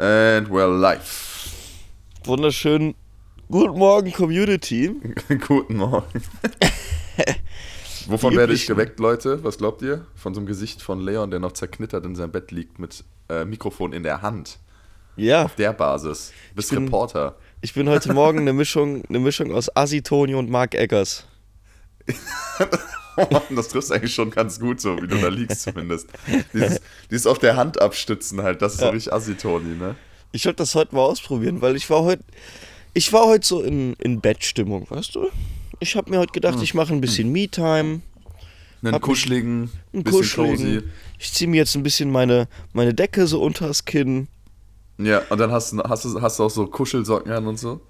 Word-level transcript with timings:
And 0.00 0.48
we're 0.48 0.66
live. 0.66 1.50
Wunderschönen 2.24 2.94
guten 3.50 3.78
Morgen, 3.78 4.10
Community. 4.12 4.92
Guten 5.46 5.76
Morgen. 5.76 6.22
Wovon 8.06 8.34
werde 8.34 8.54
ich 8.54 8.66
geweckt, 8.66 8.98
Leute? 8.98 9.44
Was 9.44 9.58
glaubt 9.58 9.82
ihr? 9.82 10.06
Von 10.14 10.32
so 10.32 10.40
einem 10.40 10.46
Gesicht 10.46 10.80
von 10.80 11.00
Leon, 11.00 11.30
der 11.30 11.38
noch 11.38 11.52
zerknittert 11.52 12.06
in 12.06 12.16
seinem 12.16 12.32
Bett 12.32 12.50
liegt 12.50 12.78
mit 12.78 13.04
äh, 13.28 13.44
Mikrofon 13.44 13.92
in 13.92 14.02
der 14.02 14.22
Hand. 14.22 14.58
Ja. 15.16 15.44
Auf 15.44 15.56
der 15.56 15.74
Basis. 15.74 16.32
Du 16.48 16.56
bist 16.56 16.70
bin, 16.70 16.84
Reporter. 16.84 17.36
Ich 17.60 17.74
bin 17.74 17.86
heute 17.86 18.14
Morgen 18.14 18.38
eine 18.38 18.54
Mischung, 18.54 19.04
eine 19.06 19.18
Mischung 19.18 19.52
aus 19.52 19.68
Asitoni 19.76 20.34
und 20.34 20.48
Mark 20.48 20.74
Eggers. 20.74 21.26
oh 23.16 23.40
das 23.50 23.68
trifft 23.68 23.92
eigentlich 23.92 24.14
schon 24.14 24.30
ganz 24.30 24.60
gut, 24.60 24.80
so 24.80 24.96
wie 25.00 25.06
du 25.06 25.16
da 25.16 25.28
liegst 25.28 25.62
zumindest. 25.62 26.08
Dieses, 26.52 26.80
dieses 27.10 27.26
auf 27.26 27.38
der 27.38 27.56
Hand 27.56 27.80
abstützen 27.80 28.42
halt, 28.42 28.62
das 28.62 28.74
ist 28.74 28.80
ja. 28.80 28.86
so 28.88 28.92
richtig 28.92 29.12
Asitoni, 29.12 29.76
ne? 29.76 29.96
Ich 30.32 30.44
wollte 30.46 30.58
das 30.58 30.74
heute 30.74 30.94
mal 30.94 31.02
ausprobieren, 31.02 31.60
weil 31.60 31.76
ich 31.76 31.90
war 31.90 32.02
heute, 32.02 32.22
ich 32.94 33.12
war 33.12 33.26
heute 33.26 33.46
so 33.46 33.62
in, 33.62 33.94
in 33.94 34.20
Bettstimmung, 34.20 34.86
weißt 34.88 35.14
du? 35.14 35.28
Ich 35.80 35.96
habe 35.96 36.10
mir 36.10 36.18
heute 36.18 36.32
gedacht, 36.32 36.56
hm. 36.56 36.62
ich 36.62 36.74
mache 36.74 36.92
ein 36.92 37.00
bisschen 37.00 37.32
Me-Time. 37.32 38.02
Einen 38.82 39.00
kuscheligen, 39.00 39.70
ein 39.92 40.04
bisschen 40.04 40.20
kuscheligen. 40.20 40.56
cozy. 40.56 40.82
Ich 41.18 41.32
ziehe 41.32 41.50
mir 41.50 41.58
jetzt 41.58 41.74
ein 41.74 41.82
bisschen 41.82 42.10
meine, 42.10 42.48
meine 42.72 42.94
Decke 42.94 43.26
so 43.26 43.42
unters 43.42 43.84
Kinn. 43.84 44.28
Ja, 44.98 45.22
und 45.28 45.38
dann 45.38 45.50
hast, 45.50 45.74
hast, 45.84 46.04
du, 46.04 46.20
hast 46.20 46.38
du 46.38 46.44
auch 46.44 46.50
so 46.50 46.66
Kuschelsocken 46.66 47.32
an 47.32 47.46
und 47.46 47.58
so? 47.58 47.80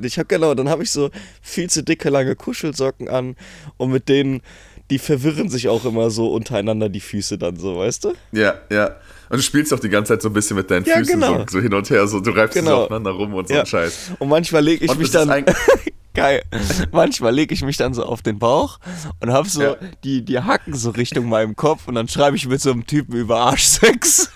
Ich 0.00 0.18
habe 0.18 0.26
genau, 0.26 0.54
dann 0.54 0.68
habe 0.68 0.82
ich 0.82 0.90
so 0.90 1.10
viel 1.42 1.70
zu 1.70 1.82
dicke, 1.82 2.10
lange 2.10 2.36
Kuschelsocken 2.36 3.08
an 3.08 3.36
und 3.76 3.90
mit 3.90 4.08
denen, 4.08 4.42
die 4.90 4.98
verwirren 4.98 5.48
sich 5.48 5.68
auch 5.68 5.84
immer 5.84 6.10
so 6.10 6.32
untereinander 6.32 6.88
die 6.88 7.00
Füße 7.00 7.38
dann 7.38 7.56
so, 7.56 7.78
weißt 7.78 8.04
du? 8.04 8.14
Ja, 8.32 8.54
ja. 8.70 8.96
Und 9.28 9.36
du 9.36 9.42
spielst 9.42 9.72
auch 9.72 9.78
die 9.78 9.88
ganze 9.88 10.12
Zeit 10.12 10.22
so 10.22 10.28
ein 10.28 10.32
bisschen 10.32 10.56
mit 10.56 10.70
deinen 10.70 10.84
ja, 10.84 10.96
Füßen 10.96 11.14
genau. 11.14 11.38
so, 11.38 11.44
so, 11.48 11.60
hin 11.60 11.72
und 11.72 11.88
her, 11.88 12.06
so 12.08 12.18
du 12.18 12.32
reibst 12.32 12.56
genau. 12.56 12.70
so 12.70 12.76
aufeinander 12.82 13.12
rum 13.12 13.34
und 13.34 13.46
so 13.46 13.54
ja. 13.54 13.60
ein 13.60 13.66
Scheiß. 13.66 14.12
Und 14.18 14.28
manchmal 14.28 14.64
lege 14.64 14.84
ich 14.84 14.90
und 14.90 14.98
mich 14.98 15.10
dann. 15.10 15.44
Geil. 16.14 16.42
Manchmal 16.90 17.32
lege 17.32 17.54
ich 17.54 17.62
mich 17.62 17.76
dann 17.76 17.94
so 17.94 18.04
auf 18.04 18.20
den 18.20 18.40
Bauch 18.40 18.80
und 19.20 19.30
habe 19.30 19.48
so 19.48 19.62
ja. 19.62 19.76
die, 20.02 20.24
die 20.24 20.40
Hacken 20.40 20.74
so 20.74 20.90
Richtung 20.90 21.28
meinem 21.28 21.54
Kopf 21.54 21.86
und 21.86 21.94
dann 21.94 22.08
schreibe 22.08 22.36
ich 22.36 22.48
mit 22.48 22.60
so 22.60 22.72
einem 22.72 22.84
Typen 22.84 23.14
über 23.14 23.38
Arschsex. 23.38 24.30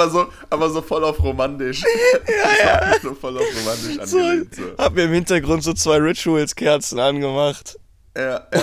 aber 0.00 0.10
so, 0.10 0.26
aber 0.48 0.70
so 0.70 0.82
voll 0.82 1.04
auf 1.04 1.22
romantisch. 1.22 1.82
Ja, 2.28 2.90
ja. 2.92 3.00
So 3.02 3.14
voll 3.14 3.36
auf 3.36 3.44
romantisch 3.44 3.98
angelehnt. 3.98 4.54
So, 4.54 4.62
Hab 4.78 4.94
mir 4.94 5.04
im 5.04 5.12
Hintergrund 5.12 5.62
so 5.62 5.72
zwei 5.72 5.96
Rituals-Kerzen 5.96 6.98
angemacht. 6.98 7.78
Ja, 8.16 8.46
ja. 8.52 8.62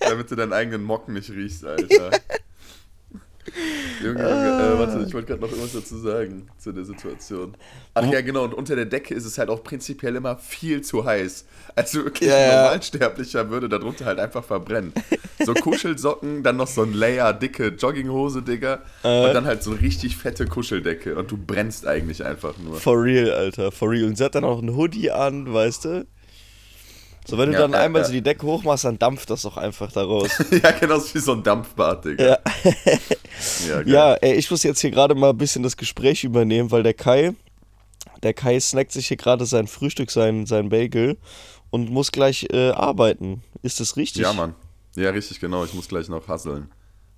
Damit 0.00 0.30
du 0.30 0.36
deinen 0.36 0.52
eigenen 0.52 0.82
Mocken 0.82 1.14
nicht 1.14 1.30
riechst, 1.30 1.64
Alter. 1.64 2.10
Junge, 4.06 4.22
Junge, 4.22 4.74
äh, 4.74 4.78
warte, 4.78 5.04
ich 5.06 5.14
wollte 5.14 5.28
gerade 5.28 5.40
noch 5.40 5.50
irgendwas 5.50 5.72
dazu 5.72 5.98
sagen 5.98 6.48
zu 6.58 6.72
der 6.72 6.84
Situation. 6.84 7.54
Ach 7.94 8.04
ja, 8.04 8.20
genau, 8.20 8.44
und 8.44 8.54
unter 8.54 8.76
der 8.76 8.86
Decke 8.86 9.14
ist 9.14 9.24
es 9.24 9.38
halt 9.38 9.48
auch 9.48 9.62
prinzipiell 9.62 10.16
immer 10.16 10.36
viel 10.36 10.82
zu 10.82 11.04
heiß. 11.04 11.44
Also 11.74 12.04
wirklich 12.04 12.30
ja, 12.30 12.36
ein 12.36 12.62
Normalsterblicher 12.64 13.50
würde 13.50 13.68
darunter 13.68 14.04
halt 14.04 14.18
einfach 14.18 14.44
verbrennen. 14.44 14.92
So 15.44 15.52
Kuschelsocken, 15.54 16.42
dann 16.42 16.56
noch 16.56 16.68
so 16.68 16.82
ein 16.82 16.94
Layer 16.94 17.32
dicke 17.32 17.68
Jogginghose, 17.68 18.42
Digga. 18.42 18.80
Äh. 19.02 19.26
Und 19.26 19.34
dann 19.34 19.44
halt 19.44 19.62
so 19.62 19.72
eine 19.72 19.80
richtig 19.80 20.16
fette 20.16 20.46
Kuscheldecke. 20.46 21.14
Und 21.16 21.30
du 21.30 21.36
brennst 21.36 21.86
eigentlich 21.86 22.24
einfach 22.24 22.56
nur. 22.58 22.76
For 22.76 23.02
real, 23.02 23.30
Alter, 23.30 23.70
for 23.72 23.90
real. 23.90 24.04
Und 24.04 24.16
sie 24.16 24.24
hat 24.24 24.34
dann 24.34 24.44
auch 24.44 24.62
ein 24.62 24.74
Hoodie 24.74 25.10
an, 25.10 25.52
weißt 25.52 25.84
du? 25.84 26.06
So, 27.28 27.38
wenn 27.38 27.48
du 27.48 27.54
ja, 27.54 27.62
dann 27.62 27.72
ja, 27.72 27.80
einmal 27.80 28.02
ja. 28.02 28.06
so 28.06 28.12
die 28.12 28.22
Decke 28.22 28.46
hochmachst, 28.46 28.84
dann 28.84 29.00
dampft 29.00 29.30
das 29.30 29.42
doch 29.42 29.56
einfach 29.56 29.90
da 29.90 30.04
raus. 30.04 30.30
ja, 30.50 30.70
genau, 30.70 31.00
wie 31.12 31.18
so 31.18 31.32
ein 31.32 31.42
Dampfbad, 31.42 32.04
Digga. 32.04 32.24
Ja, 32.24 32.38
ja, 33.68 33.82
ja, 33.82 34.14
ey, 34.14 34.34
ich 34.34 34.50
muss 34.50 34.62
jetzt 34.62 34.80
hier 34.80 34.90
gerade 34.90 35.14
mal 35.14 35.30
ein 35.30 35.38
bisschen 35.38 35.62
das 35.62 35.76
Gespräch 35.76 36.24
übernehmen, 36.24 36.70
weil 36.70 36.82
der 36.82 36.94
Kai, 36.94 37.34
der 38.22 38.34
Kai 38.34 38.58
snackt 38.60 38.92
sich 38.92 39.08
hier 39.08 39.16
gerade 39.16 39.46
sein 39.46 39.66
Frühstück, 39.66 40.10
sein, 40.10 40.46
sein 40.46 40.68
Bagel 40.68 41.16
und 41.70 41.90
muss 41.90 42.12
gleich 42.12 42.46
äh, 42.52 42.70
arbeiten. 42.70 43.42
Ist 43.62 43.80
das 43.80 43.96
richtig? 43.96 44.22
Ja, 44.22 44.32
Mann. 44.32 44.54
Ja, 44.96 45.10
richtig, 45.10 45.40
genau. 45.40 45.64
Ich 45.64 45.74
muss 45.74 45.88
gleich 45.88 46.08
noch 46.08 46.26
hasseln. 46.28 46.70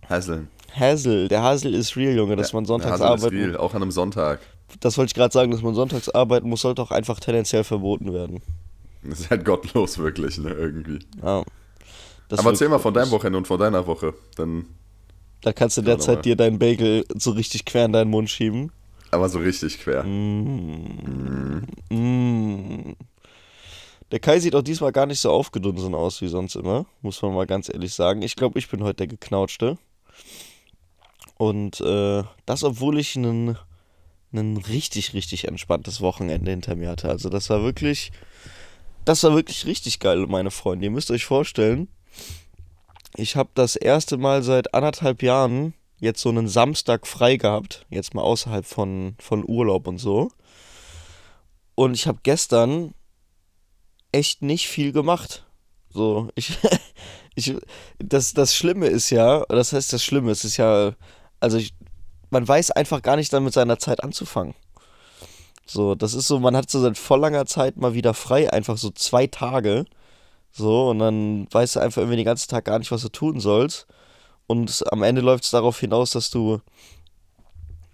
Hasseln. 0.09 0.48
Hassel, 0.72 1.28
der 1.28 1.42
Hassel 1.42 1.75
ist 1.75 1.97
real, 1.97 2.15
Junge, 2.15 2.37
dass 2.37 2.53
man 2.53 2.65
sonntags 2.65 3.00
arbeitet. 3.00 3.32
Ist 3.32 3.47
real, 3.47 3.56
auch 3.56 3.75
an 3.75 3.82
einem 3.82 3.91
Sonntag. 3.91 4.41
Das 4.81 4.98
wollte 4.98 5.10
ich 5.10 5.15
gerade 5.15 5.32
sagen, 5.32 5.50
dass 5.50 5.62
man 5.62 5.75
sonntags 5.75 6.09
arbeiten 6.09 6.48
muss, 6.48 6.60
sollte 6.60 6.82
auch 6.82 6.91
einfach 6.91 7.21
tendenziell 7.21 7.65
verboten 7.65 8.12
werden. 8.12 8.42
Das 9.03 9.21
ist 9.21 9.31
halt 9.31 9.44
gottlos, 9.44 9.98
wirklich, 9.98 10.38
ne, 10.38 10.50
irgendwie. 10.50 10.98
Ja. 11.22 11.42
Aber 12.31 12.50
erzähl 12.50 12.69
mal 12.69 12.78
von 12.78 12.92
deinem 12.92 13.10
Wochenende 13.10 13.38
und 13.38 13.47
von 13.47 13.59
deiner 13.59 13.87
Woche. 13.87 14.15
Dann. 14.37 14.66
Da 15.43 15.53
kannst 15.53 15.76
du 15.76 15.82
derzeit 15.82 16.25
dir 16.25 16.37
deinen 16.37 16.59
Bagel 16.59 17.04
so 17.15 17.31
richtig 17.31 17.65
quer 17.65 17.84
in 17.84 17.93
deinen 17.93 18.10
Mund 18.10 18.28
schieben. 18.28 18.72
Aber 19.10 19.28
so 19.28 19.38
richtig 19.38 19.78
quer. 19.81 20.04
Mm. 20.04 21.62
Mm. 21.88 21.97
Mm. 21.97 22.97
Der 24.10 24.21
Kai 24.21 24.41
sieht 24.41 24.54
auch 24.54 24.62
diesmal 24.62 24.93
gar 24.93 25.06
nicht 25.06 25.21
so 25.21 25.31
aufgedunsen 25.31 25.94
aus 25.94 26.21
wie 26.22 26.28
sonst 26.28 26.56
immer, 26.56 26.87
muss 27.03 27.21
man 27.22 27.34
mal 27.34 27.47
ganz 27.47 27.69
ehrlich 27.69 27.94
sagen. 27.94 28.22
Ich 28.22 28.37
glaube, 28.37 28.59
ich 28.59 28.69
bin 28.69 28.82
heute 28.82 28.97
der 28.97 29.06
Geknautschte. 29.06 29.78
Und 31.37 31.81
äh, 31.81 32.25
das, 32.47 32.65
obwohl 32.65 32.98
ich 32.98 33.16
einen, 33.16 33.56
einen 34.32 34.56
richtig, 34.56 35.15
richtig 35.15 35.47
entspanntes 35.47 36.00
Wochenende 36.00 36.50
hinter 36.50 36.75
mir 36.75 36.91
hatte. 36.91 37.09
Also 37.09 37.28
das 37.28 37.48
war 37.50 37.62
wirklich 37.62 38.10
das 39.09 39.22
war 39.22 39.34
wirklich 39.34 39.65
richtig 39.65 40.00
geil, 40.00 40.27
meine 40.28 40.50
Freunde. 40.50 40.84
Ihr 40.84 40.91
müsst 40.91 41.10
euch 41.10 41.25
vorstellen, 41.25 41.88
ich 43.18 43.36
habe 43.36 43.50
das 43.54 43.74
erste 43.74 44.16
Mal 44.16 44.42
seit 44.42 44.74
anderthalb 44.74 45.22
Jahren 45.22 45.74
jetzt 45.98 46.22
so 46.22 46.28
einen 46.28 46.48
Samstag 46.48 47.06
frei 47.06 47.36
gehabt. 47.36 47.84
Jetzt 47.90 48.14
mal 48.14 48.22
außerhalb 48.22 48.64
von, 48.64 49.16
von 49.18 49.44
Urlaub 49.46 49.88
und 49.88 49.98
so. 49.98 50.30
Und 51.74 51.94
ich 51.94 52.06
habe 52.06 52.20
gestern 52.22 52.94
echt 54.12 54.42
nicht 54.42 54.68
viel 54.68 54.92
gemacht. 54.92 55.44
So, 55.90 56.28
ich, 56.36 56.58
ich, 57.34 57.56
das, 57.98 58.34
das 58.34 58.54
Schlimme 58.54 58.86
ist 58.86 59.10
ja, 59.10 59.44
das 59.48 59.72
heißt, 59.72 59.92
das 59.92 60.04
Schlimme, 60.04 60.30
es 60.30 60.44
ist 60.44 60.56
ja, 60.56 60.92
also 61.40 61.58
ich, 61.58 61.74
man 62.30 62.46
weiß 62.46 62.70
einfach 62.70 63.02
gar 63.02 63.16
nicht 63.16 63.32
dann 63.32 63.44
mit 63.44 63.52
seiner 63.52 63.78
Zeit 63.80 64.04
anzufangen. 64.04 64.54
So, 65.66 65.96
das 65.96 66.14
ist 66.14 66.28
so, 66.28 66.38
man 66.38 66.56
hat 66.56 66.70
so 66.70 66.80
seit 66.80 66.96
voll 66.96 67.20
langer 67.20 67.46
Zeit 67.46 67.76
mal 67.76 67.94
wieder 67.94 68.14
frei, 68.14 68.52
einfach 68.52 68.78
so 68.78 68.90
zwei 68.90 69.26
Tage. 69.26 69.84
So, 70.58 70.91
und 70.91 70.98
dann 70.98 71.46
weißt 71.52 71.76
du 71.76 71.80
einfach 71.80 72.02
irgendwie 72.02 72.16
den 72.16 72.24
ganzen 72.24 72.50
Tag 72.50 72.64
gar 72.64 72.80
nicht, 72.80 72.91
was 72.91 73.02
du 73.02 73.08
tun 73.08 73.38
sollst. 73.38 73.86
Und 74.48 74.84
am 74.91 75.04
Ende 75.04 75.20
läuft 75.20 75.44
es 75.44 75.50
darauf 75.50 75.78
hinaus, 75.78 76.10
dass 76.10 76.30
du 76.30 76.60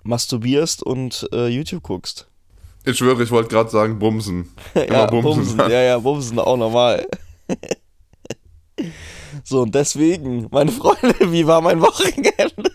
masturbierst 0.02 0.82
und 0.82 1.28
äh, 1.32 1.48
YouTube 1.48 1.82
guckst. 1.82 2.26
Ich 2.86 2.96
schwöre, 2.96 3.22
ich 3.22 3.30
wollte 3.30 3.50
gerade 3.50 3.70
sagen, 3.70 3.98
bumsen. 3.98 4.50
Ja, 4.74 5.06
bumsen. 5.06 5.34
bumsen. 5.34 5.58
Ja, 5.58 5.82
ja, 5.82 5.98
bumsen 5.98 6.38
auch 6.38 6.56
normal. 6.56 7.06
so, 9.44 9.62
und 9.62 9.74
deswegen, 9.74 10.48
meine 10.50 10.72
Freunde, 10.72 11.14
wie 11.32 11.46
war 11.46 11.60
mein 11.60 11.82
Wochenende? 11.82 12.72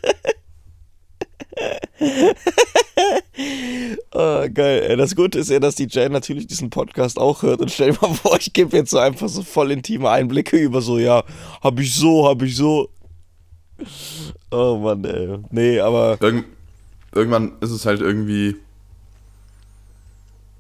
oh, 4.14 4.46
geil. 4.54 4.98
Das 4.98 5.16
Gute 5.16 5.40
ist 5.40 5.50
ja, 5.50 5.60
dass 5.60 5.76
die 5.76 5.88
Jane 5.90 6.12
natürlich 6.12 6.48
diesen 6.48 6.70
Podcast 6.70 7.18
auch 7.18 7.44
hört. 7.44 7.62
Und 7.62 7.72
stell 7.72 7.92
dir 7.92 7.98
mal 8.02 8.14
vor, 8.14 8.38
ich 8.40 8.54
gebe 8.54 8.76
jetzt 8.76 8.92
so 8.92 9.00
einfach 9.00 9.30
so 9.30 9.44
voll 9.44 9.72
intime 9.72 10.10
Einblicke 10.10 10.58
über 10.58 10.82
so, 10.82 10.98
ja, 10.98 11.24
hab 11.62 11.80
ich 11.80 11.94
so, 11.94 12.28
hab 12.28 12.42
ich 12.42 12.56
so. 12.56 12.90
Oh 14.52 14.78
Mann, 14.78 15.04
ey. 15.06 15.38
Nee, 15.52 15.80
aber. 15.80 16.18
Irgend 16.22 16.46
irgendwann 17.14 17.54
ist 17.62 17.72
es 17.72 17.86
halt 17.86 18.02
irgendwie 18.02 18.56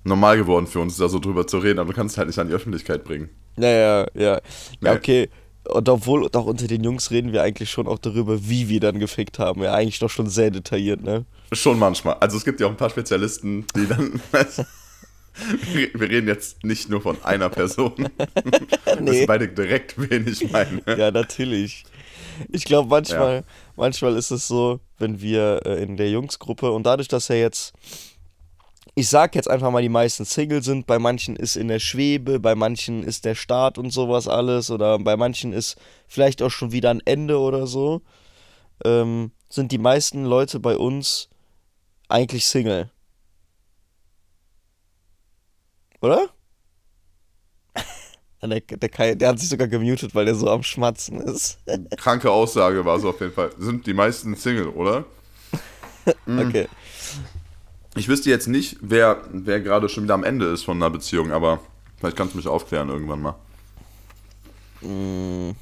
normal 0.03 0.37
geworden 0.37 0.67
für 0.67 0.79
uns, 0.79 0.97
da 0.97 1.09
so 1.09 1.19
drüber 1.19 1.45
zu 1.47 1.59
reden, 1.59 1.79
aber 1.79 1.91
du 1.91 1.95
kannst 1.95 2.13
es 2.13 2.17
halt 2.17 2.27
nicht 2.27 2.39
an 2.39 2.47
die 2.47 2.53
Öffentlichkeit 2.53 3.03
bringen. 3.03 3.29
Ja, 3.57 3.69
ja, 3.69 4.07
ja. 4.13 4.41
Ja, 4.81 4.93
okay. 4.93 5.29
Und 5.69 5.87
obwohl, 5.89 6.29
doch 6.29 6.45
unter 6.45 6.67
den 6.67 6.83
Jungs 6.83 7.11
reden 7.11 7.33
wir 7.33 7.43
eigentlich 7.43 7.69
schon 7.69 7.87
auch 7.87 7.99
darüber, 7.99 8.47
wie 8.47 8.69
wir 8.69 8.79
dann 8.79 8.99
gefickt 8.99 9.39
haben. 9.39 9.61
Ja, 9.61 9.73
eigentlich 9.73 9.99
doch 9.99 10.09
schon 10.09 10.29
sehr 10.29 10.51
detailliert, 10.51 11.03
ne? 11.03 11.25
Schon 11.51 11.79
manchmal. 11.79 12.15
Also 12.15 12.37
es 12.37 12.45
gibt 12.45 12.59
ja 12.59 12.67
auch 12.67 12.71
ein 12.71 12.77
paar 12.77 12.89
Spezialisten, 12.89 13.65
die 13.75 13.87
dann. 13.87 14.21
wir 15.93 16.09
reden 16.09 16.27
jetzt 16.27 16.63
nicht 16.63 16.89
nur 16.89 17.01
von 17.01 17.23
einer 17.23 17.49
Person. 17.49 17.93
Wir 18.85 19.01
nee. 19.01 19.11
wissen 19.11 19.27
beide 19.27 19.47
direkt, 19.47 19.95
wen 19.97 20.27
ich 20.27 20.51
meine. 20.51 20.81
Ja, 20.85 21.11
natürlich. 21.11 21.85
Ich 22.51 22.65
glaube, 22.65 22.89
manchmal, 22.89 23.35
ja. 23.35 23.43
manchmal 23.75 24.15
ist 24.15 24.31
es 24.31 24.47
so, 24.47 24.79
wenn 24.97 25.21
wir 25.21 25.61
äh, 25.65 25.83
in 25.83 25.97
der 25.97 26.09
Jungsgruppe 26.09 26.71
und 26.71 26.83
dadurch, 26.83 27.07
dass 27.07 27.29
er 27.29 27.39
jetzt 27.39 27.73
ich 28.95 29.09
sag 29.09 29.35
jetzt 29.35 29.49
einfach 29.49 29.71
mal, 29.71 29.81
die 29.81 29.89
meisten 29.89 30.25
Single 30.25 30.63
sind. 30.63 30.87
Bei 30.87 30.99
manchen 30.99 31.35
ist 31.35 31.55
in 31.55 31.67
der 31.67 31.79
Schwebe, 31.79 32.39
bei 32.39 32.55
manchen 32.55 33.03
ist 33.03 33.25
der 33.25 33.35
Start 33.35 33.77
und 33.77 33.91
sowas 33.91 34.27
alles. 34.27 34.71
Oder 34.71 34.99
bei 34.99 35.15
manchen 35.15 35.53
ist 35.53 35.77
vielleicht 36.07 36.41
auch 36.41 36.49
schon 36.49 36.71
wieder 36.71 36.89
ein 36.89 37.01
Ende 37.05 37.39
oder 37.39 37.67
so. 37.67 38.01
Ähm, 38.83 39.31
sind 39.49 39.71
die 39.71 39.77
meisten 39.77 40.25
Leute 40.25 40.59
bei 40.59 40.77
uns 40.77 41.29
eigentlich 42.07 42.45
Single. 42.45 42.89
Oder? 46.01 46.29
Der, 48.41 48.61
der, 48.61 48.87
Kai, 48.87 49.15
der 49.15 49.27
hat 49.27 49.39
sich 49.39 49.49
sogar 49.49 49.67
gemutet, 49.67 50.15
weil 50.15 50.23
der 50.23 50.33
so 50.33 50.49
am 50.49 50.63
Schmatzen 50.63 51.19
ist. 51.19 51.59
Kranke 51.97 52.31
Aussage 52.31 52.85
war 52.85 52.97
so 52.97 53.09
auf 53.09 53.19
jeden 53.19 53.33
Fall. 53.33 53.51
Sind 53.57 53.85
die 53.85 53.93
meisten 53.93 54.33
Single, 54.35 54.69
oder? 54.69 55.05
Mhm. 56.25 56.39
okay. 56.47 56.67
Ich 57.95 58.07
wüsste 58.07 58.29
jetzt 58.29 58.47
nicht, 58.47 58.77
wer, 58.81 59.23
wer 59.31 59.59
gerade 59.61 59.89
schon 59.89 60.03
wieder 60.03 60.13
am 60.13 60.23
Ende 60.23 60.45
ist 60.47 60.63
von 60.63 60.77
einer 60.77 60.89
Beziehung, 60.89 61.31
aber 61.31 61.59
vielleicht 61.97 62.15
kannst 62.15 62.33
du 62.33 62.37
mich 62.37 62.47
aufklären 62.47 62.89
irgendwann 62.89 63.21
mal. 63.21 63.35
Mm. 64.81 65.55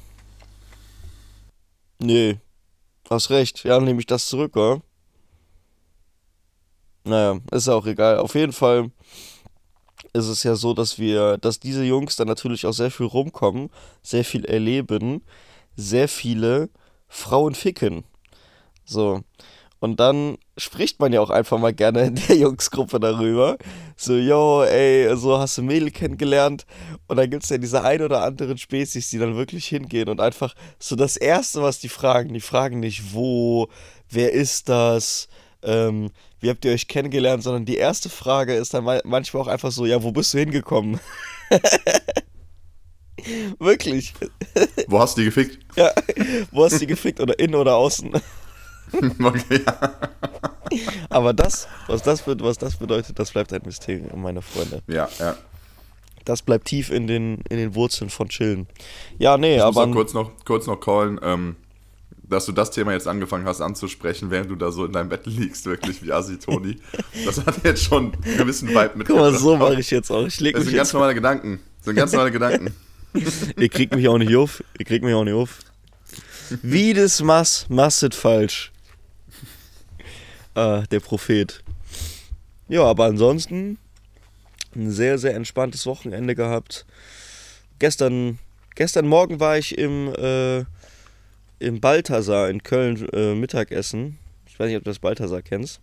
Nee. 2.00 2.38
Hast 3.10 3.30
recht. 3.30 3.64
Ja, 3.64 3.80
nehme 3.80 4.00
ich 4.00 4.06
das 4.06 4.26
zurück, 4.26 4.56
oder? 4.56 4.82
Naja, 7.04 7.40
ist 7.50 7.68
auch 7.68 7.86
egal. 7.86 8.18
Auf 8.18 8.34
jeden 8.34 8.52
Fall 8.52 8.90
ist 10.12 10.28
es 10.28 10.42
ja 10.42 10.54
so, 10.54 10.74
dass 10.74 10.98
wir, 10.98 11.38
dass 11.38 11.58
diese 11.58 11.84
Jungs 11.84 12.16
dann 12.16 12.28
natürlich 12.28 12.66
auch 12.66 12.72
sehr 12.72 12.90
viel 12.90 13.06
rumkommen, 13.06 13.70
sehr 14.02 14.24
viel 14.24 14.44
erleben, 14.44 15.22
sehr 15.76 16.08
viele 16.08 16.68
Frauen 17.08 17.54
ficken. 17.54 18.04
So. 18.84 19.22
Und 19.80 20.00
dann 20.00 20.38
spricht 20.56 20.98
man 20.98 21.12
ja 21.12 21.20
auch 21.20 21.30
einfach 21.30 21.58
mal 21.58 21.72
gerne 21.72 22.06
in 22.06 22.14
der 22.16 22.36
Jungsgruppe 22.38 22.98
darüber. 22.98 23.56
So, 23.96 24.14
yo, 24.14 24.64
ey, 24.64 25.16
so 25.16 25.38
hast 25.38 25.58
du 25.58 25.62
Mädel 25.62 25.90
kennengelernt. 25.90 26.66
Und 27.06 27.16
dann 27.16 27.30
gibt 27.30 27.44
es 27.44 27.50
ja 27.50 27.58
diese 27.58 27.84
ein 27.84 28.02
oder 28.02 28.22
anderen 28.22 28.58
Spezies, 28.58 29.10
die 29.10 29.18
dann 29.18 29.36
wirklich 29.36 29.66
hingehen 29.66 30.08
und 30.08 30.20
einfach 30.20 30.54
so 30.78 30.96
das 30.96 31.16
Erste, 31.16 31.62
was 31.62 31.78
die 31.78 31.88
fragen, 31.88 32.34
die 32.34 32.40
fragen 32.40 32.80
nicht, 32.80 33.14
wo, 33.14 33.68
wer 34.10 34.32
ist 34.32 34.68
das, 34.68 35.28
ähm, 35.62 36.10
wie 36.40 36.50
habt 36.50 36.64
ihr 36.64 36.72
euch 36.72 36.88
kennengelernt, 36.88 37.42
sondern 37.42 37.64
die 37.64 37.76
erste 37.76 38.08
Frage 38.08 38.54
ist 38.54 38.74
dann 38.74 38.84
manchmal 39.04 39.42
auch 39.42 39.48
einfach 39.48 39.70
so, 39.70 39.86
ja, 39.86 40.02
wo 40.02 40.10
bist 40.10 40.34
du 40.34 40.38
hingekommen? 40.38 40.98
Wirklich. 43.58 44.14
Wo 44.86 45.00
hast 45.00 45.16
du 45.16 45.22
die 45.22 45.26
gefickt? 45.26 45.58
Ja, 45.76 45.92
wo 46.52 46.64
hast 46.64 46.74
du 46.74 46.78
die 46.80 46.86
gefickt 46.86 47.20
oder 47.20 47.38
innen 47.38 47.56
oder 47.56 47.76
außen? 47.76 48.12
okay, 49.22 49.62
ja. 49.66 49.90
Aber 51.08 51.32
das, 51.32 51.68
was 51.86 52.02
das, 52.02 52.26
was 52.26 52.58
das 52.58 52.76
bedeutet, 52.76 53.18
das 53.18 53.32
bleibt 53.32 53.52
ein 53.52 53.62
Mysterium, 53.64 54.22
meine 54.22 54.42
Freunde. 54.42 54.82
Ja, 54.86 55.08
ja. 55.18 55.36
Das 56.24 56.42
bleibt 56.42 56.66
tief 56.66 56.90
in 56.90 57.06
den, 57.06 57.38
in 57.48 57.56
den 57.56 57.74
Wurzeln 57.74 58.10
von 58.10 58.28
Chillen. 58.28 58.66
Ja, 59.18 59.38
nee, 59.38 59.56
ich 59.56 59.62
aber. 59.62 59.86
Muss 59.86 59.96
kurz 59.96 60.12
noch, 60.12 60.32
kurz 60.44 60.66
noch 60.66 60.76
callen, 60.76 61.18
ähm, 61.22 61.56
dass 62.22 62.44
du 62.44 62.52
das 62.52 62.70
Thema 62.70 62.92
jetzt 62.92 63.08
angefangen 63.08 63.46
hast 63.46 63.62
anzusprechen, 63.62 64.30
während 64.30 64.50
du 64.50 64.56
da 64.56 64.70
so 64.70 64.84
in 64.84 64.92
deinem 64.92 65.08
Bett 65.08 65.24
liegst, 65.24 65.64
wirklich 65.64 66.02
wie 66.02 66.12
Asi 66.12 66.38
Toni. 66.38 66.76
Das 67.24 67.44
hat 67.44 67.64
jetzt 67.64 67.82
schon 67.82 68.12
einen 68.12 68.36
gewissen 68.36 68.68
Vibe 68.68 68.92
mit. 68.96 69.06
Guck 69.06 69.16
mal, 69.16 69.34
so 69.34 69.56
mache 69.56 69.80
ich 69.80 69.90
jetzt 69.90 70.10
auch. 70.10 70.26
Ich 70.26 70.38
leg 70.40 70.54
das 70.54 70.64
sind 70.64 70.76
ganz 70.76 70.92
normale 70.92 71.14
Gedanken. 71.14 71.60
Das 71.78 71.86
sind 71.86 71.96
ganz 71.96 72.12
normale 72.12 72.30
Gedanken. 72.30 72.74
Ihr 73.56 73.68
kriegt 73.68 73.94
mich 73.94 74.06
auch 74.08 74.18
nicht 74.18 74.34
auf. 74.36 74.62
Ihr 74.78 74.84
kriegt 74.84 75.04
mich 75.04 75.14
auch 75.14 75.24
nicht 75.24 75.34
auf. 75.34 75.58
Wie 76.62 76.94
das 76.94 77.22
Mass, 77.22 77.66
masset 77.68 78.14
falsch. 78.14 78.72
Ah, 80.58 80.82
der 80.90 80.98
Prophet. 80.98 81.62
Ja, 82.66 82.82
aber 82.82 83.04
ansonsten 83.04 83.78
ein 84.74 84.90
sehr, 84.90 85.16
sehr 85.16 85.36
entspanntes 85.36 85.86
Wochenende 85.86 86.34
gehabt. 86.34 86.84
Gestern, 87.78 88.40
gestern 88.74 89.06
Morgen 89.06 89.38
war 89.38 89.56
ich 89.56 89.78
im, 89.78 90.12
äh, 90.16 90.64
im 91.60 91.80
Balthasar 91.80 92.50
in 92.50 92.64
Köln 92.64 93.08
äh, 93.12 93.36
Mittagessen. 93.36 94.18
Ich 94.48 94.58
weiß 94.58 94.66
nicht, 94.66 94.76
ob 94.76 94.82
du 94.82 94.90
das 94.90 94.98
Balthasar 94.98 95.42
kennst. 95.42 95.80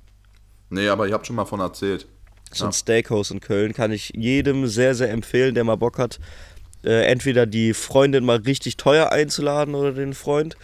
Nee, 0.70 0.90
aber 0.90 1.08
ich 1.08 1.14
habe 1.14 1.24
schon 1.24 1.38
mal 1.38 1.46
von 1.46 1.62
erzählt. 1.62 2.06
So 2.52 2.66
ein 2.66 2.74
Steakhouse 2.74 3.32
in 3.32 3.40
Köln 3.40 3.72
kann 3.72 3.94
ich 3.94 4.12
jedem 4.14 4.68
sehr, 4.68 4.94
sehr 4.94 5.10
empfehlen, 5.10 5.56
der 5.56 5.64
mal 5.64 5.78
Bock 5.78 5.98
hat, 5.98 6.20
äh, 6.84 7.06
entweder 7.06 7.46
die 7.46 7.74
Freundin 7.74 8.26
mal 8.26 8.40
richtig 8.40 8.76
teuer 8.76 9.14
einzuladen 9.14 9.74
oder 9.74 9.94
den 9.94 10.14
Freund 10.14 10.58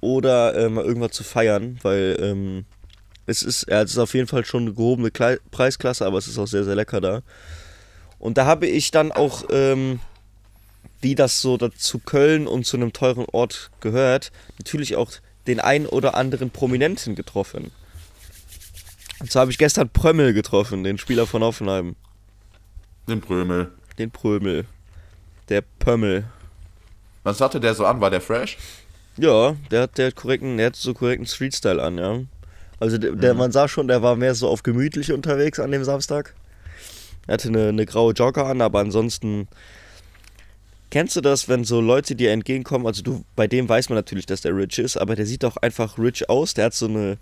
oder 0.00 0.56
äh, 0.56 0.68
mal 0.68 0.84
irgendwas 0.84 1.12
zu 1.12 1.22
feiern, 1.22 1.78
weil 1.82 2.16
ähm, 2.20 2.64
es 3.26 3.42
ist, 3.42 3.66
ja, 3.68 3.82
es 3.82 3.92
ist 3.92 3.98
auf 3.98 4.14
jeden 4.14 4.26
Fall 4.26 4.44
schon 4.44 4.62
eine 4.62 4.74
gehobene 4.74 5.10
Kle 5.10 5.40
Preisklasse, 5.50 6.04
aber 6.06 6.18
es 6.18 6.26
ist 6.26 6.38
auch 6.38 6.46
sehr, 6.46 6.64
sehr 6.64 6.74
lecker 6.74 7.00
da. 7.00 7.22
Und 8.18 8.38
da 8.38 8.46
habe 8.46 8.66
ich 8.66 8.90
dann 8.90 9.12
auch, 9.12 9.44
ähm, 9.50 10.00
wie 11.00 11.14
das 11.14 11.40
so 11.40 11.56
zu 11.56 11.98
Köln 11.98 12.46
und 12.46 12.64
zu 12.64 12.76
einem 12.76 12.92
teuren 12.92 13.26
Ort 13.32 13.70
gehört, 13.80 14.32
natürlich 14.58 14.96
auch 14.96 15.12
den 15.46 15.60
ein 15.60 15.86
oder 15.86 16.14
anderen 16.14 16.50
Prominenten 16.50 17.14
getroffen. 17.14 17.70
Und 19.20 19.30
zwar 19.30 19.42
habe 19.42 19.50
ich 19.50 19.58
gestern 19.58 19.88
Prömmel 19.88 20.32
getroffen, 20.32 20.84
den 20.84 20.98
Spieler 20.98 21.26
von 21.26 21.42
Offenheim. 21.42 21.96
Den 23.08 23.20
Prömel. 23.20 23.70
Den 23.98 24.10
Prömel. 24.10 24.64
Der 25.48 25.60
Pömmel. 25.60 26.24
Was 27.22 27.40
hatte 27.40 27.60
der 27.60 27.74
so 27.74 27.86
an? 27.86 28.00
War 28.00 28.10
der 28.10 28.20
fresh? 28.20 28.56
Ja, 29.16 29.56
der 29.70 29.82
hat, 29.82 29.98
der 29.98 30.12
korrekten, 30.12 30.56
der 30.56 30.66
hat 30.66 30.76
so 30.76 30.92
korrekten 30.92 31.26
Street-Style 31.26 31.82
an, 31.82 31.98
ja. 31.98 32.20
Also 32.84 32.98
der, 32.98 33.12
der, 33.12 33.32
mhm. 33.32 33.38
man 33.38 33.50
sah 33.50 33.66
schon, 33.66 33.88
der 33.88 34.02
war 34.02 34.14
mehr 34.14 34.34
so 34.34 34.46
auf 34.46 34.62
gemütlich 34.62 35.10
unterwegs 35.10 35.58
an 35.58 35.70
dem 35.70 35.84
Samstag. 35.84 36.34
Er 37.26 37.32
hatte 37.32 37.48
eine, 37.48 37.68
eine 37.68 37.86
graue 37.86 38.12
Jogger 38.12 38.44
an, 38.44 38.60
aber 38.60 38.80
ansonsten 38.80 39.48
Kennst 40.90 41.16
du 41.16 41.22
das, 41.22 41.48
wenn 41.48 41.64
so 41.64 41.80
Leute 41.80 42.14
dir 42.14 42.30
entgegenkommen? 42.30 42.86
Also 42.86 43.02
du, 43.02 43.24
bei 43.34 43.48
dem 43.48 43.68
weiß 43.68 43.88
man 43.88 43.96
natürlich, 43.96 44.26
dass 44.26 44.42
der 44.42 44.54
rich 44.54 44.78
ist, 44.78 44.98
aber 44.98 45.16
der 45.16 45.24
sieht 45.24 45.44
auch 45.44 45.56
einfach 45.56 45.98
rich 45.98 46.28
aus. 46.28 46.52
Der 46.52 46.66
hat 46.66 46.74
so 46.74 46.86
eine, 46.86 47.16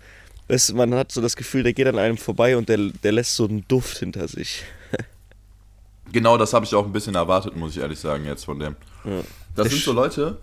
weißt, 0.49 0.75
man 0.75 0.93
hat 0.93 1.13
so 1.13 1.21
das 1.21 1.35
Gefühl, 1.37 1.63
der 1.63 1.73
geht 1.73 1.87
an 1.87 1.97
einem 1.97 2.17
vorbei 2.17 2.57
und 2.57 2.67
der, 2.67 2.77
der 2.77 3.13
lässt 3.13 3.35
so 3.35 3.47
einen 3.47 3.65
Duft 3.67 3.97
hinter 3.97 4.27
sich. 4.27 4.63
genau, 6.11 6.37
das 6.37 6.53
habe 6.53 6.65
ich 6.65 6.75
auch 6.75 6.85
ein 6.85 6.91
bisschen 6.91 7.15
erwartet, 7.15 7.55
muss 7.55 7.71
ich 7.71 7.81
ehrlich 7.81 7.97
sagen 7.97 8.25
jetzt 8.25 8.45
von 8.45 8.59
dem. 8.59 8.75
Ja. 9.05 9.21
Das 9.55 9.63
der 9.63 9.71
sind 9.71 9.81
so 9.81 9.93
Leute, 9.93 10.37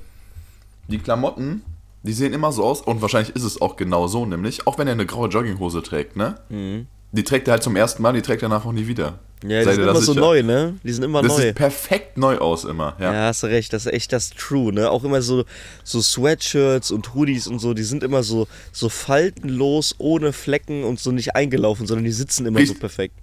die 0.89 0.99
Klamotten 0.99 1.63
die 2.03 2.13
sehen 2.13 2.33
immer 2.33 2.53
so 2.53 2.65
aus 2.65 2.81
und 2.81 3.03
wahrscheinlich 3.03 3.35
ist 3.37 3.45
es 3.45 3.61
auch 3.61 3.77
genau 3.77 4.07
so, 4.07 4.25
nämlich, 4.27 4.67
auch 4.67 4.79
wenn 4.79 4.87
er 4.87 4.95
eine 4.95 5.07
graue 5.07 5.29
Jogginghose 5.29 5.83
trägt, 5.83 6.17
ne? 6.17 6.37
Mhm. 6.49 6.87
Die 7.13 7.25
trägt 7.25 7.49
er 7.49 7.53
halt 7.53 7.63
zum 7.63 7.77
ersten 7.77 8.03
Mal, 8.03 8.13
die 8.13 8.23
trägt 8.23 8.43
er 8.43 8.49
danach 8.49 8.65
auch 8.65 8.73
nie 8.73 8.87
wieder. 8.87 9.19
Ja, 9.43 9.61
die 9.61 9.65
Sei 9.65 9.75
sind 9.75 9.83
immer 9.83 10.01
so 10.01 10.15
neu, 10.15 10.43
ne? 10.43 10.79
Die 10.85 10.93
sind 10.93 11.03
immer 11.03 11.23
das 11.23 11.33
neu. 11.33 11.37
Das 11.37 11.47
sieht 11.47 11.55
perfekt 11.57 12.19
neu 12.19 12.39
aus 12.39 12.65
immer, 12.65 12.95
ja. 13.01 13.13
Ja, 13.13 13.27
hast 13.29 13.43
du 13.43 13.47
recht, 13.49 13.73
das 13.73 13.87
ist 13.87 13.93
echt 13.93 14.13
das 14.13 14.31
True, 14.31 14.73
ne? 14.73 14.91
Auch 14.91 15.03
immer 15.03 15.23
so, 15.23 15.45
so 15.83 16.01
Sweatshirts 16.01 16.91
und 16.91 17.15
Hoodies 17.15 17.47
und 17.47 17.59
so, 17.59 17.75
die 17.75 17.83
sind 17.83 18.03
immer 18.03 18.23
so, 18.23 18.47
so 18.73 18.89
faltenlos, 18.89 19.95
ohne 19.99 20.33
Flecken 20.33 20.85
und 20.85 21.01
so 21.01 21.11
nicht 21.11 21.35
eingelaufen, 21.35 21.87
sondern 21.87 22.05
die 22.05 22.13
sitzen 22.13 22.47
immer 22.47 22.59
Richtig. 22.59 22.77
so 22.77 22.81
perfekt. 22.81 23.15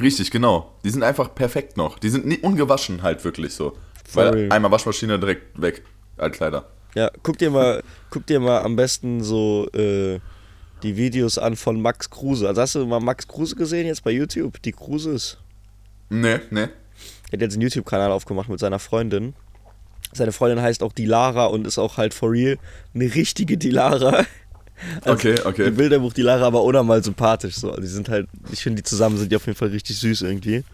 Richtig, 0.00 0.30
genau. 0.30 0.72
Die 0.84 0.90
sind 0.90 1.04
einfach 1.04 1.34
perfekt 1.34 1.76
noch. 1.76 1.98
Die 1.98 2.08
sind 2.08 2.26
nie 2.26 2.38
ungewaschen 2.38 3.02
halt 3.02 3.24
wirklich 3.24 3.54
so. 3.54 3.76
Weil 4.12 4.52
einmal 4.52 4.70
Waschmaschine 4.72 5.18
direkt 5.18 5.60
weg, 5.60 5.82
Altkleider. 6.16 6.68
Ja, 6.94 7.10
guck 7.22 7.38
dir 7.38 7.50
mal, 7.50 7.82
guck 8.10 8.26
dir 8.26 8.40
mal 8.40 8.62
am 8.62 8.76
besten 8.76 9.22
so 9.22 9.68
äh, 9.72 10.20
die 10.82 10.96
Videos 10.96 11.38
an 11.38 11.56
von 11.56 11.80
Max 11.80 12.08
Kruse. 12.10 12.46
Also 12.46 12.60
hast 12.60 12.74
du 12.76 12.86
mal 12.86 13.00
Max 13.00 13.26
Kruse 13.26 13.56
gesehen 13.56 13.86
jetzt 13.86 14.04
bei 14.04 14.10
YouTube? 14.10 14.62
Die 14.62 14.72
Kruses? 14.72 15.38
Nee, 16.10 16.40
nee. 16.50 16.68
Er 17.30 17.32
hat 17.32 17.40
jetzt 17.40 17.54
einen 17.54 17.62
YouTube-Kanal 17.62 18.12
aufgemacht 18.12 18.48
mit 18.48 18.60
seiner 18.60 18.78
Freundin. 18.78 19.34
Seine 20.12 20.30
Freundin 20.30 20.62
heißt 20.62 20.82
auch 20.82 20.92
Dilara 20.92 21.46
und 21.46 21.66
ist 21.66 21.78
auch 21.78 21.96
halt 21.96 22.14
for 22.14 22.30
real 22.30 22.58
eine 22.94 23.12
richtige 23.14 23.58
Dilara. 23.58 24.24
Also 25.02 25.12
okay, 25.12 25.34
okay. 25.44 25.64
Die 25.66 25.70
Bilderbuch 25.70 26.12
Dilara 26.12 26.46
aber 26.46 26.62
unnormal 26.62 27.02
sympathisch 27.02 27.56
so. 27.56 27.70
Also 27.70 27.80
die 27.80 27.88
sind 27.88 28.08
halt, 28.08 28.28
ich 28.52 28.62
finde 28.62 28.82
die 28.82 28.84
zusammen 28.84 29.16
sind 29.16 29.32
die 29.32 29.36
auf 29.36 29.46
jeden 29.46 29.56
Fall 29.56 29.68
richtig 29.68 29.98
süß 29.98 30.22
irgendwie. 30.22 30.64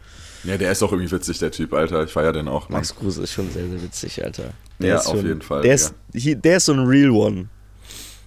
Ja, 0.45 0.57
der 0.57 0.73
ist 0.73 0.83
auch 0.83 0.93
irgendwie 0.93 1.11
witzig, 1.13 1.39
der 1.39 1.51
Typ, 1.51 1.73
Alter. 1.75 2.05
Ich 2.05 2.11
feier 2.11 2.33
den 2.33 2.49
auch. 2.49 2.69
Mann. 2.69 2.79
Max 2.79 2.95
Kruse 2.95 3.23
ist 3.23 3.33
schon 3.33 3.51
sehr, 3.51 3.69
sehr 3.69 3.83
witzig, 3.83 4.25
Alter. 4.25 4.53
Der 4.81 4.89
ja, 4.89 4.97
auf 4.99 5.05
schon, 5.05 5.27
jeden 5.27 5.43
Fall. 5.43 5.63
Der 5.63 5.75
ist, 5.75 5.95
ja. 6.13 6.35
der 6.35 6.57
ist 6.57 6.65
so 6.65 6.73
ein 6.73 6.81
Real 6.81 7.11
One. 7.11 7.49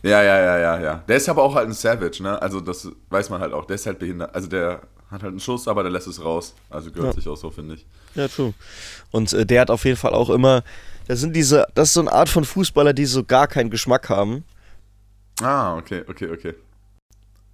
Ja, 0.03 0.21
ja, 0.21 0.37
ja, 0.37 0.57
ja, 0.57 0.81
ja. 0.81 1.03
Der 1.07 1.17
ist 1.17 1.29
aber 1.29 1.43
auch 1.43 1.55
halt 1.55 1.67
ein 1.67 1.73
Savage, 1.73 2.21
ne? 2.21 2.39
Also 2.41 2.59
das 2.59 2.89
weiß 3.09 3.29
man 3.29 3.39
halt 3.41 3.53
auch. 3.53 3.65
Der 3.65 3.75
ist 3.75 3.85
halt 3.85 3.99
behindert. 3.99 4.35
Also 4.35 4.47
der 4.47 4.81
hat 5.09 5.23
halt 5.23 5.31
einen 5.31 5.39
Schuss, 5.39 5.67
aber 5.67 5.81
der 5.83 5.91
lässt 5.91 6.07
es 6.07 6.23
raus. 6.23 6.53
Also 6.69 6.91
gehört 6.91 7.15
ja. 7.15 7.21
sich 7.21 7.29
auch 7.29 7.37
so, 7.37 7.49
finde 7.49 7.75
ich. 7.75 7.85
Ja, 8.15 8.27
true. 8.27 8.53
Und 9.11 9.31
äh, 9.31 9.45
der 9.45 9.61
hat 9.61 9.71
auf 9.71 9.85
jeden 9.85 9.97
Fall 9.97 10.13
auch 10.13 10.29
immer. 10.29 10.63
Das 11.07 11.19
sind 11.19 11.35
diese, 11.35 11.65
das 11.73 11.89
ist 11.89 11.93
so 11.93 12.01
eine 12.01 12.11
Art 12.11 12.29
von 12.29 12.43
Fußballer, 12.43 12.93
die 12.93 13.05
so 13.05 13.23
gar 13.23 13.47
keinen 13.47 13.69
Geschmack 13.69 14.09
haben. 14.09 14.43
Ah, 15.41 15.77
okay, 15.77 16.03
okay, 16.07 16.29
okay. 16.29 16.53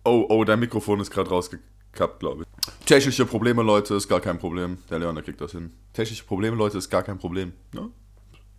Oh, 0.04 0.26
oh, 0.30 0.44
dein 0.44 0.60
Mikrofon 0.60 1.00
ist 1.00 1.12
gerade 1.12 1.30
rausgekappt, 1.30 2.20
glaube 2.20 2.44
ich. 2.44 2.86
Technische 2.86 3.26
Probleme, 3.26 3.62
Leute, 3.62 3.96
ist 3.96 4.08
gar 4.08 4.22
kein 4.22 4.40
Problem. 4.40 4.78
Der 4.90 5.00
Leon, 5.00 5.16
der 5.16 5.24
kriegt 5.24 5.42
das 5.42 5.52
hin. 5.52 5.72
Technische 5.94 6.24
Probleme, 6.26 6.56
Leute, 6.56 6.78
ist 6.78 6.90
gar 6.90 7.04
kein 7.04 7.18
Problem. 7.18 7.54
Ne? 7.74 7.90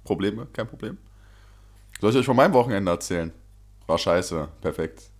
Probleme, 0.04 0.46
kein 0.52 0.66
Problem. 0.66 0.98
Soll 2.00 2.10
ich 2.10 2.16
euch 2.16 2.26
von 2.26 2.36
meinem 2.36 2.54
Wochenende 2.54 2.90
erzählen? 2.90 3.32
War 3.86 3.98
scheiße, 3.98 4.48
perfekt. 4.60 5.10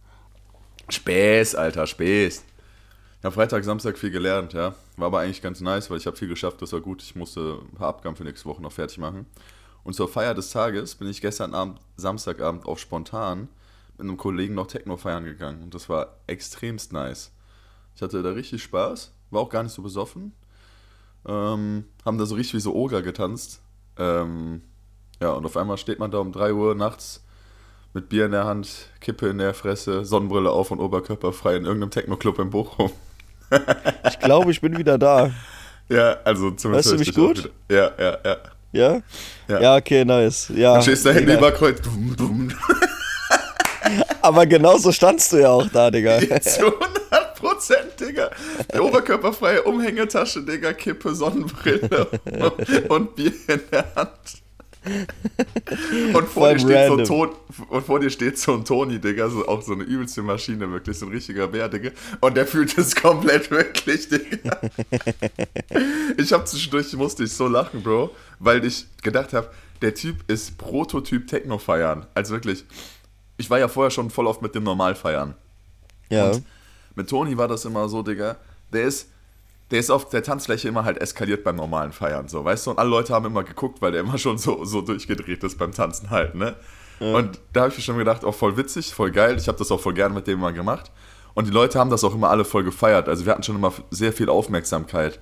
Späß, 0.89 1.55
Alter, 1.55 1.87
Späß. 1.87 2.45
Ich 3.19 3.25
habe 3.25 3.35
Freitag, 3.35 3.65
Samstag 3.65 3.99
viel 3.99 4.11
gelernt, 4.11 4.55
ja. 4.55 4.75
War 4.97 5.07
aber 5.07 5.21
eigentlich 5.21 5.43
ganz 5.43 5.61
nice, 5.61 5.91
weil 5.91 5.99
ich 5.99 6.07
habe 6.07 6.17
viel 6.17 6.29
geschafft, 6.29 6.63
das 6.63 6.73
war 6.73 6.81
gut. 6.81 7.03
Ich 7.03 7.15
musste 7.15 7.59
ein 7.61 7.77
paar 7.77 7.89
Abgaben 7.89 8.17
für 8.17 8.25
nächste 8.25 8.47
Woche 8.49 8.63
noch 8.63 8.73
fertig 8.73 8.99
machen. 8.99 9.27
Und 9.85 9.95
zur 9.95 10.09
Feier 10.09 10.35
des 10.35 10.51
Tages 10.51 10.95
bin 10.95 11.09
ich 11.09 11.21
gestern 11.21 11.55
Abend, 11.55 11.81
Samstagabend, 11.97 12.65
auf 12.65 12.79
spontan 12.79 13.49
mit 13.99 14.01
einem 14.01 14.17
Kollegen 14.17 14.55
noch 14.55 14.67
Techno 14.67 14.97
feiern 14.97 15.25
gegangen. 15.25 15.63
Und 15.63 15.75
das 15.75 15.89
war 15.89 16.17
extremst 16.27 16.93
nice. 16.93 17.33
Ich 17.95 18.03
hatte 18.03 18.23
da 18.23 18.31
richtig 18.31 18.63
Spaß, 18.63 19.13
war 19.31 19.43
auch 19.43 19.51
gar 19.51 19.63
nicht 19.63 19.73
so 19.73 19.83
besoffen. 19.83 20.33
Ähm, 21.27 21.85
haben 22.07 22.17
da 22.17 22.25
so 22.25 22.35
richtig 22.35 22.55
wie 22.55 22.61
so 22.61 22.75
Oger 22.75 23.03
getanzt 23.03 23.61
Ähm, 23.99 24.63
ja, 25.21 25.31
und 25.31 25.45
auf 25.45 25.57
einmal 25.57 25.77
steht 25.77 25.99
man 25.99 26.11
da 26.11 26.19
um 26.19 26.33
3 26.33 26.53
Uhr 26.53 26.75
nachts 26.75 27.23
mit 27.93 28.09
Bier 28.09 28.27
in 28.27 28.33
der 28.33 28.45
Hand, 28.45 28.69
Kippe 29.01 29.29
in 29.29 29.39
der 29.39 29.53
Fresse, 29.55 30.05
Sonnenbrille 30.05 30.51
auf 30.51 30.71
und 30.71 30.81
Oberkörper 30.81 31.33
frei 31.33 31.57
in 31.57 31.65
irgendeinem 31.65 31.91
Techno-Club 31.91 32.39
in 32.39 32.51
Bochum. 32.51 32.91
ich 34.09 34.19
glaube, 34.21 34.51
ich 34.51 34.61
bin 34.61 34.79
wieder 34.79 34.97
da. 34.97 35.31
Ja, 35.89 36.19
also 36.25 36.53
zumindest. 36.53 36.91
Hörst 36.91 36.95
du 36.95 36.99
mich 36.99 37.15
gut? 37.15 37.51
Ja, 37.69 37.91
ja, 37.99 38.19
ja. 38.25 38.37
Ja? 38.73 39.03
Ja. 39.49 39.61
Ja, 39.61 39.77
okay, 39.77 40.05
nice. 40.05 40.51
Ja. 40.55 40.75
Dann 40.75 40.83
stehst 40.83 41.05
du 41.05 41.11
Hände 41.11 41.33
Digga. 41.33 41.39
über 41.39 41.53
Kreuz. 41.53 41.81
Dum, 41.81 42.15
dum. 42.17 42.53
Aber 44.23 44.47
genauso 44.47 44.93
standst 44.93 45.33
du 45.33 45.39
ja 45.39 45.51
auch 45.51 45.69
da, 45.69 45.91
Digga. 45.91 46.21
Zu 46.41 46.67
100 46.67 47.35
Prozent, 47.35 47.99
Digga. 47.99 48.31
Oberkörperfreie 48.79 49.63
Umhängetasche, 49.65 50.43
Digga, 50.45 50.73
Kippe, 50.73 51.13
Sonnenbrille 51.13 52.07
und 52.89 53.17
Bier 53.17 53.33
in 53.49 53.61
der 53.73 53.93
Hand. 53.97 54.43
Und 56.15 56.29
vor, 56.29 56.49
Voll 56.49 56.55
dir 56.55 56.61
steht 56.61 56.89
so. 56.89 57.05
Ton, 57.05 57.31
und 57.69 57.85
vor 57.85 58.01
dir 58.01 58.11
steht 58.11 58.39
so 58.39 58.55
ein 58.55 58.65
Toni, 58.65 58.99
Digga, 58.99 59.29
so 59.29 59.47
auch 59.47 59.61
so 59.61 59.73
eine 59.73 59.85
übelste 59.85 60.23
Maschine, 60.23 60.71
wirklich, 60.71 60.99
so 60.99 61.07
ein 61.07 61.13
richtiger 61.13 61.49
Bär, 61.49 61.69
Digga. 61.69 61.91
Und 62.21 62.37
der 62.37 62.47
fühlt 62.47 62.77
es 62.79 62.95
komplett 63.03 63.51
wirklich, 63.51 64.09
Digga. 64.09 64.59
Ich 66.17 66.33
hab 66.33 66.47
zwischendurch, 66.49 66.93
musste 66.95 67.25
ich 67.25 67.33
so 67.33 67.47
lachen, 67.47 67.83
Bro, 67.83 68.11
weil 68.39 68.65
ich 68.65 68.87
gedacht 69.03 69.33
habe, 69.33 69.51
der 69.83 69.95
Typ 69.95 70.17
ist 70.29 70.59
Prototyp 70.59 71.27
Techno 71.27 71.59
feiern. 71.59 72.07
Also 72.15 72.35
wirklich, 72.35 72.65
ich 73.37 73.49
war 73.49 73.59
ja 73.59 73.69
vorher 73.69 73.91
schon 73.91 74.11
voll 74.11 74.27
oft 74.27 74.43
mit 74.43 74.55
dem 74.55 74.65
Normal 74.65 74.95
feiern. 74.95 75.35
Ja. 76.11 76.31
Und 76.31 76.45
mit 76.95 77.09
Toni 77.09 77.37
war 77.37 77.49
das 77.49 77.65
immer 77.65 77.89
so, 77.89 78.03
Digga, 78.03 78.37
der 78.73 78.85
ist, 78.85 79.09
der 79.71 79.79
ist 79.79 79.91
auf 79.91 80.09
der 80.09 80.23
Tanzfläche 80.23 80.69
immer 80.69 80.85
halt 80.85 80.99
eskaliert 80.99 81.45
beim 81.45 81.57
normalen 81.57 81.93
Feiern, 81.93 82.29
so, 82.29 82.45
weißt 82.45 82.67
du? 82.67 82.71
Und 82.73 82.79
alle 82.79 82.91
Leute 82.91 83.15
haben 83.15 83.27
immer 83.27 83.45
geguckt, 83.45 83.81
weil 83.81 83.93
der 83.93 84.01
immer 84.01 84.19
schon 84.19 84.39
so, 84.39 84.65
so 84.65 84.81
durchgedreht 84.81 85.45
ist 85.45 85.59
beim 85.59 85.73
Tanzen 85.73 86.11
halt, 86.11 86.35
ne? 86.35 86.57
Und 87.01 87.41
da 87.55 87.63
habe 87.63 87.71
ich 87.71 87.79
mir 87.79 87.83
schon 87.83 87.97
gedacht, 87.97 88.25
auch 88.25 88.35
voll 88.35 88.59
witzig, 88.59 88.93
voll 88.93 89.11
geil. 89.11 89.37
Ich 89.39 89.49
habe 89.49 89.57
das 89.57 89.71
auch 89.71 89.81
voll 89.81 89.95
gerne 89.95 90.15
mit 90.15 90.27
dem 90.27 90.39
mal 90.39 90.53
gemacht. 90.53 90.93
Und 91.33 91.47
die 91.47 91.51
Leute 91.51 91.79
haben 91.79 91.89
das 91.89 92.05
auch 92.05 92.15
immer 92.15 92.29
alle 92.29 92.45
voll 92.45 92.63
gefeiert. 92.63 93.09
Also 93.09 93.25
wir 93.25 93.33
hatten 93.33 93.43
schon 93.43 93.57
immer 93.57 93.73
sehr 93.91 94.13
viel 94.13 94.29
Aufmerksamkeit. 94.29 95.19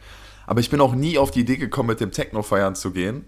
Aber 0.47 0.59
ich 0.59 0.71
bin 0.71 0.81
auch 0.81 0.95
nie 0.95 1.19
auf 1.19 1.31
die 1.31 1.41
Idee 1.41 1.57
gekommen, 1.57 1.91
mit 1.91 2.01
dem 2.01 2.11
Techno 2.11 2.43
feiern 2.43 2.75
zu 2.75 2.91
gehen. 2.91 3.27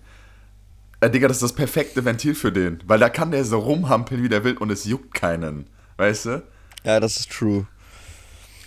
Äh, 1.00 1.10
Digga, 1.10 1.28
das 1.28 1.36
ist 1.36 1.42
das 1.44 1.52
perfekte 1.52 2.04
Ventil 2.04 2.34
für 2.34 2.50
den. 2.50 2.82
Weil 2.86 2.98
da 2.98 3.08
kann 3.08 3.30
der 3.30 3.44
so 3.44 3.58
rumhampeln, 3.58 4.22
wie 4.24 4.28
der 4.28 4.42
will 4.42 4.56
und 4.56 4.70
es 4.70 4.84
juckt 4.84 5.14
keinen. 5.14 5.70
Weißt 5.96 6.26
du? 6.26 6.42
Ja, 6.82 6.98
das 6.98 7.18
ist 7.18 7.30
true. 7.30 7.66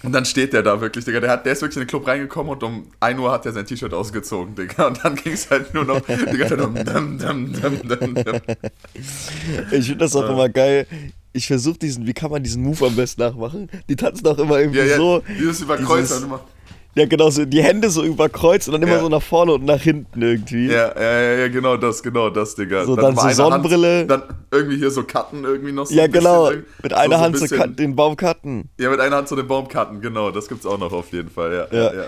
Und 0.03 0.11
dann 0.11 0.25
steht 0.25 0.51
der 0.53 0.63
da 0.63 0.81
wirklich, 0.81 1.05
Digga. 1.05 1.19
Der, 1.21 1.31
hat, 1.31 1.45
der 1.45 1.53
ist 1.53 1.61
wirklich 1.61 1.77
in 1.77 1.83
den 1.83 1.87
Club 1.87 2.05
reingekommen 2.07 2.51
und 2.53 2.63
um 2.63 2.87
1 2.99 3.19
Uhr 3.19 3.31
hat 3.31 3.45
er 3.45 3.53
sein 3.53 3.65
T-Shirt 3.65 3.93
ausgezogen, 3.93 4.53
Digga. 4.55 4.87
Und 4.87 5.03
dann 5.03 5.15
ging 5.15 5.33
es 5.33 5.49
halt 5.49 5.73
nur 5.73 5.85
noch, 5.85 6.01
Digga, 6.01 6.49
dum, 6.55 6.75
dum, 6.75 7.17
dum, 7.17 7.53
dum, 7.53 7.81
dum, 7.87 8.15
dum. 8.15 8.41
Ich 9.71 9.85
finde 9.85 9.97
das 9.97 10.15
auch 10.15 10.29
immer 10.29 10.49
geil. 10.49 10.87
Ich 11.31 11.47
versuche 11.47 11.79
diesen, 11.79 12.05
wie 12.05 12.13
kann 12.13 12.29
man 12.29 12.43
diesen 12.43 12.61
Move 12.63 12.85
am 12.85 12.95
besten 12.95 13.21
nachmachen? 13.21 13.69
Die 13.89 13.95
tanzen 13.95 14.27
auch 14.27 14.37
immer 14.37 14.59
irgendwie 14.59 14.79
Ja, 14.79 14.85
ja, 14.85 14.97
so. 14.97 15.23
dieses 15.39 15.61
und 15.63 16.23
immer- 16.23 16.41
Ja, 16.95 17.05
genau, 17.07 17.29
so 17.31 17.43
die 17.45 17.63
Hände 17.63 17.89
so 17.89 18.03
überkreuzt 18.03 18.67
und 18.67 18.73
dann 18.73 18.83
immer 18.83 18.93
Ja. 18.97 18.99
so 18.99 19.09
nach 19.09 19.21
vorne 19.21 19.53
und 19.53 19.65
nach 19.65 19.81
hinten 19.81 20.21
irgendwie. 20.21 20.67
Ja, 20.67 20.93
ja, 20.99 21.33
ja, 21.39 21.47
genau 21.47 21.75
das, 21.75 22.03
genau 22.03 22.29
das, 22.29 22.53
Digga. 22.53 22.85
So, 22.85 22.95
dann 22.95 23.13
immer 23.13 23.21
so 23.29 23.29
Sonnenbrille. 23.29 23.99
Hand, 24.01 24.11
dann 24.11 24.23
irgendwie 24.51 24.77
hier 24.77 24.91
so 24.91 25.03
Cutten 25.03 25.43
irgendwie 25.43 25.71
noch 25.71 25.87
so 25.87 25.95
Ja, 25.95 26.05
bisschen 26.05 26.19
genau. 26.23 26.49
irg- 26.49 26.63
Mit 26.83 26.93
einer 26.93 27.17
so 27.17 27.21
Hand 27.23 27.37
so 27.37 27.41
bisschen- 27.47 27.75
den 27.75 27.95
Baum 27.95 28.15
cutten. 28.15 28.69
Ja, 28.79 28.91
mit 28.91 28.99
einer 28.99 29.15
Hand 29.15 29.27
so 29.27 29.35
den 29.35 29.47
Baum 29.47 29.67
cutten, 29.67 30.01
genau. 30.01 30.29
Das 30.29 30.47
gibt's 30.47 30.65
auch 30.67 30.77
noch 30.77 30.91
auf 30.93 31.11
jeden 31.11 31.29
Fall, 31.31 31.67
ja. 31.71 31.77
Ja. 31.77 31.93
ja. 31.95 32.03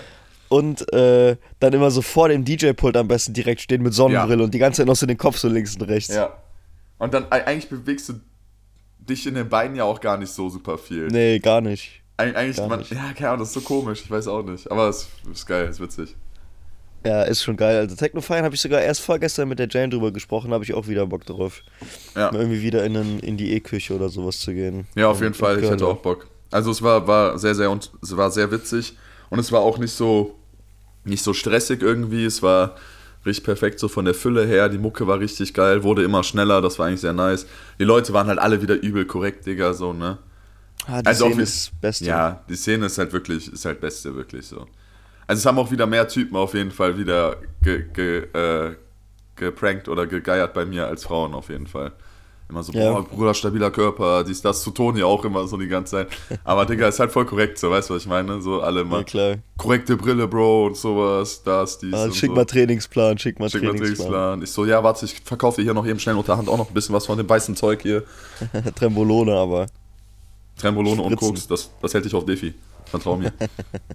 Und 0.48 0.92
äh, 0.92 1.36
dann 1.58 1.72
immer 1.72 1.90
so 1.90 2.00
vor 2.02 2.28
dem 2.28 2.44
DJ-Pult 2.44 2.96
am 2.96 3.08
besten 3.08 3.32
direkt 3.32 3.60
stehen 3.62 3.82
mit 3.82 3.92
Sonnenbrille 3.92 4.44
und 4.44 4.54
die 4.54 4.58
ganze 4.60 4.78
Zeit 4.82 4.86
noch 4.86 4.94
so 4.94 5.04
den 5.06 5.18
Kopf 5.18 5.38
so 5.38 5.48
links 5.48 5.74
und 5.74 5.82
rechts. 5.82 6.14
Ja. 6.14 6.30
Und 6.98 7.12
dann 7.12 7.26
eigentlich 7.32 7.68
bewegst 7.68 8.08
du 8.08 8.12
dich 9.00 9.26
in 9.26 9.34
den 9.34 9.48
Beinen 9.48 9.74
ja 9.74 9.82
auch 9.82 10.00
gar 10.00 10.16
nicht 10.16 10.30
so 10.32 10.48
super 10.48 10.78
viel. 10.78 11.08
Nee, 11.08 11.40
gar 11.40 11.60
nicht. 11.60 12.02
Eig 12.18 12.34
eigentlich, 12.36 12.56
man, 12.66 12.80
ja, 12.90 13.12
keine 13.14 13.28
Ahnung, 13.30 13.40
das 13.40 13.48
ist 13.48 13.54
so 13.54 13.60
komisch, 13.60 14.02
ich 14.04 14.10
weiß 14.10 14.28
auch 14.28 14.42
nicht. 14.42 14.70
Aber 14.70 14.88
es 14.88 15.08
ist 15.30 15.46
geil, 15.46 15.68
ist 15.68 15.80
witzig. 15.80 16.14
Ja, 17.04 17.22
ist 17.22 17.42
schon 17.42 17.56
geil. 17.56 17.76
Also 17.78 17.94
Techno 17.94 18.20
feiern 18.20 18.44
habe 18.44 18.54
ich 18.54 18.60
sogar 18.60 18.80
erst 18.80 19.00
vorgestern 19.02 19.48
mit 19.48 19.58
der 19.58 19.68
Jane 19.70 19.90
drüber 19.90 20.10
gesprochen, 20.10 20.52
habe 20.52 20.64
ich 20.64 20.74
auch 20.74 20.88
wieder 20.88 21.06
Bock 21.06 21.24
drauf. 21.26 21.62
Ja, 22.14 22.32
Mal 22.32 22.40
irgendwie 22.40 22.62
wieder 22.62 22.84
in, 22.84 22.94
den, 22.94 23.18
in 23.20 23.36
die 23.36 23.52
E-Küche 23.52 23.94
oder 23.94 24.08
sowas 24.08 24.40
zu 24.40 24.52
gehen. 24.54 24.86
ja 24.96 25.08
auf 25.08 25.18
jeden 25.20 25.28
Und- 25.28 25.36
Fall, 25.36 25.62
ich 25.62 25.70
hätte 25.70 25.86
auch 25.86 25.98
Bock. 25.98 26.26
Also 26.50 26.70
es 26.70 26.80
war, 26.80 27.06
war 27.06 27.38
sehr, 27.38 27.54
sehr, 27.54 27.70
und 27.70 27.90
es 28.02 28.16
war 28.16 28.30
sehr 28.30 28.50
witzig 28.50 28.96
und 29.30 29.38
es 29.38 29.52
war 29.52 29.60
auch 29.60 29.78
nicht 29.78 29.92
so, 29.92 30.36
nicht 31.04 31.22
so 31.22 31.32
stressig 31.34 31.82
irgendwie. 31.82 32.24
Es 32.24 32.42
war 32.42 32.76
richtig 33.26 33.44
perfekt 33.44 33.78
so 33.80 33.88
von 33.88 34.04
der 34.04 34.14
Fülle 34.14 34.46
her. 34.46 34.68
Die 34.68 34.78
Mucke 34.78 35.06
war 35.06 35.18
richtig 35.20 35.52
geil, 35.54 35.82
wurde 35.82 36.02
immer 36.04 36.22
schneller, 36.24 36.62
das 36.62 36.78
war 36.78 36.86
eigentlich 36.86 37.00
sehr 37.00 37.12
nice. 37.12 37.46
Die 37.78 37.84
Leute 37.84 38.12
waren 38.12 38.28
halt 38.28 38.38
alle 38.38 38.62
wieder 38.62 38.74
übel 38.80 39.04
korrekt, 39.04 39.44
Digga, 39.46 39.74
so, 39.74 39.92
ne? 39.92 40.18
Ah, 40.86 41.02
die 41.02 41.06
Also 41.08 41.24
auch 41.24 41.28
Szene 41.28 41.38
wie- 41.40 41.42
ist 41.44 41.80
Beste. 41.80 42.04
Ja, 42.04 42.40
die 42.48 42.56
Szene 42.56 42.86
ist 42.86 42.98
halt 42.98 43.12
wirklich, 43.12 43.52
ist 43.52 43.64
halt 43.64 43.80
Beste, 43.80 44.14
wirklich 44.14 44.46
so. 44.46 44.66
Also 45.26 45.40
es 45.40 45.46
haben 45.46 45.58
auch 45.58 45.70
wieder 45.70 45.86
mehr 45.86 46.06
Typen 46.06 46.36
auf 46.36 46.54
jeden 46.54 46.70
Fall 46.70 46.96
wieder 46.96 47.36
ge, 47.62 47.84
ge, 47.92 48.18
äh, 48.32 48.76
geprankt 49.34 49.88
oder 49.88 50.06
gegeiert 50.06 50.54
bei 50.54 50.64
mir 50.64 50.86
als 50.86 51.04
Frauen 51.04 51.34
auf 51.34 51.48
jeden 51.48 51.66
Fall. 51.66 51.92
Immer 52.48 52.62
so, 52.62 52.72
Ja. 52.72 52.92
boah, 52.92 53.02
Bruder, 53.04 53.34
stabiler 53.34 53.72
Körper, 53.72 54.22
dies, 54.22 54.40
das, 54.40 54.62
zu 54.62 54.70
Toni 54.70 55.02
auch 55.02 55.24
immer 55.24 55.48
so 55.48 55.56
die 55.56 55.66
ganze 55.66 55.90
Zeit. 55.96 56.08
Aber 56.44 56.64
Digga, 56.64 56.86
ist 56.86 57.00
halt 57.00 57.10
voll 57.10 57.26
korrekt, 57.26 57.58
so, 57.58 57.68
weißt 57.72 57.90
du, 57.90 57.94
was 57.94 58.02
ich 58.02 58.08
meine? 58.08 58.40
So 58.40 58.60
alle 58.60 58.82
Ja, 58.82 58.86
immer, 58.86 59.02
klar. 59.02 59.38
korrekte 59.58 59.96
Brille, 59.96 60.28
Bro, 60.28 60.66
und 60.68 60.76
sowas, 60.76 61.42
das, 61.42 61.78
dies 61.80 61.92
Ah, 61.92 62.08
schick 62.12 62.28
so. 62.30 62.36
mal 62.36 62.44
Trainingsplan, 62.44 63.18
schick 63.18 63.40
mal 63.40 63.50
Schick 63.50 63.64
mal 63.64 63.70
Trainingsplan. 63.70 63.96
Trainingsplan. 64.12 64.42
Ich 64.42 64.52
so, 64.52 64.64
ja, 64.64 64.80
warte, 64.84 65.06
ich 65.06 65.20
verkaufe 65.24 65.60
hier 65.60 65.74
noch 65.74 65.84
eben 65.84 65.98
schnell 65.98 66.14
unter 66.14 66.38
Hand 66.38 66.48
auch 66.48 66.56
noch 66.56 66.68
ein 66.68 66.74
bisschen 66.74 66.94
was 66.94 67.04
von 67.06 67.18
dem 67.18 67.28
weißen 67.28 67.56
Zeug 67.56 67.82
hier. 67.82 68.04
Trembolone 68.76 69.34
aber. 69.34 69.66
Trembolone 70.58 71.02
und. 71.02 71.16
Koks, 71.16 71.46
das, 71.46 71.70
das 71.82 71.94
hält 71.94 72.04
dich 72.04 72.14
auf 72.14 72.24
Defi. 72.24 72.54
Vertrau 72.86 73.16
mir. 73.16 73.32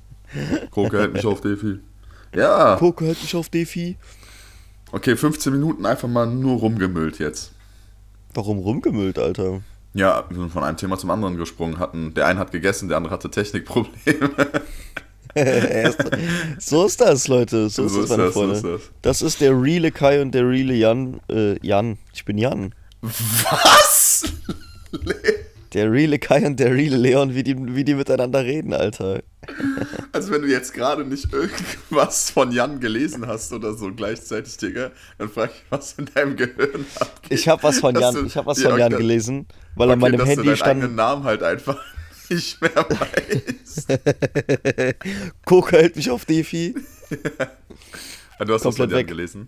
Koke 0.71 0.99
hält 0.99 1.13
mich 1.13 1.25
auf 1.25 1.41
Defi. 1.41 1.79
Ja. 2.35 2.75
Poco 2.75 3.05
hält 3.05 3.21
mich 3.21 3.35
auf 3.35 3.49
Defi. 3.49 3.97
Okay, 4.91 5.15
15 5.15 5.53
Minuten 5.53 5.85
einfach 5.85 6.07
mal 6.07 6.25
nur 6.27 6.59
rumgemüllt 6.59 7.19
jetzt. 7.19 7.51
Warum 8.33 8.59
rumgemüllt, 8.59 9.19
Alter? 9.19 9.61
Ja, 9.93 10.25
wir 10.29 10.37
sind 10.37 10.51
von 10.51 10.63
einem 10.63 10.77
Thema 10.77 10.97
zum 10.97 11.09
anderen 11.11 11.35
gesprungen. 11.37 11.79
Hatten, 11.79 12.13
der 12.13 12.27
eine 12.27 12.39
hat 12.39 12.51
gegessen, 12.51 12.87
der 12.87 12.97
andere 12.97 13.13
hatte 13.13 13.29
Technikprobleme. 13.29 14.31
so 16.59 16.85
ist 16.85 17.01
das, 17.01 17.27
Leute. 17.27 17.69
So, 17.69 17.85
ist 17.85 17.93
So 17.93 18.01
das, 18.01 18.03
ist 18.05 18.09
meine 18.09 18.23
das, 18.23 18.33
so 18.33 18.39
Freunde. 18.39 18.55
ist 18.55 18.63
das. 18.63 18.81
das 19.01 19.21
ist 19.21 19.41
der 19.41 19.51
reale 19.61 19.91
Kai 19.91 20.21
und 20.21 20.31
der 20.31 20.47
reale 20.47 20.73
Jan. 20.73 21.19
Äh, 21.29 21.57
Jan. 21.65 21.97
Ich 22.13 22.23
bin 22.25 22.37
Jan. 22.37 22.73
Was? 23.01 24.23
Der 25.73 25.89
reale 25.91 26.19
Kai 26.19 26.45
und 26.45 26.59
der 26.59 26.73
reale 26.75 26.97
Leon, 26.97 27.33
wie 27.33 27.43
die, 27.43 27.55
wie 27.75 27.83
die 27.85 27.95
miteinander 27.95 28.43
reden, 28.43 28.73
Alter. 28.73 29.23
Also 30.13 30.31
wenn 30.33 30.41
du 30.41 30.49
jetzt 30.49 30.73
gerade 30.73 31.05
nicht 31.05 31.31
irgendwas 31.31 32.31
von 32.31 32.51
Jan 32.51 32.81
gelesen 32.81 33.25
hast 33.27 33.53
oder 33.53 33.73
so 33.75 33.93
gleichzeitig, 33.93 34.57
Digga, 34.57 34.91
dann 35.17 35.29
frag 35.29 35.51
ich, 35.51 35.63
was 35.69 35.93
in 35.97 36.05
deinem 36.13 36.35
Gehirn 36.35 36.85
abgeht. 36.99 37.31
Ich 37.39 37.47
habe 37.47 37.63
was 37.63 37.79
von 37.79 37.95
Jan, 37.95 38.13
du- 38.13 38.25
ich 38.25 38.35
hab 38.35 38.45
was 38.45 38.61
Ja, 38.61 38.69
von 38.71 38.79
Jan 38.79 38.91
gelesen, 38.91 39.47
weil 39.75 39.87
Okay, 39.87 39.93
an 39.93 39.99
meinem 39.99 40.17
dass 40.17 40.25
du 40.25 40.29
Handy 40.35 40.47
deinen 40.49 40.61
eigenen 40.61 40.81
stand, 40.81 40.95
Namen 40.97 41.23
halt 41.23 41.43
einfach 41.43 41.81
nicht 42.29 42.59
mehr 42.61 42.71
weißt. 42.75 43.87
Coca 45.45 45.77
hält 45.77 45.95
mich 45.95 46.09
auf 46.11 46.25
Defi. 46.25 46.75
Ah, 48.37 48.43
du 48.45 48.53
hast 48.53 48.65
was 48.65 48.75
von 48.75 48.89
Jan 48.89 48.99
weg. 48.99 49.07
gelesen. 49.07 49.47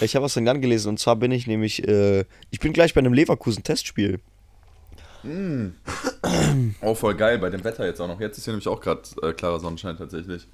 Ich 0.00 0.16
habe 0.16 0.24
was 0.24 0.32
von 0.34 0.44
Jan 0.44 0.60
gelesen 0.60 0.88
und 0.88 0.98
zwar 0.98 1.14
bin 1.16 1.30
ich 1.30 1.46
nämlich, 1.46 1.86
äh, 1.86 2.24
ich 2.50 2.58
bin 2.58 2.72
gleich 2.72 2.92
bei 2.92 2.98
einem 2.98 3.12
Leverkusen-Testspiel. 3.12 4.18
Oh, 6.80 6.94
voll 6.94 7.14
geil, 7.14 7.38
bei 7.38 7.50
dem 7.50 7.62
Wetter 7.64 7.86
jetzt 7.86 8.00
auch 8.00 8.08
noch. 8.08 8.20
Jetzt 8.20 8.38
ist 8.38 8.44
hier 8.44 8.52
nämlich 8.52 8.68
auch 8.68 8.80
gerade 8.80 9.02
äh, 9.22 9.32
klarer 9.32 9.60
Sonnenschein 9.60 9.96
tatsächlich. 9.96 10.46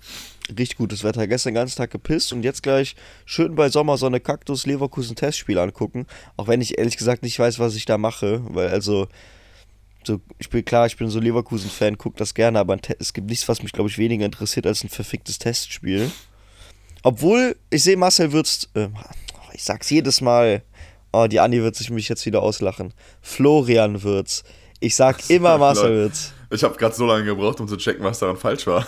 Richtig 0.49 0.77
gutes 0.77 1.05
Wetter. 1.05 1.27
Gestern 1.27 1.51
den 1.51 1.57
ganzen 1.57 1.77
Tag 1.77 1.91
gepisst 1.91 2.33
und 2.33 2.43
jetzt 2.43 2.63
gleich 2.63 2.97
schön 3.25 3.55
bei 3.55 3.69
Sommersonne 3.69 4.21
Kaktus 4.21 4.67
Leverkusen 4.67 5.17
Testspiel 5.17 5.59
angucken. 5.59 6.07
Auch 6.37 6.49
wenn 6.49 6.61
ich 6.61 6.79
ehrlich 6.79 6.97
gesagt 6.97 7.23
nicht 7.23 7.39
weiß, 7.39 7.59
was 7.59 7.77
ich 7.77 7.85
da 7.85 7.99
mache, 7.99 8.43
weil 8.49 8.69
also 8.69 9.09
so 10.05 10.21
ich 10.39 10.49
bin 10.49 10.65
klar, 10.65 10.87
ich 10.87 10.97
bin 10.97 11.11
so 11.11 11.21
Leverkusen 11.21 11.71
Fan, 11.71 11.99
guck 11.99 12.17
das 12.17 12.35
gerne, 12.35 12.59
aber 12.59 12.79
es 12.99 13.13
gibt 13.13 13.29
nichts, 13.29 13.49
was 13.49 13.63
mich 13.63 13.73
glaube 13.73 13.91
ich 13.91 13.99
weniger 13.99 14.25
interessiert 14.25 14.67
als 14.67 14.85
ein 14.85 14.89
verficktes 14.89 15.39
Testspiel. 15.39 16.11
Obwohl 17.03 17.57
ich 17.71 17.83
sehe 17.85 17.97
Marcel 17.97 18.33
Würz, 18.33 18.69
äh, 18.75 18.89
ich 19.53 19.65
sag's 19.65 19.91
jedes 19.91 20.21
Mal. 20.21 20.63
Oh, 21.13 21.27
die 21.27 21.41
Anni 21.41 21.63
wird 21.63 21.75
sich 21.77 21.91
mich 21.91 22.09
jetzt 22.09 22.25
wieder 22.27 22.43
auslachen. 22.43 22.93
Florian 23.23 24.03
Würz. 24.03 24.45
Ich 24.81 24.95
sag 24.97 25.19
immer 25.31 25.59
Marcel 25.59 25.91
Würz. 25.95 26.33
Ich 26.51 26.63
habe 26.65 26.77
gerade 26.77 26.95
so 26.95 27.07
lange 27.07 27.25
gebraucht, 27.25 27.61
um 27.61 27.69
zu 27.69 27.77
checken, 27.77 28.05
was 28.05 28.19
daran 28.19 28.37
falsch 28.37 28.67
war. 28.67 28.87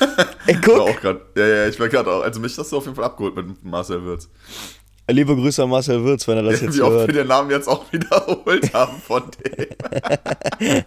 Ey, 0.46 0.56
Ich 0.60 0.66
war 0.68 0.76
guck, 0.76 0.80
auch 0.90 1.00
grad, 1.00 1.20
ja, 1.36 1.46
ja, 1.46 1.68
ich 1.68 1.78
war 1.80 1.88
gerade 1.88 2.10
auch. 2.10 2.22
Also 2.22 2.40
mich 2.40 2.56
hast 2.56 2.70
du 2.72 2.76
auf 2.76 2.84
jeden 2.84 2.94
Fall 2.96 3.04
abgeholt 3.04 3.34
mit 3.36 3.62
Marcel 3.64 4.02
Würz. 4.02 4.28
liebe 5.10 5.34
Grüße 5.34 5.62
an 5.62 5.70
Marcel 5.70 6.02
Würz, 6.04 6.26
wenn 6.28 6.36
er 6.38 6.44
das 6.44 6.60
jetzt 6.60 6.76
Wie 6.76 6.82
oft 6.82 6.92
hört. 6.92 7.06
wir 7.08 7.14
den 7.14 7.26
Namen 7.26 7.50
jetzt 7.50 7.68
auch 7.68 7.84
wiederholt 7.92 8.72
haben 8.72 9.00
von 9.00 9.22
dem. 9.44 10.84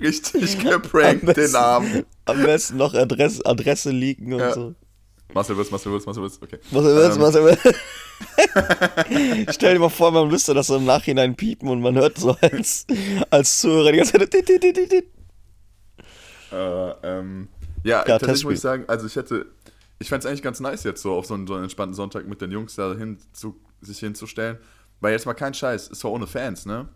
Richtig 0.00 0.58
Am 0.58 0.64
geprankt, 0.70 1.22
den 1.22 1.34
besten- 1.34 1.52
Namen. 1.52 2.04
Am 2.24 2.42
besten 2.42 2.76
noch 2.76 2.94
Adresse, 2.94 3.44
Adresse 3.46 3.90
leaken 3.90 4.32
und 4.34 4.40
Ja. 4.40 4.52
so. 4.54 4.74
Marcel 5.34 5.56
Wurz, 5.56 5.70
Marcel 5.70 5.92
Wurz, 5.92 6.06
Marcel 6.06 6.22
Wurz, 6.22 6.38
okay. 6.42 6.58
Marcel 6.70 6.96
Wurz, 6.96 7.14
Ähm. 7.14 7.20
Marcel 7.20 7.42
Wurz. 9.44 9.54
Stell 9.54 9.74
dir 9.74 9.80
mal 9.80 9.88
vor, 9.90 10.10
man 10.10 10.28
müsste 10.28 10.54
das 10.54 10.68
so 10.68 10.76
im 10.76 10.84
Nachhinein 10.84 11.36
piepen 11.36 11.68
und 11.68 11.80
man 11.80 11.94
hört 11.96 12.18
so 12.18 12.36
als, 12.40 12.86
als 13.30 13.58
Zuhörer 13.60 13.92
die 13.92 13.98
ganze 13.98 14.12
Zeit. 14.18 15.04
Äh, 16.50 16.90
ähm, 17.02 17.48
ja, 17.84 18.04
Ja, 18.08 18.18
tatsächlich 18.18 18.28
Testspiel. 18.28 18.50
muss 18.50 18.54
ich 18.54 18.60
sagen, 18.60 18.84
also 18.88 19.06
ich 19.06 19.16
hätte, 19.16 19.46
ich 19.98 20.08
fände 20.08 20.20
es 20.20 20.26
eigentlich 20.26 20.42
ganz 20.42 20.60
nice 20.60 20.84
jetzt 20.84 21.02
so 21.02 21.14
auf 21.14 21.26
so 21.26 21.34
einen, 21.34 21.46
so 21.46 21.54
einen 21.54 21.64
entspannten 21.64 21.94
Sonntag 21.94 22.26
mit 22.26 22.40
den 22.40 22.50
Jungs 22.50 22.74
da 22.74 22.94
hin 22.94 23.18
zu, 23.32 23.60
sich 23.80 23.98
hinzustellen. 23.98 24.58
Weil 25.00 25.12
jetzt 25.12 25.26
mal 25.26 25.34
kein 25.34 25.54
Scheiß, 25.54 25.88
ist 25.88 26.00
zwar 26.00 26.10
ohne 26.10 26.26
Fans, 26.26 26.66
ne? 26.66 26.88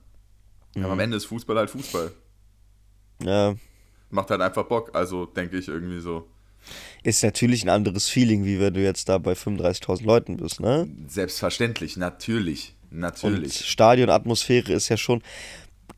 Aber 0.76 0.92
am 0.92 1.00
Ende 1.00 1.18
ist 1.18 1.26
Fußball 1.26 1.56
halt 1.56 1.70
Fußball. 1.70 2.10
Ja, 3.22 3.54
Macht 4.10 4.30
halt 4.30 4.40
einfach 4.40 4.64
Bock, 4.64 4.90
also 4.94 5.26
denke 5.26 5.56
ich 5.58 5.68
irgendwie 5.68 6.00
so. 6.00 6.26
Ist 7.02 7.22
natürlich 7.22 7.62
ein 7.64 7.68
anderes 7.68 8.08
Feeling, 8.08 8.44
wie 8.44 8.60
wenn 8.60 8.74
du 8.74 8.82
jetzt 8.82 9.08
da 9.08 9.18
bei 9.18 9.32
35.000 9.32 10.04
Leuten 10.04 10.36
bist, 10.36 10.60
ne? 10.60 10.88
Selbstverständlich, 11.08 11.96
natürlich, 11.96 12.74
Und 12.90 12.98
natürlich. 13.00 13.64
Stadionatmosphäre 13.68 14.72
ist 14.72 14.88
ja 14.88 14.96
schon. 14.96 15.22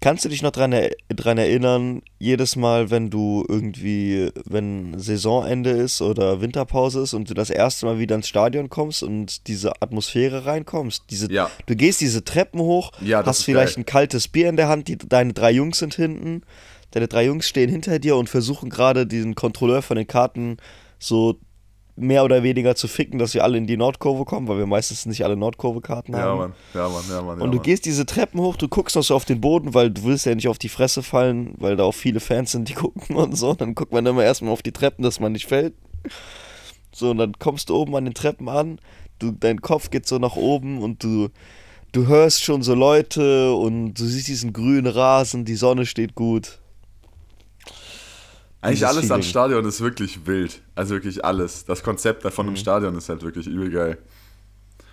Kannst 0.00 0.24
du 0.24 0.28
dich 0.28 0.42
noch 0.42 0.50
dran, 0.50 0.72
er 0.72 0.90
dran 1.08 1.38
erinnern, 1.38 2.02
jedes 2.18 2.56
Mal, 2.56 2.90
wenn 2.90 3.08
du 3.08 3.42
irgendwie, 3.48 4.30
wenn 4.44 4.98
Saisonende 4.98 5.70
ist 5.70 6.02
oder 6.02 6.42
Winterpause 6.42 7.02
ist 7.02 7.14
und 7.14 7.30
du 7.30 7.34
das 7.34 7.48
erste 7.48 7.86
Mal 7.86 7.98
wieder 7.98 8.14
ins 8.16 8.28
Stadion 8.28 8.68
kommst 8.68 9.02
und 9.02 9.46
diese 9.46 9.80
Atmosphäre 9.80 10.44
reinkommst, 10.44 11.04
diese, 11.08 11.32
Ja. 11.32 11.50
du 11.66 11.74
gehst 11.76 12.02
diese 12.02 12.22
Treppen 12.22 12.60
hoch, 12.60 12.92
Ja, 13.00 13.24
hast 13.24 13.44
vielleicht 13.44 13.76
geil. 13.76 13.82
ein 13.82 13.86
kaltes 13.86 14.28
Bier 14.28 14.48
in 14.50 14.56
der 14.56 14.68
Hand, 14.68 14.88
die, 14.88 14.98
deine 14.98 15.32
drei 15.32 15.52
Jungs 15.52 15.78
sind 15.78 15.94
hinten, 15.94 16.42
deine 16.94 17.08
drei 17.08 17.26
Jungs 17.26 17.48
stehen 17.48 17.70
hinter 17.70 17.98
dir 17.98 18.16
und 18.16 18.28
versuchen 18.28 18.70
gerade 18.70 19.06
diesen 19.06 19.34
Kontrolleur 19.34 19.82
von 19.82 19.96
den 19.96 20.06
Karten 20.06 20.58
so 20.98 21.38
mehr 21.96 22.24
oder 22.24 22.42
weniger 22.42 22.74
zu 22.74 22.88
ficken, 22.88 23.18
dass 23.18 23.34
wir 23.34 23.44
alle 23.44 23.56
in 23.56 23.66
die 23.66 23.76
Nordkurve 23.76 24.24
kommen, 24.24 24.48
weil 24.48 24.58
wir 24.58 24.66
meistens 24.66 25.06
nicht 25.06 25.24
alle 25.24 25.36
Nordkurve-Karten 25.36 26.16
haben. 26.16 26.28
Ja, 26.28 26.34
Mann, 26.36 26.52
ja, 26.74 26.88
Mann, 26.88 27.04
ja, 27.08 27.22
Mann. 27.22 27.38
Ja, 27.38 27.44
Und 27.44 27.50
du 27.52 27.58
Mann. 27.58 27.62
gehst 27.62 27.84
diese 27.84 28.04
Treppen 28.04 28.40
hoch, 28.40 28.56
du 28.56 28.66
guckst 28.68 28.96
noch 28.96 29.04
so 29.04 29.14
auf 29.14 29.24
den 29.24 29.40
Boden, 29.40 29.74
weil 29.74 29.90
du 29.90 30.02
willst 30.02 30.26
ja 30.26 30.34
nicht 30.34 30.48
auf 30.48 30.58
die 30.58 30.68
Fresse 30.68 31.02
fallen, 31.04 31.54
weil 31.58 31.76
da 31.76 31.84
auch 31.84 31.94
viele 31.94 32.18
Fans 32.20 32.50
sind, 32.52 32.68
die 32.68 32.74
gucken 32.74 33.14
und 33.14 33.36
so. 33.36 33.54
Dann 33.54 33.74
guckt 33.74 33.92
man 33.92 34.04
immer 34.06 34.24
erstmal 34.24 34.52
auf 34.52 34.62
die 34.62 34.72
Treppen, 34.72 35.04
dass 35.04 35.20
man 35.20 35.32
nicht 35.32 35.46
fällt. 35.46 35.74
So, 36.92 37.10
und 37.10 37.18
dann 37.18 37.32
kommst 37.38 37.68
du 37.68 37.76
oben 37.76 37.94
an 37.94 38.04
den 38.06 38.14
Treppen 38.14 38.48
an, 38.48 38.80
du, 39.18 39.30
dein 39.30 39.60
Kopf 39.60 39.90
geht 39.90 40.06
so 40.06 40.18
nach 40.18 40.36
oben 40.36 40.82
und 40.82 41.02
du, 41.02 41.28
du 41.92 42.06
hörst 42.08 42.42
schon 42.42 42.62
so 42.62 42.74
Leute 42.74 43.54
und 43.54 43.94
du 43.94 44.04
siehst 44.04 44.28
diesen 44.28 44.52
grünen 44.52 44.86
Rasen, 44.86 45.44
die 45.44 45.56
Sonne 45.56 45.86
steht 45.86 46.14
gut. 46.14 46.60
Eigentlich 48.64 48.86
alles 48.86 49.04
am 49.10 49.18
Feeling. 49.18 49.22
Stadion 49.22 49.64
ist 49.66 49.80
wirklich 49.80 50.26
wild. 50.26 50.60
Also 50.74 50.94
wirklich 50.94 51.24
alles. 51.24 51.64
Das 51.64 51.82
Konzept 51.82 52.24
davon 52.24 52.46
Mhm. 52.46 52.52
im 52.52 52.56
Stadion 52.56 52.96
ist 52.96 53.08
halt 53.08 53.22
wirklich 53.22 53.46
übel 53.46 53.70
geil. 53.70 53.98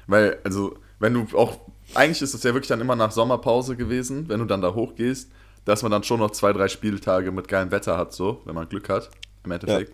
Weil, 0.07 0.39
also, 0.43 0.77
wenn 0.99 1.13
du 1.13 1.25
auch, 1.37 1.59
eigentlich 1.93 2.21
ist 2.21 2.33
es 2.33 2.43
ja 2.43 2.53
wirklich 2.53 2.67
dann 2.69 2.81
immer 2.81 2.95
nach 2.95 3.11
Sommerpause 3.11 3.75
gewesen, 3.75 4.27
wenn 4.29 4.39
du 4.39 4.45
dann 4.45 4.61
da 4.61 4.73
hochgehst, 4.73 5.29
dass 5.65 5.83
man 5.83 5.91
dann 5.91 6.03
schon 6.03 6.19
noch 6.19 6.31
zwei, 6.31 6.53
drei 6.53 6.67
Spieltage 6.67 7.31
mit 7.31 7.47
geilem 7.47 7.71
Wetter 7.71 7.97
hat, 7.97 8.13
so, 8.13 8.41
wenn 8.45 8.55
man 8.55 8.67
Glück 8.67 8.89
hat, 8.89 9.09
im 9.45 9.51
Endeffekt. 9.51 9.93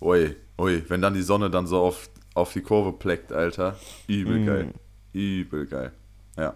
Ui, 0.00 0.36
ui, 0.58 0.84
wenn 0.88 1.02
dann 1.02 1.14
die 1.14 1.22
Sonne 1.22 1.50
dann 1.50 1.66
so 1.66 1.80
auf, 1.80 2.08
auf 2.34 2.52
die 2.52 2.60
Kurve 2.62 2.92
pleckt, 2.92 3.32
Alter. 3.32 3.76
Übel 4.06 4.38
Mhm. 4.38 4.46
geil. 4.46 4.74
Übel 5.12 5.66
geil. 5.66 5.92
Ja. 6.36 6.54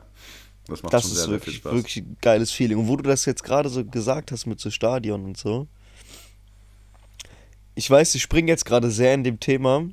Das 0.69 0.83
macht 0.85 0.95
Das 0.95 1.03
schon 1.03 1.11
ist 1.11 1.17
sehr, 1.19 1.27
sehr 1.29 1.41
viel 1.41 1.41
wirklich, 1.41 1.57
Spaß. 1.57 1.73
wirklich 1.75 1.97
ein 1.99 2.17
geiles 2.23 2.53
Feeling. 2.53 2.79
Und 2.79 2.87
wo 2.89 2.97
du 2.97 3.03
das 3.03 3.25
jetzt 3.25 3.43
gerade 3.43 3.69
so 3.69 3.85
gesagt 3.85 4.31
hast 4.31 4.47
mit 4.47 4.61
so 4.61 4.71
Stadion 4.71 5.25
und 5.25 5.37
so. 5.37 5.67
Ich 7.75 7.91
weiß, 7.91 8.14
ich 8.14 8.23
springe 8.23 8.49
jetzt 8.49 8.64
gerade 8.64 8.91
sehr 8.91 9.14
in 9.14 9.25
dem 9.25 9.41
Thema, 9.41 9.85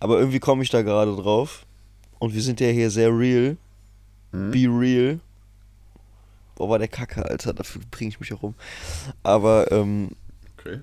aber 0.00 0.18
irgendwie 0.18 0.40
komme 0.40 0.62
ich 0.62 0.70
da 0.70 0.82
gerade 0.82 1.14
drauf. 1.16 1.64
Und 2.18 2.34
wir 2.34 2.42
sind 2.42 2.60
ja 2.60 2.68
hier 2.68 2.90
sehr 2.90 3.10
real. 3.16 3.56
Mhm. 4.32 4.50
Be 4.50 4.66
real. 4.68 5.20
Boah, 6.56 6.68
war 6.70 6.78
der 6.78 6.88
Kacke, 6.88 7.24
Alter, 7.24 7.54
dafür 7.54 7.80
bringe 7.90 8.10
ich 8.10 8.20
mich 8.20 8.32
auch 8.32 8.42
um. 8.42 8.54
Aber, 9.22 9.70
ähm, 9.70 10.10
Okay. 10.58 10.80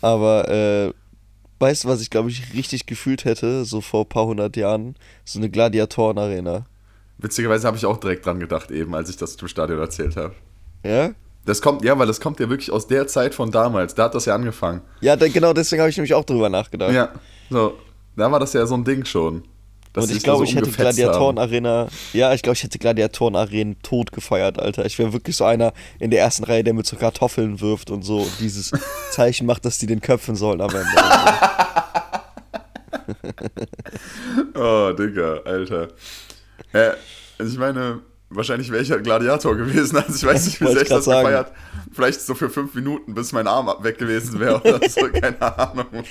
aber, 0.00 0.48
äh, 0.48 0.92
weißt 1.58 1.84
du, 1.84 1.88
was 1.88 2.00
ich 2.00 2.10
glaube 2.10 2.30
ich 2.30 2.54
richtig 2.54 2.86
gefühlt 2.86 3.24
hätte, 3.24 3.64
so 3.64 3.80
vor 3.80 4.04
ein 4.04 4.08
paar 4.08 4.26
hundert 4.26 4.56
Jahren? 4.56 4.94
So 5.24 5.40
eine 5.40 5.50
Gladiatoren-Arena. 5.50 6.64
Witzigerweise 7.18 7.66
habe 7.66 7.76
ich 7.76 7.84
auch 7.84 7.98
direkt 7.98 8.24
dran 8.24 8.38
gedacht, 8.40 8.70
eben, 8.70 8.94
als 8.94 9.10
ich 9.10 9.16
das 9.16 9.34
im 9.34 9.48
Stadion 9.48 9.78
erzählt 9.80 10.16
habe. 10.16 10.34
Ja? 10.84 11.10
Das 11.46 11.62
kommt, 11.62 11.84
ja, 11.84 11.98
weil 11.98 12.06
das 12.06 12.20
kommt 12.20 12.38
ja 12.38 12.48
wirklich 12.48 12.70
aus 12.70 12.86
der 12.86 13.06
Zeit 13.06 13.34
von 13.34 13.50
damals. 13.50 13.94
Da 13.94 14.04
hat 14.04 14.14
das 14.14 14.26
ja 14.26 14.34
angefangen. 14.34 14.82
Ja, 15.00 15.16
da, 15.16 15.26
genau 15.28 15.52
deswegen 15.52 15.80
habe 15.80 15.90
ich 15.90 15.96
nämlich 15.96 16.14
auch 16.14 16.24
drüber 16.24 16.48
nachgedacht. 16.48 16.92
Ja, 16.92 17.10
so, 17.48 17.74
da 18.16 18.30
war 18.30 18.38
das 18.40 18.52
ja 18.52 18.66
so 18.66 18.74
ein 18.74 18.84
Ding 18.84 19.04
schon. 19.04 19.44
Und 19.96 20.10
ich 20.10 20.22
glaube, 20.22 20.38
so 20.38 20.44
ich 20.44 20.54
hätte 20.54 20.70
Gladiatoren-Arena. 20.70 21.88
Ja, 22.12 22.32
ich 22.32 22.42
glaube, 22.42 22.54
ich 22.54 22.62
hätte 22.62 22.78
Gladiatoren-Arenen 22.78 23.82
tot 23.82 24.12
gefeiert, 24.12 24.60
Alter. 24.60 24.84
Ich 24.86 24.98
wäre 25.00 25.12
wirklich 25.12 25.36
so 25.36 25.44
einer 25.44 25.72
in 25.98 26.12
der 26.12 26.20
ersten 26.20 26.44
Reihe, 26.44 26.62
der 26.62 26.74
mit 26.74 26.86
so 26.86 26.96
Kartoffeln 26.96 27.60
wirft 27.60 27.90
und 27.90 28.02
so 28.02 28.18
und 28.18 28.32
dieses 28.38 28.70
Zeichen 29.10 29.46
macht, 29.46 29.64
dass 29.64 29.78
die 29.78 29.86
den 29.86 30.00
köpfen 30.00 30.36
sollen 30.36 30.60
am 30.60 30.70
Ende. 30.70 30.86
Oh, 34.54 34.92
Digga, 34.92 35.40
Alter. 35.44 35.88
Äh, 36.72 36.90
also 37.38 37.52
ich 37.52 37.58
meine, 37.58 38.00
wahrscheinlich 38.30 38.70
wäre 38.70 38.82
ich 38.82 38.90
halt 38.90 39.04
Gladiator 39.04 39.56
gewesen. 39.56 39.96
Also 40.00 40.14
ich 40.14 40.24
weiß 40.24 40.46
nicht, 40.46 40.60
wie 40.60 40.66
sehr 40.72 40.82
ich 40.82 40.88
das 40.88 41.04
sagen. 41.04 41.26
gefeiert. 41.26 41.52
Vielleicht 41.92 42.20
so 42.20 42.34
für 42.34 42.48
fünf 42.48 42.72
Minuten, 42.74 43.14
bis 43.14 43.32
mein 43.32 43.46
Arm 43.46 43.68
weg 43.82 43.98
gewesen 43.98 44.38
wäre 44.38 44.60
oder 44.60 44.80
so. 44.88 45.00
Keine 45.08 45.40
Ahnung, 45.58 45.86
Mann. 45.90 46.04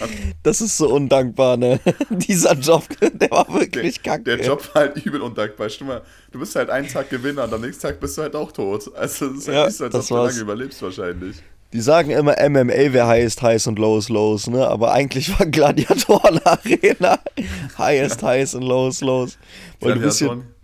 Das 0.44 0.60
ist 0.62 0.78
so 0.78 0.90
undankbar, 0.94 1.58
ne? 1.58 1.80
Dieser 2.10 2.54
Job, 2.54 2.84
der 3.00 3.32
war 3.32 3.48
wirklich 3.54 4.04
kacke. 4.04 4.24
Der 4.24 4.42
Job 4.42 4.68
war 4.74 4.84
halt 4.84 4.98
übel 5.06 5.22
undankbar. 5.22 5.70
Stimm 5.70 5.88
mal, 5.88 6.02
du 6.32 6.40
bist 6.40 6.56
halt 6.56 6.70
einen 6.70 6.88
Tag 6.88 7.10
Gewinner 7.10 7.46
und 7.46 7.54
am 7.54 7.62
nächsten 7.62 7.84
Tag 7.84 8.00
bist 8.00 8.18
du 8.18 8.24
halt 8.24 8.36
auch 8.36 8.52
tot. 8.52 8.92
Also 8.96 9.28
es 9.28 9.38
ist 9.40 9.48
halt 9.48 9.56
Ja, 9.58 9.66
nicht 9.68 9.78
so, 9.78 9.86
als 9.86 9.96
ob 9.96 10.08
du 10.08 10.16
lange 10.16 10.40
überlebst 10.40 10.82
wahrscheinlich. 10.82 11.38
Die 11.72 11.82
sagen 11.82 12.10
immer, 12.10 12.36
MMA 12.50 12.94
wäre 12.94 13.08
highest, 13.08 13.42
highs 13.44 13.68
und 13.68 13.78
lows, 13.80 14.10
lows, 14.10 14.48
ne? 14.48 14.68
Aber 14.68 14.92
eigentlich 14.92 15.40
war 15.40 15.46
Gladiatoren-Arena 15.46 17.20
highest, 17.78 18.24
highs 18.24 18.56
und 18.56 18.64
lows, 18.64 19.02
lows. 19.02 19.38
Weil 19.80 19.94
du 19.94 20.00
bist 20.02 20.20
ja, 20.22 20.28
Gladiatoren. 20.28 20.59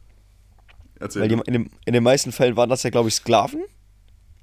Erzähl. 1.05 1.21
weil 1.21 1.29
die, 1.29 1.35
in, 1.35 1.53
den, 1.53 1.69
in 1.85 1.93
den 1.93 2.03
meisten 2.03 2.31
Fällen 2.31 2.55
waren 2.55 2.69
das 2.69 2.83
ja, 2.83 2.89
glaube 2.89 3.09
ich, 3.09 3.15
Sklaven. 3.15 3.63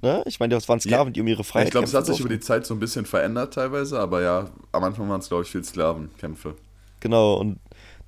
Ne? 0.01 0.21
Ich 0.25 0.39
meine, 0.39 0.53
das 0.53 0.67
waren 0.67 0.79
Sklaven, 0.79 1.13
die 1.13 1.21
um 1.21 1.27
ihre 1.27 1.43
Freiheit 1.43 1.67
ich 1.67 1.71
glaube, 1.71 1.87
es 1.87 1.93
hat 1.93 2.05
sich 2.05 2.19
über 2.19 2.29
die 2.29 2.41
Zeit 2.41 2.65
so 2.65 2.73
ein 2.73 2.79
bisschen 2.79 3.05
verändert 3.05 3.53
teilweise, 3.53 3.99
aber 3.99 4.21
ja, 4.21 4.49
am 4.73 4.83
Anfang 4.83 5.07
waren 5.09 5.21
es, 5.21 5.29
glaube 5.29 5.43
ich, 5.43 5.49
viel 5.49 5.63
Sklavenkämpfe. 5.63 6.55
Genau, 6.99 7.35
und 7.35 7.59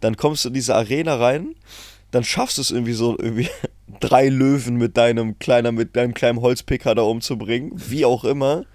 dann 0.02 0.18
kommst 0.18 0.44
du 0.44 0.50
in 0.50 0.54
diese 0.54 0.76
Arena 0.76 1.16
rein, 1.16 1.56
dann 2.12 2.24
schaffst 2.24 2.58
du 2.58 2.62
es 2.62 2.72
irgendwie 2.72 2.94
so, 2.94 3.18
irgendwie 3.18 3.50
drei 4.00 4.28
Löwen 4.30 4.76
mit 4.76 4.98
deinem 4.98 5.40
kleiner, 5.40 5.72
mit 5.72 5.96
deinem 5.96 6.14
kleinen 6.14 6.42
Holzpicker 6.42 6.96
da 6.96 7.04
umzubringen, 7.04 7.72
wie 7.76 8.06
auch 8.06 8.24
immer. 8.24 8.66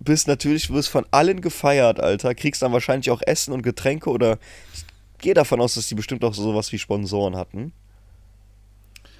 Bist 0.00 0.28
natürlich, 0.28 0.70
wirst 0.70 0.90
von 0.90 1.06
allen 1.10 1.40
gefeiert, 1.40 2.00
Alter. 2.00 2.34
Kriegst 2.34 2.62
dann 2.62 2.72
wahrscheinlich 2.72 3.10
auch 3.10 3.20
Essen 3.26 3.52
und 3.52 3.62
Getränke 3.62 4.10
oder 4.10 4.38
ich 4.74 4.84
gehe 5.18 5.34
davon 5.34 5.60
aus, 5.60 5.74
dass 5.74 5.88
die 5.88 5.96
bestimmt 5.96 6.24
auch 6.24 6.34
sowas 6.34 6.70
wie 6.70 6.78
Sponsoren 6.78 7.34
hatten. 7.34 7.72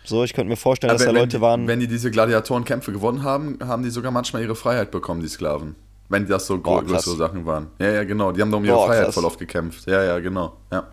So, 0.09 0.25
ich 0.25 0.33
könnte 0.33 0.49
mir 0.49 0.57
vorstellen, 0.57 0.91
dass 0.93 1.03
Aber 1.03 1.13
da 1.13 1.15
wenn, 1.17 1.23
Leute 1.25 1.41
waren. 1.43 1.67
wenn 1.67 1.81
die 1.81 1.87
diese 1.87 2.11
Gladiatorenkämpfe 2.11 2.93
gewonnen 2.93 3.23
haben, 3.23 3.59
haben 3.63 3.83
die 3.83 3.91
sogar 3.91 4.11
manchmal 4.11 4.43
ihre 4.43 4.57
Freiheit 4.57 4.91
bekommen, 4.91 5.21
die 5.21 5.29
Sklaven. 5.29 5.75
Wenn 6.09 6.27
das 6.27 6.47
so 6.47 6.57
Boah, 6.57 6.83
größere 6.83 7.17
Sachen 7.17 7.45
waren. 7.45 7.67
Ja, 7.79 7.91
ja, 7.91 8.05
genau. 8.05 8.33
Die 8.33 8.41
haben 8.41 8.51
doch 8.51 8.57
um 8.57 8.65
ihre 8.65 8.75
Boah, 8.75 8.87
Freiheit 8.87 9.05
krass. 9.05 9.15
voll 9.15 9.27
oft 9.27 9.39
gekämpft. 9.39 9.87
Ja, 9.87 10.03
ja, 10.03 10.19
genau. 10.21 10.57
Ja. 10.73 10.87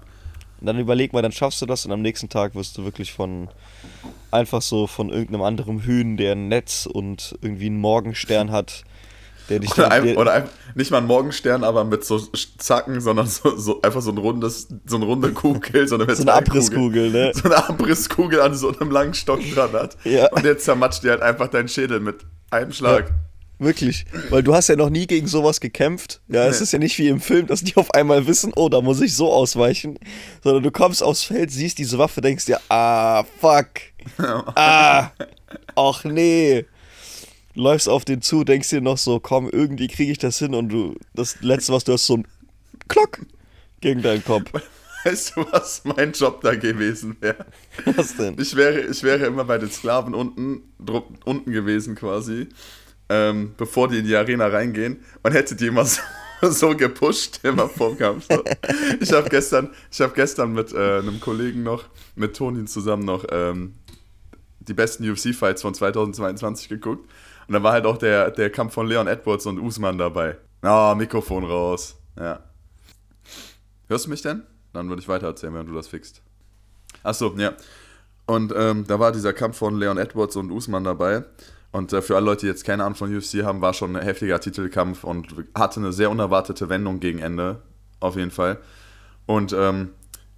Und 0.59 0.67
dann 0.67 0.77
überleg 0.77 1.13
mal, 1.13 1.21
dann 1.21 1.31
schaffst 1.31 1.61
du 1.61 1.65
das 1.65 1.85
und 1.85 1.93
am 1.93 2.01
nächsten 2.01 2.27
Tag 2.27 2.55
wirst 2.55 2.77
du 2.77 2.83
wirklich 2.83 3.13
von 3.13 3.47
einfach 4.31 4.61
so 4.61 4.85
von 4.87 5.09
irgendeinem 5.09 5.43
anderen 5.43 5.79
Hühn, 5.83 6.17
der 6.17 6.33
ein 6.33 6.49
Netz 6.49 6.85
und 6.85 7.37
irgendwie 7.41 7.67
einen 7.67 7.79
Morgenstern 7.79 8.51
hat, 8.51 8.83
der 9.49 9.59
dich 9.59 9.71
Oder, 9.71 9.91
ein, 9.91 10.03
der, 10.05 10.17
oder 10.17 10.31
ein, 10.33 10.49
nicht 10.75 10.91
mal 10.91 10.97
ein 10.99 11.05
Morgenstern, 11.05 11.63
aber 11.63 11.83
mit 11.83 12.03
so 12.03 12.19
Zacken, 12.57 13.01
sondern 13.01 13.27
so, 13.27 13.55
so 13.57 13.81
einfach 13.81 14.01
so 14.01 14.11
ein 14.11 14.17
rundes, 14.17 14.67
so 14.85 14.95
eine 14.95 15.05
runde 15.05 15.31
Kugel, 15.31 15.87
so 15.87 15.95
eine, 15.95 16.13
so 16.15 16.21
eine. 16.23 16.33
Abrisskugel, 16.33 17.11
ne? 17.11 17.31
So 17.35 17.43
eine 17.45 17.57
Abrisskugel 17.57 18.41
an 18.41 18.55
so 18.55 18.69
einem 18.77 18.91
langen 18.91 19.13
Stock 19.13 19.39
dran 19.53 19.71
hat. 19.73 19.97
Ja. 20.03 20.31
Und 20.31 20.43
jetzt 20.45 20.65
zermatscht 20.65 21.03
dir 21.03 21.11
halt 21.11 21.21
einfach 21.21 21.47
deinen 21.47 21.67
Schädel 21.67 21.99
mit 21.99 22.17
einem 22.49 22.71
Schlag. 22.73 23.11
Wirklich, 23.57 24.05
weil 24.31 24.43
du 24.43 24.53
hast 24.53 24.67
ja 24.67 24.75
noch 24.75 24.89
nie 24.89 25.07
gegen 25.07 25.27
sowas 25.27 25.61
gekämpft. 25.61 26.19
Ja, 26.27 26.45
es 26.45 26.59
Nee. 26.59 26.63
ist 26.63 26.71
ja 26.73 26.79
nicht 26.79 26.97
wie 26.99 27.07
im 27.07 27.21
Film, 27.21 27.47
dass 27.47 27.63
die 27.63 27.77
auf 27.77 27.93
einmal 27.93 28.27
wissen, 28.27 28.51
oh, 28.57 28.67
da 28.67 28.81
muss 28.81 28.99
ich 28.99 29.15
so 29.15 29.31
ausweichen, 29.31 29.97
sondern 30.43 30.61
du 30.61 30.71
kommst 30.71 31.01
aufs 31.01 31.23
Feld, 31.23 31.51
siehst 31.51 31.77
diese 31.77 31.97
Waffe, 31.97 32.19
denkst 32.19 32.45
dir, 32.47 32.59
ah, 32.67 33.23
fuck, 33.39 33.67
ah, 34.55 35.09
ach 35.75 36.03
nee. 36.03 36.65
Läufst 37.55 37.87
auf 37.87 38.03
den 38.05 38.21
zu, 38.21 38.43
denkst 38.43 38.69
dir 38.69 38.81
noch 38.81 38.97
so, 38.97 39.19
komm, 39.19 39.49
irgendwie 39.49 39.87
kriege 39.87 40.11
ich 40.11 40.17
das 40.17 40.37
hin 40.39 40.53
und 40.53 40.69
du, 40.69 40.95
das 41.13 41.41
letzte, 41.41 41.73
was 41.73 41.85
du 41.85 41.93
hast, 41.93 42.05
so 42.05 42.17
ein 42.17 42.27
Klock 42.87 43.21
gegen 43.81 44.01
deinen 44.01 44.23
Kopf. 44.23 44.51
Weißt 45.05 45.35
du, 45.35 45.45
was 45.51 45.83
mein 45.85 46.11
Job 46.13 46.41
da 46.41 46.55
gewesen 46.55 47.15
wäre? 47.21 47.45
Was 47.95 48.17
denn? 48.17 48.35
Ich 48.39 48.55
wäre, 48.55 48.81
ich 48.81 49.03
wäre 49.03 49.25
immer 49.27 49.45
bei 49.45 49.59
den 49.59 49.69
Sklaven 49.69 50.15
unten, 50.15 50.63
unten 51.23 51.51
gewesen 51.51 51.93
quasi, 51.93 52.47
ähm, 53.09 53.53
bevor 53.55 53.87
die 53.87 53.99
in 53.99 54.05
die 54.05 54.15
Arena 54.15 54.47
reingehen 54.47 54.97
und 55.21 55.31
hätte 55.31 55.55
die 55.55 55.67
immer 55.67 55.85
so, 55.85 56.01
so 56.49 56.75
gepusht 56.75 57.39
immer 57.43 57.69
vorm 57.69 57.97
Kampf. 57.97 58.25
So. 58.29 58.43
Ich 58.99 59.13
habe 59.13 59.29
gestern, 59.29 59.69
ich 59.91 60.01
habe 60.01 60.13
gestern 60.15 60.53
mit 60.53 60.73
äh, 60.73 60.97
einem 60.97 61.19
Kollegen 61.19 61.61
noch, 61.61 61.85
mit 62.15 62.35
Toni 62.35 62.65
zusammen 62.65 63.05
noch 63.05 63.25
ähm, 63.29 63.75
die 64.59 64.73
besten 64.73 65.07
UFC-Fights 65.07 65.61
von 65.61 65.75
2022 65.75 66.67
geguckt. 66.67 67.07
Und 67.47 67.53
da 67.53 67.63
war 67.63 67.73
halt 67.73 67.85
auch 67.85 67.97
der, 67.97 68.31
der 68.31 68.49
Kampf 68.49 68.73
von 68.73 68.87
Leon 68.87 69.07
Edwards 69.07 69.45
und 69.45 69.59
Usman 69.59 69.97
dabei. 69.97 70.37
Ah, 70.61 70.91
oh, 70.91 70.95
Mikrofon 70.95 71.43
raus. 71.43 71.95
Ja. 72.17 72.39
Hörst 73.87 74.05
du 74.05 74.09
mich 74.09 74.21
denn? 74.21 74.43
Dann 74.73 74.89
würde 74.89 75.01
ich 75.01 75.07
weiter 75.07 75.27
erzählen, 75.27 75.53
wenn 75.53 75.67
du 75.67 75.73
das 75.73 75.87
fixst. 75.87 76.21
Achso, 77.03 77.33
ja. 77.37 77.53
Und 78.25 78.51
ähm, 78.55 78.85
da 78.87 78.99
war 78.99 79.11
dieser 79.11 79.33
Kampf 79.33 79.57
von 79.57 79.77
Leon 79.77 79.97
Edwards 79.97 80.35
und 80.35 80.51
Usman 80.51 80.83
dabei. 80.83 81.23
Und 81.71 81.93
äh, 81.93 82.01
für 82.01 82.15
alle 82.15 82.25
Leute, 82.25 82.41
die 82.41 82.47
jetzt 82.47 82.65
keine 82.65 82.83
Ahnung 82.83 82.95
von 82.95 83.15
UFC 83.15 83.43
haben, 83.43 83.61
war 83.61 83.73
schon 83.73 83.95
ein 83.95 84.03
heftiger 84.03 84.39
Titelkampf 84.39 85.03
und 85.03 85.35
hatte 85.53 85.79
eine 85.79 85.93
sehr 85.93 86.09
unerwartete 86.09 86.69
Wendung 86.69 86.99
gegen 86.99 87.19
Ende. 87.19 87.61
Auf 87.99 88.15
jeden 88.15 88.31
Fall. 88.31 88.59
Und 89.27 89.53
ähm, 89.53 89.89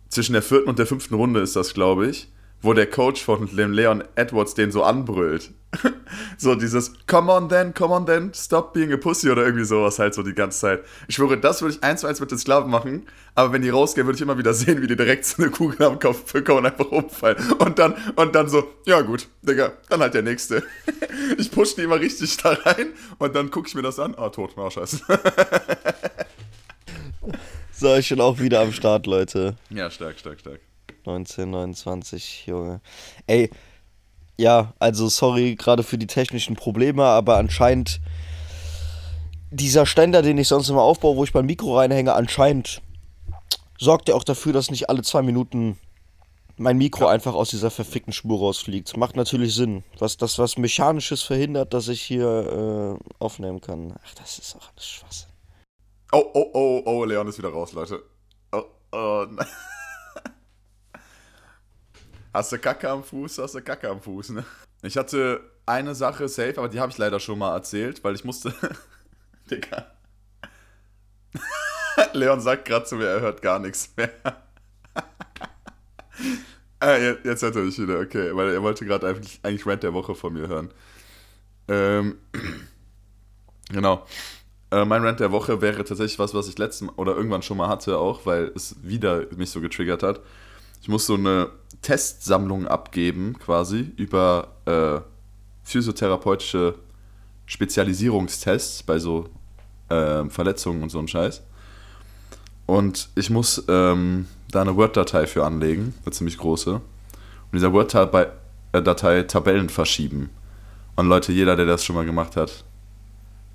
zwischen 0.10 0.34
der 0.34 0.42
vierten 0.42 0.68
und 0.68 0.80
der 0.80 0.88
fünften 0.88 1.16
Runde 1.16 1.40
ist 1.40 1.56
das, 1.56 1.74
glaube 1.74 2.08
ich 2.08 2.30
wo 2.62 2.74
der 2.74 2.90
Coach 2.90 3.24
von 3.24 3.56
dem 3.56 3.72
Leon 3.72 4.04
Edwards 4.16 4.54
den 4.54 4.72
so 4.72 4.84
anbrüllt. 4.84 5.52
so 6.38 6.56
dieses 6.56 6.94
Come 7.08 7.32
on 7.32 7.50
then, 7.50 7.74
come 7.74 7.94
on 7.94 8.06
then, 8.06 8.34
stop 8.34 8.74
being 8.74 8.92
a 8.94 8.98
pussy 8.98 9.30
oder 9.30 9.44
irgendwie 9.44 9.66
sowas 9.66 10.00
halt 10.00 10.14
so 10.14 10.24
die 10.24 10.34
ganze 10.34 10.60
Zeit. 10.60 10.84
Ich 11.08 11.16
schwöre, 11.16 11.38
das 11.38 11.62
würde 11.62 11.76
ich 11.76 11.84
eins 11.84 12.02
zu 12.02 12.08
eins 12.08 12.20
mit 12.20 12.32
den 12.32 12.38
Sklaven 12.38 12.72
machen, 12.72 13.06
aber 13.36 13.54
wenn 13.54 13.62
die 13.62 13.70
rausgehen, 13.70 14.08
würde 14.08 14.16
ich 14.16 14.22
immer 14.22 14.38
wieder 14.38 14.54
sehen, 14.54 14.82
wie 14.82 14.88
die 14.88 14.96
direkt 14.96 15.26
so 15.26 15.42
eine 15.42 15.52
Kugel 15.52 15.86
am 15.86 16.00
Kopf 16.00 16.32
bekommen 16.32 16.60
und 16.60 16.66
einfach 16.68 16.90
umfallen. 16.90 17.38
Und 17.60 17.78
dann, 17.80 17.96
und 18.16 18.34
dann 18.34 18.50
so, 18.50 18.68
ja 18.86 19.02
gut, 19.02 19.28
Digga, 19.42 19.74
dann 19.90 20.02
halt 20.02 20.14
der 20.14 20.24
nächste. 20.24 20.64
ich 21.38 21.52
push 21.52 21.76
die 21.76 21.82
immer 21.82 22.00
richtig 22.00 22.38
da 22.38 22.54
rein 22.54 22.88
und 23.20 23.36
dann 23.36 23.52
gucke 23.52 23.68
ich 23.68 23.76
mir 23.76 23.84
das 23.84 24.00
an. 24.00 24.16
Ah, 24.18 24.30
tot, 24.30 24.52
na, 24.56 24.72
scheiße. 24.72 25.02
so, 27.74 27.96
ich 27.96 28.10
bin 28.10 28.22
auch 28.22 28.40
wieder 28.40 28.62
am 28.62 28.72
Start, 28.72 29.06
Leute. 29.06 29.56
Ja, 29.70 29.92
stark, 29.92 30.18
stark, 30.20 30.40
stark. 30.40 30.62
1929, 31.06 32.46
Junge. 32.48 32.82
Ey, 33.26 33.50
ja, 34.38 34.74
also 34.80 35.10
sorry 35.10 35.56
gerade 35.56 35.84
für 35.84 35.98
die 35.98 36.08
technischen 36.08 36.56
Probleme, 36.56 37.04
aber 37.04 37.38
anscheinend 37.38 38.00
dieser 39.50 39.86
Ständer, 39.86 40.22
den 40.22 40.38
ich 40.38 40.48
sonst 40.48 40.70
immer 40.70 40.82
aufbaue, 40.82 41.16
wo 41.16 41.24
ich 41.24 41.34
mein 41.34 41.46
Mikro 41.46 41.78
reinhänge, 41.78 42.14
anscheinend 42.14 42.82
sorgt 43.80 44.10
er 44.10 44.16
auch 44.16 44.24
dafür, 44.24 44.54
dass 44.54 44.72
nicht 44.72 44.90
alle 44.90 45.02
zwei 45.04 45.22
Minuten 45.22 45.78
mein 46.58 46.78
Mikro 46.78 47.06
ja. 47.06 47.12
einfach 47.12 47.36
aus 47.36 47.52
dieser 47.52 47.70
verfickten 47.72 48.14
Spur 48.14 48.40
rausfliegt. 48.40 48.98
Macht 48.98 49.16
natürlich 49.16 49.54
Sinn. 49.54 49.84
Was 50.00 50.18
das 50.18 50.40
was 50.40 50.58
Mechanisches 50.58 51.22
verhindert, 51.22 51.74
dass 51.74 51.88
ich 51.88 52.02
hier 52.02 52.98
äh, 53.00 53.24
aufnehmen 53.24 53.62
kann. 53.62 53.94
Ach, 54.04 54.14
das 54.16 54.40
ist 54.40 54.56
auch 54.56 54.70
alles 54.72 54.88
Schwachsinn. 54.88 55.30
Oh, 56.12 56.24
oh, 56.34 56.50
oh, 56.54 56.82
oh, 56.86 57.06
Leon 57.06 57.28
ist 57.28 57.38
wieder 57.38 57.50
raus, 57.50 57.74
Leute. 57.74 58.02
Oh, 58.52 58.64
oh, 58.92 59.26
nein. 59.30 59.46
Hast 62.38 62.52
du 62.52 62.60
Kacke 62.60 62.88
am 62.88 63.04
Fuß, 63.04 63.40
hast 63.40 63.56
du 63.56 63.62
Kacke 63.64 63.90
am 63.90 64.00
Fuß, 64.00 64.30
ne? 64.30 64.46
Ich 64.84 64.96
hatte 64.96 65.42
eine 65.66 65.96
Sache 65.96 66.30
safe, 66.30 66.60
aber 66.60 66.70
die 66.70 66.80
habe 66.80 66.92
ich 66.92 66.98
leider 67.00 67.20
schon 67.20 67.40
mal 67.40 67.56
erzählt, 67.56 68.04
weil 68.04 68.14
ich 68.14 68.24
musste. 68.24 68.54
Digga. 69.50 69.88
Leon 72.14 72.40
sagt 72.40 72.66
gerade 72.66 72.86
zu 72.86 72.98
mir, 72.98 73.08
er 73.08 73.22
hört 73.22 73.42
gar 73.42 73.58
nichts 73.58 73.92
mehr. 73.98 74.12
ah, 76.80 76.96
jetzt 77.24 77.42
hört 77.42 77.56
er 77.56 77.64
mich 77.64 77.80
wieder, 77.80 78.02
okay, 78.02 78.36
weil 78.36 78.54
er 78.54 78.62
wollte 78.62 78.86
gerade 78.86 79.08
eigentlich, 79.08 79.40
eigentlich 79.42 79.66
Rant 79.66 79.82
der 79.82 79.96
Woche 79.96 80.14
von 80.14 80.34
mir 80.34 80.48
hören. 80.48 80.72
Ähm, 81.68 82.20
genau. 83.70 84.06
Äh, 84.70 84.86
mein 84.86 85.04
Rant 85.04 85.22
der 85.22 85.32
Woche 85.32 85.60
wäre 85.60 85.84
tatsächlich 85.84 86.20
was, 86.20 86.36
was 86.36 86.48
ich 86.48 86.60
letztes 86.60 86.88
oder 86.98 87.16
irgendwann 87.16 87.42
schon 87.42 87.58
mal 87.58 87.68
hatte, 87.68 87.98
auch, 87.98 88.28
weil 88.28 88.52
es 88.56 88.76
wieder 88.84 89.26
mich 89.36 89.50
so 89.50 89.60
getriggert 89.60 90.04
hat. 90.04 90.22
Ich 90.82 90.88
muss 90.88 91.06
so 91.06 91.16
eine 91.16 91.50
Testsammlung 91.82 92.68
abgeben, 92.68 93.38
quasi, 93.40 93.92
über 93.98 94.56
äh, 94.66 95.02
physiotherapeutische 95.64 96.76
Spezialisierungstests 97.46 98.84
bei 98.84 99.00
so 99.00 99.30
äh, 99.90 100.26
Verletzungen 100.30 100.84
und 100.84 100.90
so 100.90 101.00
ein 101.00 101.08
Scheiß. 101.08 101.44
Und 102.66 103.10
ich 103.16 103.30
muss 103.30 103.64
ähm, 103.70 104.28
da 104.52 104.62
eine 104.62 104.76
Word-Datei 104.76 105.28
für 105.28 105.46
anlegen, 105.46 105.94
eine 106.06 106.12
ziemlich 106.12 106.38
große. 106.38 106.74
Und 106.74 106.82
dieser 107.54 107.72
Word-Datei 107.72 109.18
äh, 109.18 109.28
Tabellen 109.28 109.70
verschieben. 109.70 110.30
Und 110.96 111.08
Leute, 111.08 111.32
jeder, 111.32 111.56
der 111.56 111.66
das 111.66 111.86
schon 111.86 111.96
mal 111.96 112.06
gemacht 112.06 112.36
hat, 112.36 112.66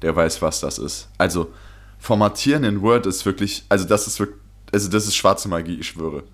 der 0.01 0.17
weiß, 0.17 0.41
was 0.41 0.61
das 0.61 0.79
ist. 0.79 1.09
Also, 1.19 1.53
formatieren 1.99 2.65
in 2.65 2.83
Word 2.83 3.07
ist 3.07 3.27
wirklich, 3.27 3.65
also 3.69 3.85
das 3.85 4.07
ist 4.07 4.19
wirklich, 4.19 4.39
also 4.73 4.89
das 4.89 5.07
ist 5.07 5.15
schwarze 5.15 5.49
Magie, 5.49 5.79
ich 5.79 5.89
schwöre. 5.89 6.25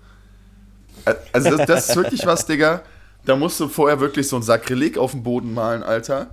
Also 1.31 1.57
das, 1.57 1.67
das, 1.67 1.89
ist 1.89 1.95
wirklich 1.95 2.25
was, 2.25 2.45
Digga. 2.45 2.81
Da 3.25 3.35
musst 3.35 3.59
du 3.59 3.67
vorher 3.67 3.99
wirklich 3.99 4.27
so 4.27 4.35
ein 4.35 4.43
Sakrileg 4.43 4.97
auf 4.97 5.11
dem 5.11 5.23
Boden 5.23 5.53
malen, 5.53 5.83
Alter. 5.83 6.27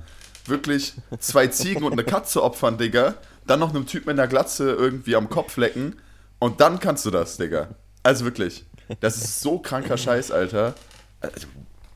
Wirklich 0.47 0.95
zwei 1.19 1.49
Ziegen 1.49 1.83
und 1.83 1.93
eine 1.93 2.05
Katze 2.05 2.43
opfern, 2.43 2.79
Digga. 2.79 3.15
Dann 3.47 3.61
noch 3.61 3.71
einem 3.71 3.87
Typ 3.87 4.07
mit 4.07 4.19
einer 4.19 4.29
Glatze 4.29 4.73
irgendwie 4.73 5.17
am 5.17 5.29
Kopf 5.29 5.57
lecken. 5.57 5.97
Und 6.39 6.61
dann 6.61 6.81
kannst 6.81 7.05
du 7.07 7.11
das, 7.11 7.37
Digga. 7.37 7.69
Also 8.03 8.25
wirklich. 8.25 8.65
Das 9.01 9.17
ist 9.17 9.41
so 9.41 9.59
kranker 9.59 9.97
Scheiß, 9.97 10.31
Alter. 10.31 10.75
Also, 11.21 11.49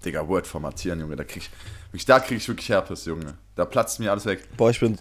Digga, 0.04 0.26
Word 0.26 0.46
formatieren, 0.46 1.00
Junge. 1.00 1.16
Da 1.16 1.24
krieg 1.24 1.48
ich, 1.92 2.04
da 2.04 2.18
krieg 2.18 2.38
ich 2.38 2.48
wirklich 2.48 2.68
Herpes, 2.68 3.04
Junge. 3.04 3.34
Da 3.54 3.64
platzt 3.64 4.00
mir 4.00 4.10
alles 4.10 4.26
weg. 4.26 4.48
Boah, 4.56 4.70
ich 4.70 4.80
bin, 4.80 4.98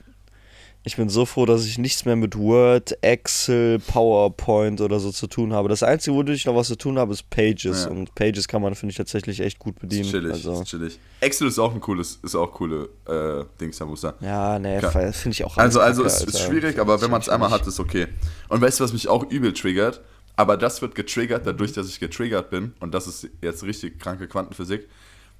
ich 0.83 0.95
bin 0.95 1.09
so 1.09 1.25
froh, 1.25 1.45
dass 1.45 1.65
ich 1.65 1.77
nichts 1.77 2.05
mehr 2.05 2.15
mit 2.15 2.37
Word, 2.37 2.97
Excel, 3.03 3.79
PowerPoint 3.79 4.79
oder 4.79 4.99
so 4.99 5.11
zu 5.11 5.27
tun 5.27 5.53
habe. 5.53 5.67
Das 5.67 5.83
Einzige, 5.83 6.15
wodurch 6.15 6.37
ich 6.37 6.45
noch 6.45 6.55
was 6.55 6.67
zu 6.67 6.77
tun 6.77 6.97
habe, 6.97 7.11
ist 7.11 7.29
Pages. 7.29 7.83
Ja. 7.83 7.91
Und 7.91 8.15
Pages 8.15 8.47
kann 8.47 8.61
man, 8.61 8.75
finde 8.75 8.91
ich, 8.91 8.97
tatsächlich 8.97 9.41
echt 9.41 9.59
gut 9.59 9.77
bedienen. 9.79 10.05
Ist 10.05 10.11
chillig, 10.11 10.31
also. 10.31 10.61
ist 10.61 10.69
chillig. 10.69 10.99
Excel 11.19 11.49
ist 11.49 11.59
auch 11.59 11.73
ein 11.73 11.81
cooles, 11.81 12.19
ist 12.23 12.35
auch 12.35 12.51
coole 12.53 12.89
äh, 13.07 13.43
Dings, 13.59 13.77
da 13.77 13.85
muss 13.85 14.03
Ja, 14.21 14.57
nee, 14.57 14.79
finde 14.79 15.31
ich 15.31 15.43
auch 15.43 15.57
Also, 15.57 15.81
also 15.81 16.05
es 16.05 16.23
ist 16.23 16.39
schwierig, 16.39 16.79
aber 16.79 17.01
wenn 17.01 17.11
man 17.11 17.21
es 17.21 17.27
einmal 17.27 17.51
hat, 17.51 17.67
ist 17.67 17.79
okay. 17.79 18.07
Und 18.47 18.61
weißt 18.61 18.79
du, 18.79 18.83
was 18.85 18.93
mich 18.93 19.09
auch 19.09 19.29
übel 19.29 19.53
triggert? 19.53 20.01
Aber 20.37 20.55
das 20.55 20.81
wird 20.81 20.95
getriggert 20.95 21.45
dadurch, 21.45 21.73
dass 21.73 21.89
ich 21.89 21.99
getriggert 21.99 22.49
bin. 22.49 22.73
Und 22.79 22.93
das 22.93 23.07
ist 23.07 23.27
jetzt 23.41 23.63
richtig 23.63 23.99
kranke 23.99 24.29
Quantenphysik. 24.29 24.87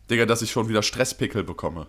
Digga, 0.10 0.26
dass 0.26 0.42
ich 0.42 0.52
schon 0.52 0.68
wieder 0.68 0.84
Stresspickel 0.84 1.46
bekomme. 1.46 1.88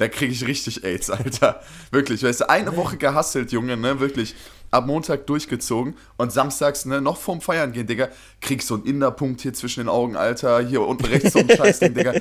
Da 0.00 0.08
kriege 0.08 0.32
ich 0.32 0.46
richtig 0.46 0.82
AIDS, 0.82 1.10
Alter. 1.10 1.60
Wirklich, 1.90 2.22
weißt 2.22 2.40
du, 2.40 2.48
eine 2.48 2.74
Woche 2.74 2.96
gehasselt, 2.96 3.52
Junge, 3.52 3.76
ne, 3.76 4.00
wirklich. 4.00 4.34
Ab 4.70 4.86
Montag 4.86 5.26
durchgezogen 5.26 5.94
und 6.16 6.32
samstags, 6.32 6.86
ne, 6.86 7.02
noch 7.02 7.18
vorm 7.18 7.42
Feiern 7.42 7.72
gehen, 7.72 7.86
Digga, 7.86 8.08
krieg 8.40 8.62
so 8.62 8.76
einen 8.76 8.86
Inderpunkt 8.86 9.42
hier 9.42 9.52
zwischen 9.52 9.80
den 9.80 9.90
Augen, 9.90 10.16
Alter, 10.16 10.60
hier 10.60 10.80
unten 10.80 11.04
rechts 11.04 11.34
so 11.34 11.40
ein 11.40 11.50
Scheißding, 11.50 11.92
Digga. 11.92 12.14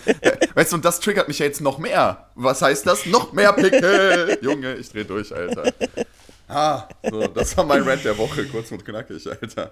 Weißt 0.56 0.74
du, 0.74 0.76
und 0.76 0.84
das 0.84 1.00
triggert 1.00 1.30
mich 1.30 1.40
ja 1.40 1.46
jetzt 1.46 1.62
noch 1.62 1.78
mehr. 1.78 2.30
Was 2.36 2.62
heißt 2.62 2.86
das? 2.86 3.06
Noch 3.06 3.32
mehr 3.32 3.54
Pickel! 3.54 4.40
Junge, 4.42 4.76
ich 4.76 4.90
dreh 4.90 5.06
durch, 5.06 5.34
Alter. 5.34 5.72
Ah, 6.50 6.86
so, 7.10 7.28
das 7.28 7.56
war 7.56 7.64
mein 7.64 7.84
Rant 7.84 8.04
der 8.04 8.18
Woche, 8.18 8.46
kurz 8.48 8.74
und 8.74 8.84
knackig, 8.84 9.26
Alter. 9.26 9.72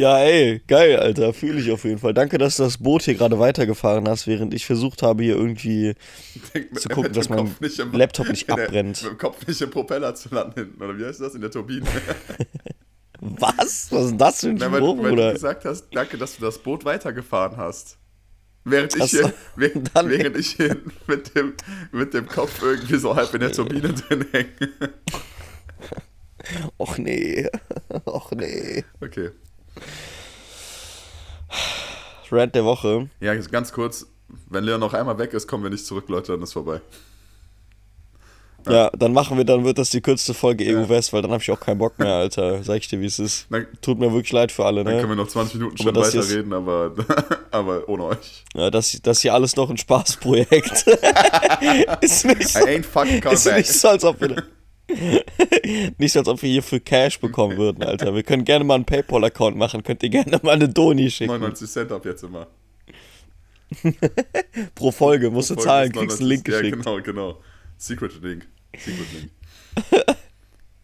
Ja, 0.00 0.18
ey, 0.18 0.62
geil, 0.66 0.96
Alter. 0.96 1.34
Fühle 1.34 1.60
ich 1.60 1.70
auf 1.70 1.84
jeden 1.84 1.98
Fall. 1.98 2.14
Danke, 2.14 2.38
dass 2.38 2.56
du 2.56 2.62
das 2.62 2.78
Boot 2.78 3.02
hier 3.02 3.16
gerade 3.16 3.38
weitergefahren 3.38 4.08
hast, 4.08 4.26
während 4.26 4.54
ich 4.54 4.64
versucht 4.64 5.02
habe, 5.02 5.22
hier 5.22 5.36
irgendwie 5.36 5.94
zu 6.74 6.88
gucken, 6.88 7.12
dass 7.12 7.28
mein 7.28 7.54
nicht 7.60 7.78
im, 7.78 7.92
Laptop 7.92 8.30
nicht 8.30 8.48
abbrennt. 8.50 9.02
Der, 9.02 9.10
mit 9.10 9.18
dem 9.18 9.18
Kopf 9.18 9.46
nicht 9.46 9.60
im 9.60 9.68
Propeller 9.68 10.14
zu 10.14 10.34
landen 10.34 10.54
hinten. 10.58 10.82
Oder 10.82 10.96
wie 10.96 11.04
heißt 11.04 11.20
das? 11.20 11.34
In 11.34 11.42
der 11.42 11.50
Turbine. 11.50 11.84
Was? 13.20 13.92
Was 13.92 14.04
ist 14.04 14.10
denn 14.12 14.16
das 14.16 14.40
für 14.40 14.48
ein 14.48 14.58
Spruch, 14.58 14.96
weil, 15.02 15.04
weil 15.04 15.16
du 15.16 15.32
gesagt 15.34 15.66
hast, 15.66 15.88
danke, 15.92 16.16
dass 16.16 16.36
du 16.36 16.46
das 16.46 16.56
Boot 16.56 16.86
weitergefahren 16.86 17.58
hast. 17.58 17.98
Während 18.64 18.96
ich, 18.96 19.04
hier, 19.10 19.34
während, 19.56 19.94
während 19.94 20.38
ich 20.38 20.52
hier 20.52 20.78
mit 21.08 21.34
dem, 21.34 21.52
mit 21.92 22.14
dem 22.14 22.26
Kopf 22.26 22.62
irgendwie 22.62 22.96
so 22.96 23.14
halb 23.14 23.34
in 23.34 23.40
der 23.40 23.52
Turbine 23.52 23.92
drin 23.92 24.24
hänge. 24.32 24.48
Och 26.78 26.96
nee. 26.96 27.46
Och 28.06 28.32
nee. 28.32 28.82
Okay. 29.02 29.30
Rant 32.30 32.54
der 32.54 32.64
Woche. 32.64 33.08
Ja, 33.20 33.34
ganz 33.34 33.72
kurz. 33.72 34.06
Wenn 34.48 34.64
Leon 34.64 34.80
noch 34.80 34.94
einmal 34.94 35.18
weg 35.18 35.32
ist, 35.32 35.48
kommen 35.48 35.64
wir 35.64 35.70
nicht 35.70 35.84
zurück, 35.84 36.08
Leute, 36.08 36.32
dann 36.32 36.42
ist 36.42 36.52
vorbei. 36.52 36.80
Ja, 38.66 38.72
ja 38.72 38.90
dann 38.96 39.12
machen 39.12 39.36
wir, 39.36 39.44
dann 39.44 39.64
wird 39.64 39.78
das 39.78 39.90
die 39.90 40.00
kürzeste 40.00 40.34
Folge 40.34 40.64
EU 40.64 40.88
West, 40.88 41.12
weil 41.12 41.22
dann 41.22 41.30
habe 41.32 41.42
ich 41.42 41.50
auch 41.50 41.60
keinen 41.60 41.78
Bock 41.78 41.98
mehr, 41.98 42.14
Alter. 42.14 42.62
Sag 42.62 42.76
ich 42.76 42.88
dir, 42.88 43.00
wie 43.00 43.06
es 43.06 43.18
ist. 43.18 43.46
Dann, 43.50 43.66
Tut 43.80 43.98
mir 43.98 44.12
wirklich 44.12 44.32
leid 44.32 44.52
für 44.52 44.64
alle, 44.64 44.84
ne? 44.84 44.90
Dann 44.90 45.00
können 45.00 45.12
wir 45.12 45.16
noch 45.16 45.28
20 45.28 45.54
Minuten 45.56 45.78
schon 45.78 45.94
weiterreden, 45.94 46.52
aber, 46.52 46.94
aber 47.50 47.88
ohne 47.88 48.04
euch. 48.04 48.44
Ja, 48.54 48.70
das, 48.70 49.00
das 49.02 49.20
hier 49.22 49.34
alles 49.34 49.56
noch 49.56 49.70
ein 49.70 49.78
Spaßprojekt. 49.78 50.86
ist 52.00 52.24
nicht 52.24 52.48
so, 52.48 52.58
I 52.60 52.62
ain't 52.62 52.84
fucking 52.84 53.22
ist 53.22 53.46
nicht 53.46 53.72
so, 53.72 53.88
als 53.88 54.04
ob 54.04 54.20
wir 54.20 54.44
Nicht, 55.98 56.16
als 56.16 56.28
ob 56.28 56.42
wir 56.42 56.50
hier 56.50 56.62
für 56.62 56.80
Cash 56.80 57.20
bekommen 57.20 57.56
würden, 57.56 57.82
Alter. 57.82 58.14
Wir 58.14 58.22
können 58.22 58.44
gerne 58.44 58.64
mal 58.64 58.74
einen 58.74 58.84
PayPal-Account 58.84 59.56
machen. 59.56 59.82
Könnt 59.82 60.02
ihr 60.02 60.10
gerne 60.10 60.38
mal 60.42 60.52
eine 60.52 60.68
Doni 60.68 61.10
schicken. 61.10 61.32
99 61.32 61.70
Cent 61.70 61.92
ab 61.92 62.04
jetzt 62.04 62.22
immer. 62.22 62.46
Pro 64.74 64.90
Folge 64.90 65.30
musst 65.30 65.50
du 65.50 65.54
zahlen, 65.54 65.92
kriegst 65.92 66.20
einen 66.20 66.28
Link 66.28 66.44
geschickt. 66.44 66.76
Ja, 66.76 66.76
genau, 66.76 67.00
genau. 67.02 67.40
Secret 67.76 68.20
Link. 68.22 68.46
Secret 68.76 69.06
Link. 69.12 69.30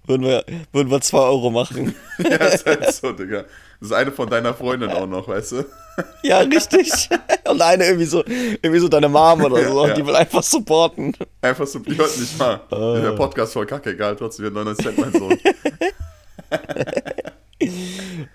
Würden 0.06 0.22
wir, 0.22 0.44
würden 0.72 0.90
wir 0.90 1.00
2 1.00 1.18
Euro 1.18 1.50
machen. 1.50 1.94
ja, 2.18 2.36
ist 2.36 2.64
halt 2.64 2.92
so, 2.92 3.12
Digga. 3.12 3.44
Das 3.80 3.90
ist 3.90 3.92
eine 3.92 4.12
von 4.12 4.30
deiner 4.30 4.54
Freundin 4.54 4.90
auch 4.90 5.06
noch, 5.06 5.28
weißt 5.28 5.52
du? 5.52 5.64
Ja, 6.22 6.40
richtig. 6.40 7.08
Und 7.48 7.62
eine 7.62 7.86
irgendwie 7.86 8.04
so, 8.04 8.22
irgendwie 8.26 8.80
so 8.80 8.88
deine 8.88 9.08
Mom 9.08 9.42
oder 9.42 9.66
so, 9.66 9.82
ja, 9.82 9.88
ja. 9.88 9.94
die 9.94 10.04
will 10.04 10.14
einfach 10.14 10.42
supporten. 10.42 11.16
Einfach 11.40 11.66
so, 11.66 11.78
die 11.78 11.96
hört 11.96 12.18
nicht 12.18 12.38
mal. 12.38 12.60
Uh. 12.70 13.00
Der 13.00 13.12
Podcast 13.12 13.54
voll 13.54 13.64
kacke, 13.64 13.92
egal, 13.92 14.14
trotzdem 14.14 14.44
wieder 14.44 14.62
99 14.62 14.84
Cent, 14.84 14.98
mein 14.98 15.12
Sohn. 15.12 15.38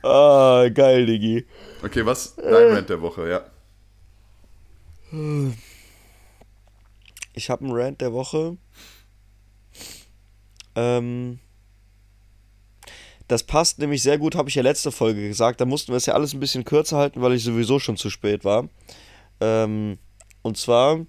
ah, 0.02 0.70
geil, 0.74 1.06
Diggi. 1.06 1.46
Okay, 1.84 2.04
was? 2.04 2.36
Dein 2.36 2.74
Rant 2.74 2.90
der 2.90 3.00
Woche, 3.00 3.30
ja. 3.30 3.46
Ich 7.34 7.52
habe 7.52 7.64
einen 7.64 7.74
Rant 7.74 8.02
der 8.02 8.12
Woche. 8.12 8.58
Ähm, 10.76 11.40
das 13.32 13.44
passt 13.44 13.80
nämlich 13.80 14.04
sehr 14.04 14.18
gut, 14.18 14.36
habe 14.36 14.50
ich 14.50 14.56
ja 14.56 14.62
letzte 14.62 14.92
Folge 14.92 15.26
gesagt. 15.26 15.62
Da 15.62 15.66
mussten 15.66 15.94
wir 15.94 15.98
es 15.98 16.06
ja 16.06 16.16
alles 16.16 16.34
ein 16.34 16.42
bisschen 16.42 16.66
kürzer 16.66 16.98
halten, 16.98 17.22
weil 17.22 17.34
ich 17.34 17.44
sowieso 17.44 17.80
schon 17.80 17.96
zu 17.96 18.10
spät 18.10 18.44
war. 18.44 18.68
Ähm, 19.40 20.00
und 20.42 20.58
zwar 20.58 21.00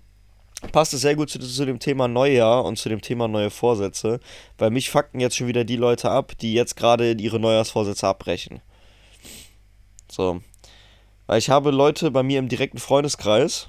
passt 0.71 0.95
es 0.95 1.01
sehr 1.01 1.17
gut 1.17 1.31
zu, 1.31 1.41
zu, 1.41 1.67
dem 1.67 1.81
Thema 1.81 2.07
Neujahr 2.07 2.65
und 2.65 2.79
zu 2.79 2.89
dem 2.89 3.01
Thema 3.01 3.27
neue 3.27 3.51
Vorsätze, 3.51 4.21
weil 4.57 4.71
mich 4.71 4.89
fucken 4.89 5.19
jetzt 5.19 5.37
schon 5.37 5.49
wieder 5.49 5.65
die 5.65 5.75
Leute 5.75 6.13
ab, 6.13 6.35
die 6.41 6.55
jetzt 6.55 6.77
gerade 6.77 7.11
ihre 7.11 7.41
Neujahrsvorsätze 7.41 8.07
abbrechen. 8.07 8.61
So. 10.09 10.41
Weil 11.27 11.41
ich 11.41 11.51
habe 11.51 11.73
Leute 11.73 12.13
bei 12.13 12.23
mir 12.23 12.39
im 12.39 12.49
direkten 12.49 12.79
Freundeskreis, 12.79 13.69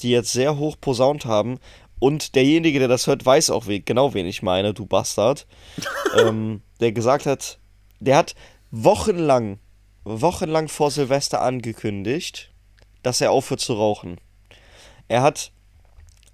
die 0.00 0.10
jetzt 0.10 0.32
sehr 0.32 0.56
hoch 0.56 0.76
posaunt 0.80 1.26
haben, 1.26 1.58
und 1.98 2.34
derjenige, 2.34 2.78
der 2.78 2.88
das 2.88 3.06
hört, 3.06 3.26
weiß 3.26 3.50
auch 3.50 3.66
genau, 3.66 4.14
wen 4.14 4.24
ich 4.24 4.40
meine, 4.40 4.72
du 4.72 4.86
Bastard. 4.86 5.46
ähm, 6.18 6.62
der 6.80 6.92
gesagt 6.92 7.26
hat, 7.26 7.59
der 8.00 8.16
hat 8.16 8.34
wochenlang, 8.70 9.58
wochenlang 10.04 10.68
vor 10.68 10.90
Silvester 10.90 11.42
angekündigt, 11.42 12.50
dass 13.02 13.20
er 13.20 13.30
aufhört 13.30 13.60
zu 13.60 13.74
rauchen. 13.74 14.18
Er 15.08 15.22
hat 15.22 15.52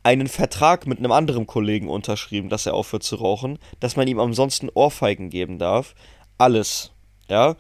einen 0.02 0.28
Vertrag 0.28 0.86
mit 0.86 0.98
einem 0.98 1.10
anderen 1.10 1.46
Kollegen 1.46 1.88
unterschrieben, 1.88 2.48
dass 2.48 2.66
er 2.66 2.74
aufhört 2.74 3.02
zu 3.02 3.16
rauchen, 3.16 3.58
dass 3.80 3.96
man 3.96 4.06
ihm 4.06 4.20
ansonsten 4.20 4.68
Ohrfeigen 4.72 5.30
geben 5.30 5.58
darf. 5.58 5.94
Alles. 6.38 6.92
Ja. 7.28 7.56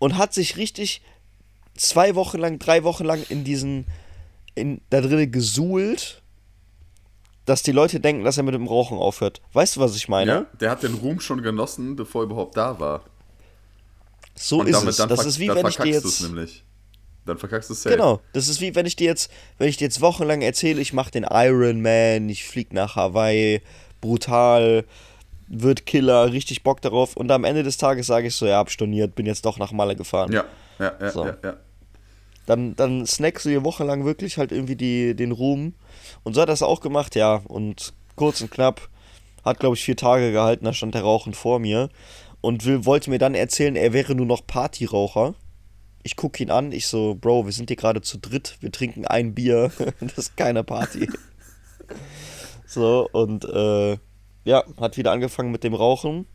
Und 0.00 0.18
hat 0.18 0.34
sich 0.34 0.56
richtig 0.56 1.00
zwei 1.76 2.16
Wochen 2.16 2.38
lang, 2.38 2.58
drei 2.58 2.82
Wochen 2.82 3.04
lang 3.04 3.22
in 3.28 3.44
diesen, 3.44 3.86
in, 4.56 4.80
da 4.90 5.00
drinnen 5.00 5.30
gesuhlt 5.30 6.23
dass 7.44 7.62
die 7.62 7.72
Leute 7.72 8.00
denken, 8.00 8.24
dass 8.24 8.36
er 8.36 8.42
mit 8.42 8.54
dem 8.54 8.66
Rauchen 8.66 8.98
aufhört. 8.98 9.40
Weißt 9.52 9.76
du, 9.76 9.80
was 9.80 9.96
ich 9.96 10.08
meine? 10.08 10.30
Ja, 10.30 10.46
der 10.60 10.70
hat 10.70 10.82
den 10.82 10.94
Ruhm 10.94 11.20
schon 11.20 11.42
genossen, 11.42 11.96
bevor 11.96 12.22
er 12.22 12.26
überhaupt 12.26 12.56
da 12.56 12.78
war. 12.80 13.02
So 14.34 14.60
Und 14.60 14.68
ist 14.68 14.74
damit, 14.74 14.90
es. 14.90 14.96
Das 14.96 15.26
ist 15.26 15.38
wie 15.38 15.48
wenn 15.48 15.66
ich 15.66 15.76
dir 15.76 15.92
jetzt 15.92 16.22
nämlich. 16.22 16.64
Dann 17.26 17.38
verkackst 17.38 17.70
du 17.70 17.72
es 17.74 17.82
selbst. 17.82 17.96
Genau, 17.96 18.20
das 18.34 18.48
ist 18.48 18.60
wie 18.60 18.74
wenn 18.74 18.84
ich 18.84 18.96
dir 18.96 19.06
jetzt, 19.06 19.30
wenn 19.56 19.68
ich 19.68 19.78
dir 19.78 19.84
jetzt 19.84 20.00
wochenlang 20.02 20.42
erzähle, 20.42 20.80
ich 20.80 20.92
mache 20.92 21.10
den 21.10 21.26
Iron 21.30 21.80
Man, 21.80 22.28
ich 22.28 22.44
fliege 22.44 22.74
nach 22.74 22.96
Hawaii, 22.96 23.62
brutal, 24.02 24.84
wird 25.48 25.86
Killer, 25.86 26.32
richtig 26.32 26.62
Bock 26.62 26.82
darauf 26.82 27.16
und 27.16 27.30
am 27.30 27.44
Ende 27.44 27.62
des 27.62 27.78
Tages 27.78 28.06
sage 28.06 28.26
ich 28.26 28.34
so, 28.34 28.44
ja, 28.46 28.58
hab 28.58 28.70
storniert, 28.70 29.14
bin 29.14 29.24
jetzt 29.24 29.46
doch 29.46 29.58
nach 29.58 29.72
Malle 29.72 29.96
gefahren. 29.96 30.32
Ja, 30.32 30.44
ja, 30.78 30.92
ja, 31.00 31.10
so. 31.10 31.24
ja, 31.24 31.36
ja. 31.42 31.56
Dann, 32.46 32.76
dann 32.76 33.06
snackst 33.06 33.46
du 33.46 33.48
dir 33.48 33.64
wochenlang 33.64 34.04
wirklich 34.04 34.38
halt 34.38 34.52
irgendwie 34.52 34.76
die, 34.76 35.14
den 35.16 35.32
Ruhm 35.32 35.74
und 36.22 36.34
so 36.34 36.42
hat 36.42 36.48
er 36.48 36.54
es 36.54 36.62
auch 36.62 36.80
gemacht, 36.80 37.14
ja. 37.14 37.42
Und 37.48 37.94
kurz 38.16 38.40
und 38.40 38.50
knapp, 38.50 38.88
hat 39.44 39.60
glaube 39.60 39.76
ich 39.76 39.84
vier 39.84 39.96
Tage 39.96 40.32
gehalten, 40.32 40.64
da 40.64 40.72
stand 40.72 40.94
der 40.94 41.02
Rauchend 41.02 41.36
vor 41.36 41.58
mir 41.58 41.88
und 42.40 42.64
will, 42.66 42.84
wollte 42.84 43.10
mir 43.10 43.18
dann 43.18 43.34
erzählen, 43.34 43.76
er 43.76 43.92
wäre 43.92 44.14
nur 44.14 44.26
noch 44.26 44.46
Partyraucher. 44.46 45.34
Ich 46.02 46.16
gucke 46.16 46.42
ihn 46.42 46.50
an, 46.50 46.72
ich 46.72 46.86
so, 46.86 47.14
Bro, 47.14 47.46
wir 47.46 47.52
sind 47.52 47.70
hier 47.70 47.76
gerade 47.76 48.02
zu 48.02 48.18
dritt, 48.18 48.58
wir 48.60 48.70
trinken 48.70 49.06
ein 49.06 49.34
Bier, 49.34 49.72
das 50.00 50.18
ist 50.18 50.36
keine 50.36 50.62
Party. 50.62 51.08
so, 52.66 53.08
und 53.12 53.44
äh, 53.46 53.96
ja, 54.44 54.64
hat 54.78 54.98
wieder 54.98 55.12
angefangen 55.12 55.50
mit 55.50 55.64
dem 55.64 55.72
Rauchen. 55.72 56.26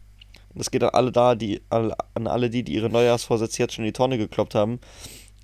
Das 0.55 0.71
geht 0.71 0.83
an 0.83 0.89
alle 0.89 1.11
da, 1.11 1.35
die, 1.35 1.61
an 1.69 1.93
alle 2.25 2.49
die, 2.49 2.63
die 2.63 2.73
ihre 2.73 2.89
Neujahrsvorsätze 2.89 3.61
jetzt 3.61 3.75
schon 3.75 3.85
in 3.85 3.89
die 3.89 3.93
Tonne 3.93 4.17
gekloppt 4.17 4.55
haben. 4.55 4.79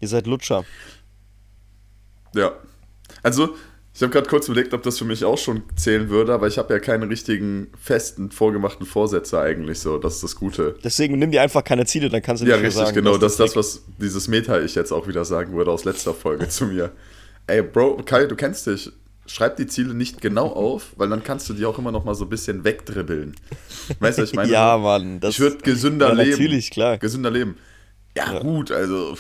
Ihr 0.05 0.09
seid 0.09 0.27
Lutscher. 0.27 0.65
Ja. 2.35 2.51
Also, 3.23 3.55
ich 3.95 4.03
habe 4.03 4.11
gerade 4.11 4.29
kurz 4.29 4.47
überlegt, 4.47 4.71
ob 4.75 4.83
das 4.83 4.99
für 4.99 5.05
mich 5.05 5.25
auch 5.25 5.37
schon 5.39 5.63
zählen 5.75 6.09
würde, 6.09 6.31
aber 6.31 6.45
ich 6.45 6.59
habe 6.59 6.71
ja 6.75 6.79
keine 6.79 7.09
richtigen 7.09 7.71
festen, 7.81 8.29
vorgemachten 8.29 8.85
Vorsätze 8.85 9.39
eigentlich 9.39 9.79
so. 9.79 9.97
Das 9.97 10.15
ist 10.15 10.23
das 10.23 10.35
Gute. 10.35 10.75
Deswegen 10.83 11.17
nimm 11.17 11.31
dir 11.31 11.41
einfach 11.41 11.63
keine 11.63 11.87
Ziele, 11.87 12.09
dann 12.09 12.21
kannst 12.21 12.41
du 12.41 12.45
nicht 12.45 12.53
Ja, 12.53 12.59
richtig, 12.61 12.75
sagen, 12.75 12.93
genau. 12.93 13.17
Das 13.17 13.31
ist 13.31 13.39
das, 13.39 13.55
was 13.55 13.81
dieses 13.97 14.27
Meta 14.27 14.61
ich 14.61 14.75
jetzt 14.75 14.91
auch 14.91 15.07
wieder 15.07 15.25
sagen 15.25 15.53
würde 15.53 15.71
aus 15.71 15.85
letzter 15.85 16.13
Folge 16.13 16.47
zu 16.49 16.65
mir. 16.67 16.91
Ey, 17.47 17.63
Bro, 17.63 18.03
Kai, 18.05 18.25
du 18.27 18.35
kennst 18.35 18.67
dich. 18.67 18.91
Schreib 19.25 19.55
die 19.55 19.65
Ziele 19.65 19.95
nicht 19.95 20.21
genau 20.21 20.49
auf, 20.53 20.93
weil 20.97 21.09
dann 21.09 21.23
kannst 21.23 21.49
du 21.49 21.53
die 21.53 21.65
auch 21.65 21.79
immer 21.79 21.91
noch 21.91 22.05
mal 22.05 22.13
so 22.13 22.25
ein 22.25 22.29
bisschen 22.29 22.63
wegdribbeln. 22.63 23.35
Weißt 23.99 24.19
du, 24.19 24.21
was 24.21 24.29
ich 24.29 24.35
meine? 24.35 24.51
ja, 24.51 24.77
Mann. 24.77 25.19
ich 25.27 25.39
würde 25.39 25.57
gesünder 25.63 26.09
ja, 26.09 26.13
leben. 26.13 26.29
Natürlich, 26.29 26.69
klar. 26.69 26.99
Gesünder 26.99 27.31
leben. 27.31 27.57
Ja, 28.15 28.33
ja. 28.33 28.39
gut, 28.39 28.71
also 28.71 29.17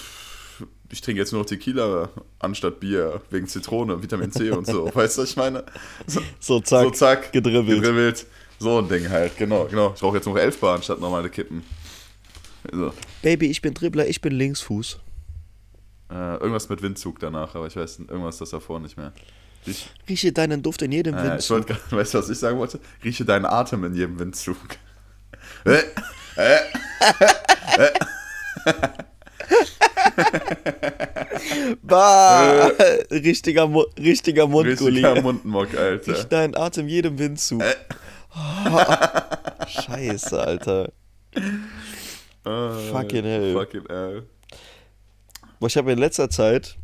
ich 0.91 1.01
trinke 1.01 1.21
jetzt 1.21 1.31
nur 1.31 1.41
noch 1.41 1.47
Tequila 1.47 2.09
anstatt 2.39 2.79
Bier, 2.79 3.21
wegen 3.29 3.47
Zitrone, 3.47 4.01
Vitamin 4.01 4.31
C 4.31 4.51
und 4.51 4.67
so. 4.67 4.85
weißt 4.93 5.17
du, 5.17 5.23
was 5.23 5.29
ich 5.29 5.35
meine? 5.35 5.63
So, 6.07 6.21
so, 6.39 6.59
zack, 6.59 6.83
so 6.83 6.89
zack, 6.91 7.31
gedribbelt. 7.31 7.81
gedribbelt. 7.81 8.25
So 8.59 8.79
ein 8.79 8.87
Ding 8.87 9.09
halt, 9.09 9.37
genau, 9.37 9.65
genau. 9.65 9.91
Ich 9.93 9.99
brauche 9.99 10.15
jetzt 10.15 10.25
noch 10.25 10.37
11 10.37 10.59
Bar 10.59 10.75
anstatt 10.75 10.99
normale 10.99 11.29
Kippen. 11.29 11.63
So. 12.71 12.93
Baby, 13.21 13.47
ich 13.47 13.61
bin 13.61 13.73
Dribbler, 13.73 14.07
ich 14.07 14.21
bin 14.21 14.33
Linksfuß. 14.33 14.99
Äh, 16.11 16.35
irgendwas 16.35 16.69
mit 16.69 16.81
Windzug 16.81 17.19
danach, 17.19 17.55
aber 17.55 17.67
ich 17.67 17.75
weiß 17.75 17.99
irgendwas 17.99 18.37
das 18.37 18.51
davor 18.51 18.79
nicht 18.79 18.97
mehr. 18.97 19.11
Riech, 19.67 19.89
Rieche 20.07 20.31
deinen 20.31 20.61
Duft 20.61 20.83
in 20.83 20.91
jedem 20.91 21.15
äh, 21.15 21.23
Windzug. 21.23 21.69
Ich 21.69 21.77
weißt 21.91 22.13
du, 22.13 22.19
was 22.19 22.29
ich 22.29 22.37
sagen 22.37 22.59
wollte? 22.59 22.79
Rieche 23.03 23.25
deinen 23.25 23.45
Atem 23.45 23.83
in 23.83 23.95
jedem 23.95 24.19
Windzug. 24.19 24.57
äh, 30.17 30.21
äh, 30.21 31.71
äh. 31.71 31.75
bah, 31.81 32.71
richtiger, 33.11 33.67
Mu 33.67 33.83
richtiger 33.97 34.47
Mundgulli. 34.47 35.05
Richtiger 35.05 35.21
Mundmock, 35.21 35.75
Alter. 35.75 36.11
Ich 36.11 36.23
deinen 36.25 36.55
Atem 36.55 36.87
jedem 36.87 37.17
Windzug. 37.19 37.61
Äh. 37.61 37.75
Scheiße, 39.67 40.39
Alter. 40.39 40.91
Uh, 42.45 42.71
fucking 42.91 43.23
hell. 43.23 43.53
Fucking 43.53 43.85
hell. 43.87 44.23
Boah, 45.59 45.67
ich 45.67 45.77
habe 45.77 45.91
in 45.91 45.99
letzter 45.99 46.29
Zeit 46.29 46.77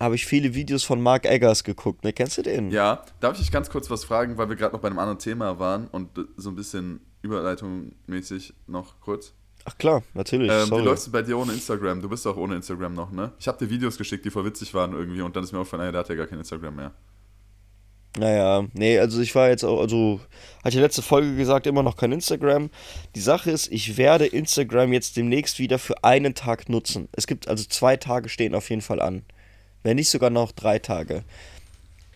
habe 0.00 0.16
ich 0.16 0.26
viele 0.26 0.54
Videos 0.54 0.82
von 0.82 1.00
Mark 1.00 1.24
Eggers 1.24 1.64
geguckt. 1.64 2.04
Ne, 2.04 2.12
kennst 2.12 2.36
du 2.38 2.42
den? 2.42 2.70
Ja, 2.70 3.04
darf 3.20 3.34
ich 3.34 3.40
dich 3.40 3.52
ganz 3.52 3.70
kurz 3.70 3.90
was 3.90 4.04
fragen, 4.04 4.36
weil 4.38 4.48
wir 4.48 4.56
gerade 4.56 4.74
noch 4.74 4.80
bei 4.80 4.88
einem 4.88 4.98
anderen 4.98 5.18
Thema 5.18 5.58
waren 5.58 5.88
und 5.88 6.10
so 6.36 6.50
ein 6.50 6.56
bisschen 6.56 7.00
überleitungsmäßig 7.22 8.54
noch 8.66 9.00
kurz? 9.00 9.34
Ach 9.66 9.78
klar, 9.78 10.02
natürlich. 10.12 10.50
Ähm, 10.50 10.70
wie 10.70 10.82
läuft 10.82 11.02
es 11.02 11.10
bei 11.10 11.22
dir 11.22 11.38
ohne 11.38 11.52
Instagram? 11.52 12.02
Du 12.02 12.08
bist 12.08 12.26
auch 12.26 12.36
ohne 12.36 12.56
Instagram 12.56 12.94
noch, 12.94 13.10
ne? 13.10 13.32
Ich 13.38 13.48
habe 13.48 13.58
dir 13.58 13.70
Videos 13.70 13.96
geschickt, 13.96 14.24
die 14.24 14.30
voll 14.30 14.44
witzig 14.44 14.74
waren 14.74 14.92
irgendwie 14.92 15.22
und 15.22 15.34
dann 15.34 15.44
ist 15.44 15.52
mir 15.52 15.58
aufgefallen, 15.58 15.90
der 15.90 16.00
hat 16.00 16.08
ja 16.08 16.14
gar 16.14 16.26
kein 16.26 16.38
Instagram 16.38 16.76
mehr. 16.76 16.92
Naja, 18.16 18.64
nee, 18.74 18.98
also 18.98 19.20
ich 19.20 19.34
war 19.34 19.48
jetzt 19.48 19.64
auch, 19.64 19.80
also 19.80 20.20
hatte 20.62 20.76
ich 20.76 20.82
letzte 20.82 21.02
Folge 21.02 21.34
gesagt, 21.34 21.66
immer 21.66 21.82
noch 21.82 21.96
kein 21.96 22.12
Instagram. 22.12 22.70
Die 23.16 23.20
Sache 23.20 23.50
ist, 23.50 23.72
ich 23.72 23.96
werde 23.96 24.26
Instagram 24.26 24.92
jetzt 24.92 25.16
demnächst 25.16 25.58
wieder 25.58 25.80
für 25.80 26.04
einen 26.04 26.34
Tag 26.34 26.68
nutzen. 26.68 27.08
Es 27.12 27.26
gibt 27.26 27.48
also 27.48 27.64
zwei 27.64 27.96
Tage 27.96 28.28
stehen 28.28 28.54
auf 28.54 28.70
jeden 28.70 28.82
Fall 28.82 29.00
an. 29.00 29.24
Wenn 29.82 29.96
nicht 29.96 30.10
sogar 30.10 30.30
noch 30.30 30.52
drei 30.52 30.78
Tage. 30.78 31.24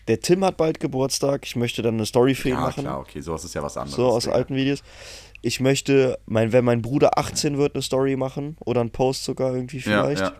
Der 0.07 0.21
Tim 0.21 0.43
hat 0.43 0.57
bald 0.57 0.79
Geburtstag. 0.79 1.45
Ich 1.45 1.55
möchte 1.55 1.81
dann 1.81 1.95
eine 1.95 2.05
Story 2.05 2.33
für 2.33 2.49
ihn 2.49 2.55
ja, 2.55 2.61
machen. 2.61 2.83
Ja, 2.83 2.91
klar, 2.91 2.99
okay, 3.01 3.21
sowas 3.21 3.43
ist 3.43 3.53
ja 3.53 3.61
was 3.61 3.75
anderes. 3.75 3.95
So 3.95 4.07
aus 4.07 4.23
Digga. 4.23 4.35
alten 4.35 4.55
Videos 4.55 4.81
ich 5.41 5.59
möchte, 5.59 6.19
mein, 6.25 6.51
wenn 6.51 6.65
mein 6.65 6.81
Bruder 6.81 7.17
18 7.17 7.57
wird, 7.57 7.75
eine 7.75 7.81
Story 7.81 8.15
machen 8.15 8.57
oder 8.59 8.81
einen 8.81 8.91
Post 8.91 9.23
sogar 9.23 9.53
irgendwie 9.55 9.79
vielleicht. 9.79 10.21
Ja, 10.21 10.27
ja. 10.29 10.35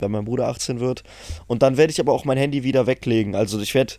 Wenn 0.00 0.10
mein 0.10 0.24
Bruder 0.24 0.48
18 0.48 0.80
wird. 0.80 1.04
Und 1.46 1.62
dann 1.62 1.76
werde 1.76 1.92
ich 1.92 2.00
aber 2.00 2.12
auch 2.12 2.24
mein 2.24 2.38
Handy 2.38 2.64
wieder 2.64 2.86
weglegen. 2.86 3.36
Also 3.36 3.60
ich 3.60 3.74
werde, 3.74 3.94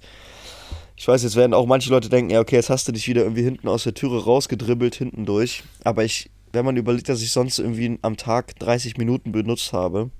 ich 0.97 1.07
weiß, 1.07 1.23
jetzt 1.23 1.35
werden 1.35 1.53
auch 1.53 1.65
manche 1.65 1.89
Leute 1.89 2.09
denken, 2.09 2.31
ja, 2.31 2.41
okay, 2.41 2.55
jetzt 2.55 2.69
hast 2.69 2.87
du 2.87 2.91
dich 2.91 3.07
wieder 3.07 3.21
irgendwie 3.23 3.43
hinten 3.43 3.67
aus 3.67 3.83
der 3.83 3.93
Türe 3.93 4.23
rausgedribbelt, 4.23 4.95
hinten 4.95 5.25
durch. 5.25 5.63
Aber 5.83 6.03
ich, 6.03 6.29
wenn 6.51 6.65
man 6.65 6.75
überlegt, 6.75 7.07
dass 7.07 7.21
ich 7.21 7.31
sonst 7.31 7.59
irgendwie 7.59 7.97
am 8.01 8.17
Tag 8.17 8.59
30 8.59 8.97
Minuten 8.97 9.31
benutzt 9.31 9.71
habe 9.71 10.11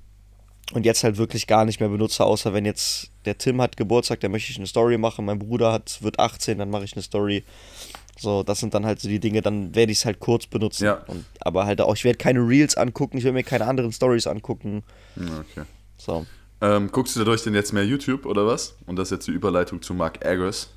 und 0.72 0.86
jetzt 0.86 1.04
halt 1.04 1.18
wirklich 1.18 1.46
gar 1.46 1.66
nicht 1.66 1.80
mehr 1.80 1.90
benutze, 1.90 2.24
außer 2.24 2.54
wenn 2.54 2.64
jetzt 2.64 3.10
der 3.26 3.36
Tim 3.36 3.60
hat 3.60 3.76
Geburtstag, 3.76 4.20
dann 4.20 4.32
möchte 4.32 4.50
ich 4.50 4.56
eine 4.56 4.66
Story 4.66 4.96
machen, 4.96 5.26
mein 5.26 5.38
Bruder 5.38 5.72
hat, 5.72 6.02
wird 6.02 6.18
18, 6.18 6.58
dann 6.58 6.70
mache 6.70 6.84
ich 6.84 6.94
eine 6.94 7.02
Story. 7.02 7.44
So, 8.18 8.42
das 8.42 8.60
sind 8.60 8.74
dann 8.74 8.86
halt 8.86 9.00
so 9.00 9.08
die 9.08 9.18
Dinge, 9.18 9.42
dann 9.42 9.74
werde 9.74 9.92
ich 9.92 9.98
es 9.98 10.04
halt 10.04 10.20
kurz 10.20 10.46
benutzen. 10.46 10.84
Ja. 10.84 11.02
Und, 11.06 11.24
aber 11.40 11.66
halt 11.66 11.80
auch, 11.80 11.94
ich 11.96 12.04
werde 12.04 12.18
keine 12.18 12.40
Reels 12.40 12.76
angucken, 12.76 13.18
ich 13.18 13.24
werde 13.24 13.34
mir 13.34 13.42
keine 13.42 13.66
anderen 13.66 13.92
Stories 13.92 14.26
angucken. 14.26 14.82
Okay. 15.16 15.66
So. 15.96 16.26
Ähm, 16.60 16.90
guckst 16.92 17.16
du 17.16 17.20
dadurch 17.20 17.42
denn 17.42 17.54
jetzt 17.54 17.72
mehr 17.72 17.84
YouTube 17.84 18.24
oder 18.26 18.46
was? 18.46 18.76
Und 18.86 18.96
das 18.96 19.08
ist 19.08 19.12
jetzt 19.12 19.26
die 19.26 19.32
Überleitung 19.32 19.82
zu 19.82 19.94
Mark 19.94 20.24
Eggers? 20.24 20.70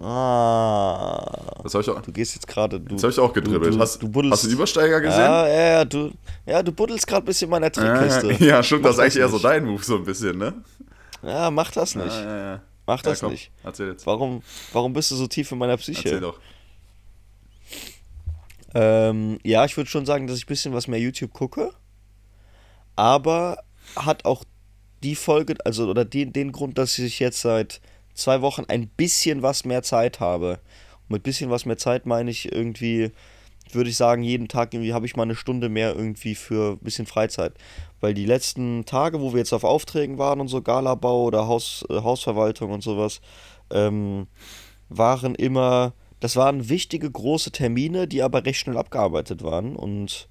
Ah. 0.00 1.60
Das 1.62 1.74
habe 1.74 1.82
ich 1.82 1.90
auch. 1.90 2.00
Du 2.02 2.12
gehst 2.12 2.34
jetzt 2.34 2.46
gerade. 2.46 2.80
Das 2.80 3.02
habe 3.02 3.12
ich 3.12 3.18
auch 3.18 3.32
gedribbelt. 3.32 3.72
Du, 3.72 3.76
du, 3.76 3.82
hast, 3.82 4.02
du 4.02 4.08
buddelst, 4.08 4.32
hast 4.32 4.44
du 4.44 4.48
den 4.48 4.56
Übersteiger 4.56 5.00
gesehen? 5.00 5.20
Ja, 5.20 5.46
ja, 5.46 5.66
ja, 5.66 5.84
du, 5.84 6.10
ja, 6.46 6.62
du 6.62 6.72
buddelst 6.72 7.06
gerade 7.06 7.22
ein 7.22 7.26
bisschen 7.26 7.48
meiner 7.48 7.70
Trickkiste. 7.70 8.32
Äh, 8.32 8.44
ja, 8.44 8.62
stimmt, 8.62 8.82
Mach 8.82 8.90
das 8.90 8.96
ist 8.96 9.02
eigentlich 9.02 9.16
eher 9.16 9.28
so 9.28 9.36
nicht. 9.36 9.44
dein 9.44 9.64
Move, 9.64 9.84
so 9.84 9.96
ein 9.96 10.04
bisschen, 10.04 10.36
ne? 10.36 10.54
Ja, 11.22 11.50
mach 11.50 11.70
das 11.70 11.94
nicht. 11.94 12.08
Ja, 12.08 12.24
ja, 12.24 12.52
ja. 12.52 12.60
Mach 12.86 13.02
das 13.02 13.22
ja, 13.22 13.28
nicht. 13.28 13.50
Erzähl 13.62 13.88
jetzt. 13.88 14.06
Warum, 14.06 14.42
warum 14.72 14.92
bist 14.92 15.10
du 15.10 15.16
so 15.16 15.26
tief 15.26 15.50
in 15.52 15.58
meiner 15.58 15.76
Psyche? 15.76 16.04
Erzähl 16.04 16.20
doch. 16.20 16.38
Ähm, 18.74 19.38
ja, 19.44 19.64
ich 19.64 19.76
würde 19.76 19.88
schon 19.88 20.04
sagen, 20.04 20.26
dass 20.26 20.36
ich 20.36 20.44
ein 20.44 20.48
bisschen 20.48 20.74
was 20.74 20.88
mehr 20.88 20.98
YouTube 20.98 21.32
gucke. 21.32 21.72
Aber 22.96 23.62
hat 23.96 24.24
auch 24.24 24.44
die 25.02 25.14
Folge, 25.14 25.56
also 25.64 25.88
oder 25.88 26.04
den, 26.04 26.32
den 26.32 26.52
Grund, 26.52 26.78
dass 26.78 26.98
ich 26.98 27.18
jetzt 27.20 27.40
seit 27.40 27.80
zwei 28.14 28.40
Wochen 28.40 28.64
ein 28.68 28.88
bisschen 28.88 29.42
was 29.42 29.64
mehr 29.64 29.82
Zeit 29.82 30.20
habe. 30.20 30.60
Und 31.02 31.10
mit 31.10 31.22
bisschen 31.22 31.50
was 31.50 31.66
mehr 31.66 31.76
Zeit 31.76 32.06
meine 32.06 32.30
ich 32.30 32.52
irgendwie, 32.52 33.12
würde 33.74 33.90
ich 33.90 33.96
sagen, 33.96 34.22
jeden 34.22 34.48
Tag 34.48 34.74
irgendwie 34.74 34.92
habe 34.92 35.06
ich 35.06 35.16
mal 35.16 35.24
eine 35.24 35.36
Stunde 35.36 35.68
mehr 35.68 35.94
irgendwie 35.94 36.34
für 36.34 36.72
ein 36.72 36.78
bisschen 36.78 37.06
Freizeit. 37.06 37.54
Weil 38.00 38.14
die 38.14 38.26
letzten 38.26 38.84
Tage, 38.84 39.20
wo 39.20 39.32
wir 39.32 39.38
jetzt 39.38 39.52
auf 39.52 39.64
Aufträgen 39.64 40.18
waren 40.18 40.40
und 40.40 40.48
so, 40.48 40.62
Galabau 40.62 41.24
oder 41.24 41.46
Haus, 41.46 41.84
äh, 41.88 41.94
Hausverwaltung 41.94 42.70
und 42.70 42.82
sowas, 42.82 43.20
ähm, 43.70 44.26
waren 44.88 45.34
immer, 45.34 45.94
das 46.20 46.36
waren 46.36 46.68
wichtige 46.68 47.10
große 47.10 47.50
Termine, 47.50 48.06
die 48.06 48.22
aber 48.22 48.44
recht 48.44 48.60
schnell 48.60 48.76
abgearbeitet 48.76 49.42
waren 49.42 49.76
und 49.76 50.28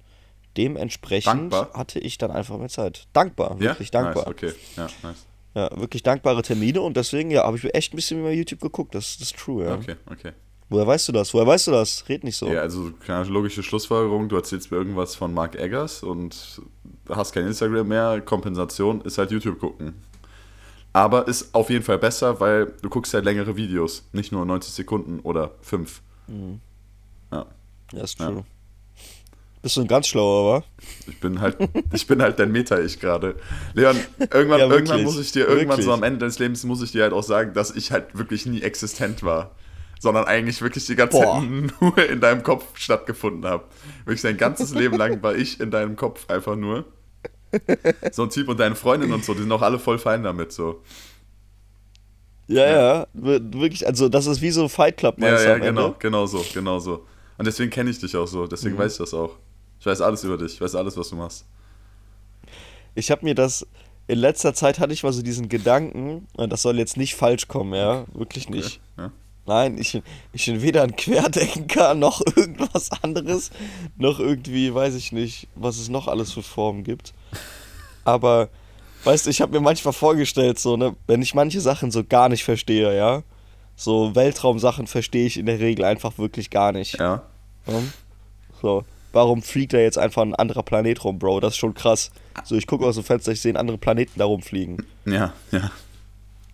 dementsprechend 0.56 1.52
Dankbar? 1.52 1.70
hatte 1.74 1.98
ich 1.98 2.18
dann 2.18 2.30
einfach 2.30 2.58
mehr 2.58 2.68
Zeit. 2.68 3.08
Dankbar, 3.12 3.58
wirklich 3.60 3.90
ja? 3.92 4.02
dankbar. 4.02 4.24
Nice, 4.24 4.32
okay, 4.32 4.52
ja, 4.76 4.88
nice. 5.02 5.26
Ja, 5.56 5.70
wirklich 5.76 6.02
dankbare 6.02 6.42
Termine 6.42 6.80
und 6.80 6.96
deswegen, 6.96 7.30
ja, 7.30 7.44
habe 7.44 7.56
ich 7.56 7.74
echt 7.74 7.92
ein 7.92 7.96
bisschen 7.96 8.20
über 8.20 8.32
YouTube 8.32 8.60
geguckt, 8.60 8.94
das, 8.94 9.18
das 9.18 9.28
ist 9.28 9.36
true, 9.36 9.64
ja. 9.64 9.74
Okay, 9.74 9.94
okay. 10.10 10.32
Woher 10.74 10.86
weißt 10.88 11.06
du 11.08 11.12
das? 11.12 11.32
Woher 11.32 11.46
weißt 11.46 11.68
du 11.68 11.70
das? 11.70 12.04
Red 12.08 12.24
nicht 12.24 12.36
so. 12.36 12.48
Ja, 12.48 12.60
also 12.60 12.90
keine 13.06 13.24
logische 13.28 13.62
Schlussfolgerung, 13.62 14.28
du 14.28 14.34
erzählst 14.34 14.72
mir 14.72 14.76
irgendwas 14.76 15.14
von 15.14 15.32
Mark 15.32 15.54
Eggers 15.54 16.02
und 16.02 16.60
hast 17.08 17.32
kein 17.32 17.46
Instagram 17.46 17.86
mehr, 17.86 18.20
Kompensation 18.20 19.00
ist 19.02 19.18
halt 19.18 19.30
YouTube 19.30 19.60
gucken. 19.60 19.94
Aber 20.92 21.28
ist 21.28 21.54
auf 21.54 21.70
jeden 21.70 21.84
Fall 21.84 21.98
besser, 21.98 22.40
weil 22.40 22.72
du 22.82 22.88
guckst 22.88 23.14
halt 23.14 23.24
längere 23.24 23.56
Videos, 23.56 24.08
nicht 24.12 24.32
nur 24.32 24.44
90 24.44 24.72
Sekunden 24.72 25.20
oder 25.20 25.52
5. 25.60 26.02
Ja. 27.30 27.46
Ja, 27.92 28.02
ist 28.02 28.18
Ja. 28.18 28.30
true. 28.30 28.44
Bist 29.62 29.76
du 29.76 29.80
ein 29.80 29.86
ganz 29.88 30.08
schlauer, 30.08 30.58
wa? 30.60 30.64
Ich 31.06 31.18
bin 31.20 31.40
halt, 31.40 31.56
ich 31.92 32.06
bin 32.06 32.20
halt 32.20 32.38
dein 32.38 32.52
Meta-Ich 32.52 33.00
gerade. 33.00 33.36
Leon, 33.72 33.96
irgendwann, 34.18 34.58
Ja, 34.60 34.68
irgendwann 34.68 35.02
muss 35.04 35.18
ich 35.18 35.32
dir, 35.32 35.46
irgendwann 35.48 35.68
Wirklich. 35.78 35.86
so 35.86 35.92
am 35.92 36.02
Ende 36.02 36.18
deines 36.18 36.38
Lebens 36.38 36.64
muss 36.64 36.82
ich 36.82 36.92
dir 36.92 37.02
halt 37.04 37.12
auch 37.14 37.22
sagen, 37.22 37.54
dass 37.54 37.70
ich 37.70 37.90
halt 37.90 38.18
wirklich 38.18 38.44
nie 38.44 38.60
existent 38.60 39.22
war. 39.22 39.52
Sondern 40.04 40.26
eigentlich 40.26 40.60
wirklich 40.60 40.84
die 40.84 40.96
ganze 40.96 41.16
Boah. 41.18 41.40
Zeit 41.40 41.80
nur 41.80 41.98
in 42.10 42.20
deinem 42.20 42.42
Kopf 42.42 42.64
stattgefunden 42.78 43.46
habe. 43.50 43.64
Wirklich 44.04 44.20
dein 44.20 44.36
ganzes 44.36 44.74
Leben 44.74 44.98
lang 44.98 45.22
war 45.22 45.34
ich 45.34 45.58
in 45.60 45.70
deinem 45.70 45.96
Kopf 45.96 46.28
einfach 46.28 46.56
nur. 46.56 46.84
So 48.12 48.24
ein 48.24 48.28
Typ 48.28 48.48
und 48.50 48.60
deine 48.60 48.74
Freundin 48.74 49.12
und 49.14 49.24
so, 49.24 49.32
die 49.32 49.40
sind 49.40 49.50
auch 49.52 49.62
alle 49.62 49.78
voll 49.78 49.98
fein 49.98 50.22
damit, 50.22 50.52
so. 50.52 50.82
Ja, 52.48 52.66
ja, 52.70 53.06
wir- 53.14 53.40
wirklich, 53.54 53.86
also 53.86 54.10
das 54.10 54.26
ist 54.26 54.42
wie 54.42 54.50
so 54.50 54.68
Fight 54.68 54.98
Club, 54.98 55.14
Ja, 55.18 55.28
meinst 55.30 55.44
du 55.44 55.48
ja, 55.48 55.54
am 55.54 55.60
genau, 55.62 55.86
Ende? 55.86 55.96
genau 56.00 56.26
so, 56.26 56.44
genau 56.52 56.78
so. 56.78 57.06
Und 57.38 57.46
deswegen 57.46 57.70
kenne 57.70 57.88
ich 57.88 57.98
dich 57.98 58.14
auch 58.14 58.26
so, 58.28 58.46
deswegen 58.46 58.74
Mhm. 58.74 58.80
weiß 58.80 58.92
ich 58.92 58.98
das 58.98 59.14
auch. 59.14 59.36
Ich 59.80 59.86
weiß 59.86 60.02
alles 60.02 60.22
über 60.24 60.36
dich, 60.36 60.52
ich 60.54 60.60
weiß 60.60 60.74
alles, 60.74 60.98
was 60.98 61.08
du 61.08 61.16
machst. 61.16 61.46
Ich 62.94 63.10
habe 63.10 63.24
mir 63.24 63.34
das, 63.34 63.66
in 64.06 64.18
letzter 64.18 64.52
Zeit 64.52 64.78
hatte 64.80 64.92
ich 64.92 65.02
mal 65.02 65.14
so 65.14 65.22
diesen 65.22 65.48
Gedanken, 65.48 66.26
und 66.36 66.52
das 66.52 66.60
soll 66.60 66.76
jetzt 66.76 66.98
nicht 66.98 67.14
falsch 67.14 67.48
kommen, 67.48 67.72
ja, 67.72 68.04
wirklich 68.12 68.50
nicht. 68.50 68.80
Nein, 69.46 69.76
ich, 69.78 70.00
ich 70.32 70.46
bin 70.46 70.62
weder 70.62 70.82
ein 70.82 70.96
Querdenker 70.96 71.94
noch 71.94 72.22
irgendwas 72.34 72.90
anderes, 73.02 73.50
noch 73.96 74.18
irgendwie, 74.18 74.74
weiß 74.74 74.94
ich 74.94 75.12
nicht, 75.12 75.48
was 75.54 75.78
es 75.78 75.88
noch 75.88 76.08
alles 76.08 76.32
für 76.32 76.42
Formen 76.42 76.82
gibt. 76.82 77.12
Aber, 78.04 78.48
weißt 79.04 79.26
du, 79.26 79.30
ich 79.30 79.40
habe 79.42 79.52
mir 79.52 79.60
manchmal 79.60 79.92
vorgestellt, 79.92 80.58
so, 80.58 80.76
ne, 80.76 80.96
wenn 81.06 81.20
ich 81.20 81.34
manche 81.34 81.60
Sachen 81.60 81.90
so 81.90 82.04
gar 82.04 82.28
nicht 82.28 82.44
verstehe, 82.44 82.96
ja, 82.96 83.22
so 83.76 84.14
Weltraumsachen 84.14 84.86
verstehe 84.86 85.26
ich 85.26 85.36
in 85.36 85.46
der 85.46 85.58
Regel 85.58 85.84
einfach 85.84 86.16
wirklich 86.16 86.48
gar 86.50 86.72
nicht. 86.72 86.98
Ja. 86.98 87.22
So, 88.62 88.84
warum 89.12 89.42
fliegt 89.42 89.72
da 89.72 89.78
jetzt 89.78 89.98
einfach 89.98 90.22
ein 90.22 90.34
anderer 90.34 90.62
Planet 90.62 91.04
rum, 91.04 91.18
Bro? 91.18 91.40
Das 91.40 91.54
ist 91.54 91.58
schon 91.58 91.74
krass. 91.74 92.10
So, 92.44 92.56
ich 92.56 92.66
gucke 92.66 92.86
aus 92.86 92.94
dem 92.94 93.04
Fenster, 93.04 93.32
ich 93.32 93.40
sehe 93.40 93.50
einen 93.50 93.56
anderen 93.56 93.80
Planeten 93.80 94.18
da 94.18 94.24
rumfliegen. 94.24 94.86
Ja, 95.06 95.32
ja, 95.50 95.70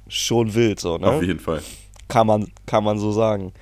Schon 0.08 0.54
wild, 0.54 0.80
so, 0.80 0.96
auf 0.96 1.20
ne? 1.20 1.26
jeden 1.26 1.40
Fall. 1.40 1.62
Kann 2.10 2.26
man, 2.26 2.48
kann 2.66 2.84
man 2.84 2.98
so 2.98 3.12
sagen. 3.12 3.52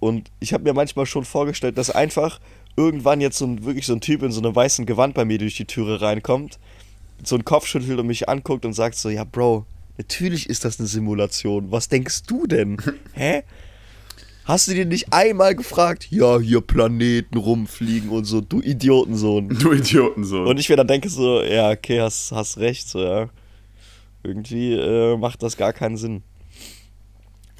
Und 0.00 0.30
ich 0.40 0.52
habe 0.52 0.64
mir 0.64 0.72
manchmal 0.72 1.06
schon 1.06 1.24
vorgestellt, 1.24 1.78
dass 1.78 1.90
einfach 1.90 2.40
irgendwann 2.76 3.20
jetzt 3.20 3.38
so 3.38 3.46
ein, 3.46 3.64
wirklich 3.64 3.86
so 3.86 3.92
ein 3.92 4.00
Typ 4.00 4.22
in 4.22 4.32
so 4.32 4.40
einem 4.40 4.54
weißen 4.54 4.86
Gewand 4.86 5.14
bei 5.14 5.24
mir 5.24 5.38
durch 5.38 5.56
die 5.56 5.66
Türe 5.66 6.00
reinkommt, 6.00 6.58
so 7.22 7.36
einen 7.36 7.44
Kopf 7.44 7.66
schüttelt 7.66 7.98
und 7.98 8.06
mich 8.06 8.28
anguckt 8.28 8.64
und 8.64 8.72
sagt 8.72 8.96
so, 8.96 9.10
ja, 9.10 9.24
Bro, 9.24 9.66
natürlich 9.98 10.48
ist 10.48 10.64
das 10.64 10.78
eine 10.78 10.88
Simulation. 10.88 11.70
Was 11.70 11.88
denkst 11.88 12.22
du 12.26 12.46
denn? 12.46 12.78
Hä? 13.12 13.42
Hast 14.44 14.66
du 14.66 14.74
dir 14.74 14.86
nicht 14.86 15.12
einmal 15.12 15.54
gefragt, 15.54 16.08
ja, 16.10 16.40
hier 16.40 16.60
Planeten 16.62 17.36
rumfliegen 17.36 18.10
und 18.10 18.24
so, 18.24 18.40
du 18.40 18.60
Idiotensohn. 18.60 19.50
Du 19.50 19.72
Idioten 19.72 20.24
so. 20.24 20.42
Und 20.42 20.58
ich 20.58 20.68
mir 20.68 20.74
dann 20.74 20.88
denke 20.88 21.08
so, 21.08 21.42
ja, 21.42 21.70
okay, 21.70 22.00
hast, 22.00 22.32
hast 22.32 22.58
recht, 22.58 22.88
so, 22.88 23.00
ja. 23.04 23.28
Irgendwie 24.24 24.72
äh, 24.72 25.16
macht 25.16 25.44
das 25.44 25.56
gar 25.56 25.72
keinen 25.72 25.96
Sinn. 25.96 26.22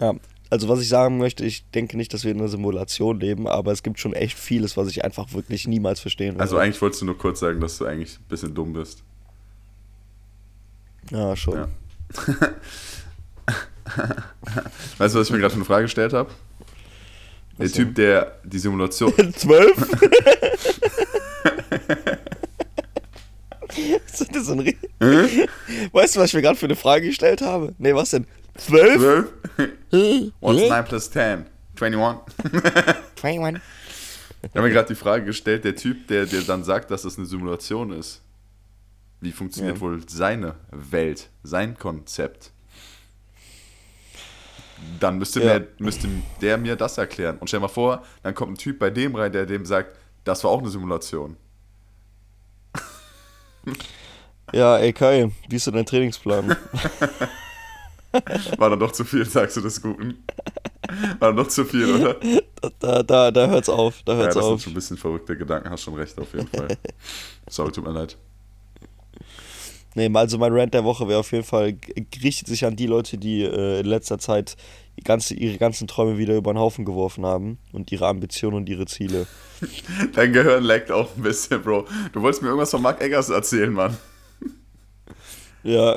Ja, 0.00 0.14
also 0.50 0.68
was 0.68 0.81
ich 0.81 0.88
sagen 0.88 1.18
möchte, 1.18 1.44
ich 1.44 1.64
denke 1.70 1.96
nicht, 1.96 2.12
dass 2.12 2.24
wir 2.24 2.31
in 2.33 2.38
einer 2.38 2.48
Simulation 2.48 3.18
leben, 3.20 3.46
aber 3.48 3.72
es 3.72 3.83
gibt 3.83 3.98
schon 4.00 4.12
echt 4.12 4.38
vieles, 4.38 4.76
was 4.76 4.88
ich 4.88 5.05
einfach 5.05 5.33
wirklich 5.33 5.66
niemals 5.66 6.00
verstehen 6.00 6.38
Also 6.40 6.57
werde. 6.57 6.66
eigentlich 6.66 6.83
wolltest 6.83 7.00
du 7.02 7.07
nur 7.07 7.16
kurz 7.16 7.40
sagen, 7.40 7.61
dass 7.61 7.78
du 7.78 7.87
eigentlich 7.87 8.18
ein 8.18 8.24
bisschen 8.28 8.55
dumm 8.55 8.72
bist. 8.74 9.02
Ja, 11.11 11.35
schon. 11.37 11.57
Ja. 11.57 11.68
Weißt 14.98 15.14
du, 15.14 15.18
was 15.20 15.26
ich 15.26 15.33
mir 15.33 15.38
gerade 15.40 15.50
für 15.52 15.57
eine 15.57 15.64
Frage 15.64 15.85
gestellt 15.85 16.12
habe? 16.12 16.31
Der 17.59 17.70
Typ, 17.70 17.94
der 17.94 18.38
die 18.44 18.59
Simulation. 18.59 19.12
Zwölf? 19.37 19.76
Ist 24.07 24.37
das 24.37 24.46
so 24.46 24.52
ein 24.52 24.61
Hä? 24.61 24.76
weißt 25.92 26.16
du, 26.16 26.20
was 26.20 26.28
ich 26.28 26.35
mir 26.35 26.42
gerade 26.42 26.57
für 26.59 26.66
eine 26.66 26.76
Frage 26.76 27.07
gestellt 27.07 27.40
habe? 27.40 27.74
Nee, 27.78 27.94
was 27.94 28.11
denn? 28.11 28.26
Zwölf? 28.57 29.31
12? 29.57 29.73
What's 30.41 30.69
9 30.69 30.85
plus 30.85 31.11
10? 31.11 31.47
21? 31.81 32.35
21. 33.23 33.62
Ich 34.43 34.51
habe 34.51 34.62
mir 34.62 34.71
gerade 34.73 34.88
die 34.88 34.95
Frage 34.95 35.25
gestellt, 35.25 35.65
der 35.65 35.77
Typ, 35.77 36.09
der 36.09 36.27
dir 36.27 36.43
dann 36.43 36.65
sagt, 36.65 36.91
dass 36.91 37.03
das 37.03 37.17
eine 37.17 37.27
Simulation 37.27 37.93
ist. 37.93 38.21
Wie 39.21 39.31
funktioniert 39.33 39.77
Ja. 39.77 39.81
wohl 39.81 40.01
seine 40.09 40.57
Welt, 40.71 41.29
sein 41.45 41.79
Konzept? 41.79 42.51
Dann 44.99 45.19
müsste, 45.19 45.41
Ja. 45.41 45.61
mir, 45.61 45.69
müsste 45.79 46.09
der 46.41 46.59
mir 46.59 46.75
das 46.75 46.99
erklären. 46.99 47.38
Und 47.38 47.47
stell 47.49 47.61
mal 47.61 47.69
vor, 47.69 48.03
dann 48.25 48.35
kommt 48.35 48.53
ein 48.53 48.59
Typ 48.59 48.81
bei 48.81 48.91
dem 48.91 49.15
rein, 49.15 49.31
der 49.31 49.47
dem 49.47 49.65
sagt, 49.65 49.97
das 50.25 50.43
war 50.43 50.51
auch 50.51 50.59
eine 50.59 50.71
Simulation. 50.71 51.37
Ja, 54.53 54.77
ey 54.79 54.93
Kai, 54.93 55.31
wie 55.49 55.57
ist 55.57 55.67
denn 55.69 55.75
dein 55.75 55.87
Trainingsplan? 55.87 56.57
War 58.59 58.70
dann 58.70 58.81
doch 58.81 58.92
zu 58.92 59.05
viel, 59.05 59.25
sagst 59.25 59.57
du 59.57 59.61
des 59.61 59.81
Guten. 59.81 60.22
War 61.18 61.29
dann 61.29 61.37
doch 61.37 61.48
zu 61.48 61.64
viel, 61.64 61.90
oder? 61.94 62.16
Da, 62.79 63.03
da, 63.03 63.31
da 63.31 63.46
hört's 63.48 63.68
auf, 63.68 64.03
da 64.05 64.12
Ja, 64.12 64.18
hört's 64.18 64.35
das 64.35 64.44
sind 64.44 64.55
auf. 64.55 64.62
schon 64.62 64.72
ein 64.72 64.75
bisschen 64.75 64.96
verrückte 64.96 65.37
Gedanken, 65.37 65.70
hast 65.70 65.83
schon 65.83 65.94
recht, 65.94 66.18
auf 66.18 66.33
jeden 66.35 66.48
Fall. 66.48 66.68
Sorry, 67.48 67.72
tut 67.72 67.85
mir 67.85 67.92
leid. 67.92 68.16
Nee, 69.94 70.11
also 70.14 70.38
mein 70.38 70.53
Rant 70.53 70.72
der 70.72 70.85
Woche 70.85 71.07
wäre 71.07 71.20
auf 71.20 71.33
jeden 71.33 71.44
Fall, 71.44 71.77
richtet 72.22 72.48
sich 72.48 72.64
an 72.64 72.77
die 72.77 72.87
Leute, 72.87 73.18
die 73.18 73.42
äh, 73.42 73.81
in 73.81 73.87
letzter 73.87 74.18
Zeit 74.18 74.57
ganze, 75.05 75.35
ihre 75.35 75.59
ganzen 75.59 75.87
Träume 75.87 76.18
wieder 76.18 76.35
über 76.37 76.53
den 76.53 76.59
Haufen 76.59 76.85
geworfen 76.85 77.27
haben 77.27 77.58
und 77.73 77.92
ihre 77.92 78.06
Ambitionen 78.06 78.56
und 78.56 78.69
ihre 78.69 78.87
Ziele. 78.87 79.27
Dein 80.15 80.33
Gehirn 80.33 80.65
leckt 80.65 80.90
auch 80.90 81.15
ein 81.17 81.23
bisschen, 81.23 81.63
Bro. 81.63 81.87
Du 82.13 82.23
wolltest 82.23 82.42
mir 82.42 82.48
irgendwas 82.48 82.71
von 82.71 82.83
Mark 82.83 83.02
Eggers 83.02 83.29
erzählen, 83.29 83.73
Mann. 83.73 83.96
Ja. 85.63 85.94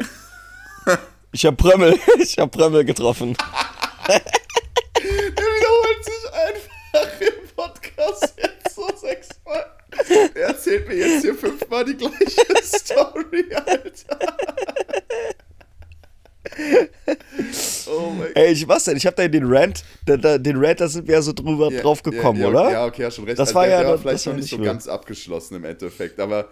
Ich 1.35 1.45
hab 1.45 1.57
Prömmel, 1.57 1.99
ich 2.19 2.37
hab 2.37 2.49
Prömmel 2.49 2.85
getroffen. 2.85 3.35
Der 4.07 4.21
wiederholt 5.35 6.05
sich 6.05 6.33
einfach 6.33 7.19
im 7.19 7.49
Podcast 7.53 8.35
jetzt 8.41 8.73
so 8.73 8.87
sechsmal. 8.95 9.65
Er 10.33 10.47
erzählt 10.47 10.87
mir 10.87 10.95
jetzt 10.95 11.23
hier 11.23 11.35
fünfmal 11.35 11.83
die 11.83 11.97
gleiche 11.97 12.63
Story, 12.63 13.53
Alter. 13.53 14.19
Oh 17.89 18.11
mein 18.11 18.27
Gott. 18.27 18.35
Ey, 18.37 18.53
ich, 18.53 18.65
was 18.65 18.85
denn? 18.85 18.95
Ich 18.95 19.05
hab 19.05 19.17
da 19.17 19.23
in 19.23 19.33
den 19.33 19.43
Rant, 19.45 19.83
da, 20.05 20.15
da, 20.15 20.37
den 20.37 20.55
Rant, 20.55 20.79
da 20.79 20.87
sind 20.87 21.05
wir 21.05 21.15
ja 21.15 21.21
so 21.21 21.33
drüber 21.33 21.69
Ja, 21.69 21.81
drauf 21.81 22.01
gekommen, 22.01 22.39
ja, 22.39 22.45
ja, 22.45 22.49
oder? 22.49 22.71
Ja, 22.71 22.85
okay, 22.85 23.03
hast 23.03 23.15
schon 23.17 23.25
recht. 23.25 23.37
Das 23.37 23.49
Also 23.49 23.55
war 23.55 23.65
der, 23.65 23.75
ja 23.75 23.81
der 23.81 23.89
war 23.91 23.97
vielleicht 23.97 24.25
noch 24.25 24.35
nicht 24.35 24.49
so 24.49 24.57
ganz 24.59 24.87
abgeschlossen 24.87 25.55
im 25.55 25.65
Endeffekt, 25.65 26.17
aber, 26.21 26.47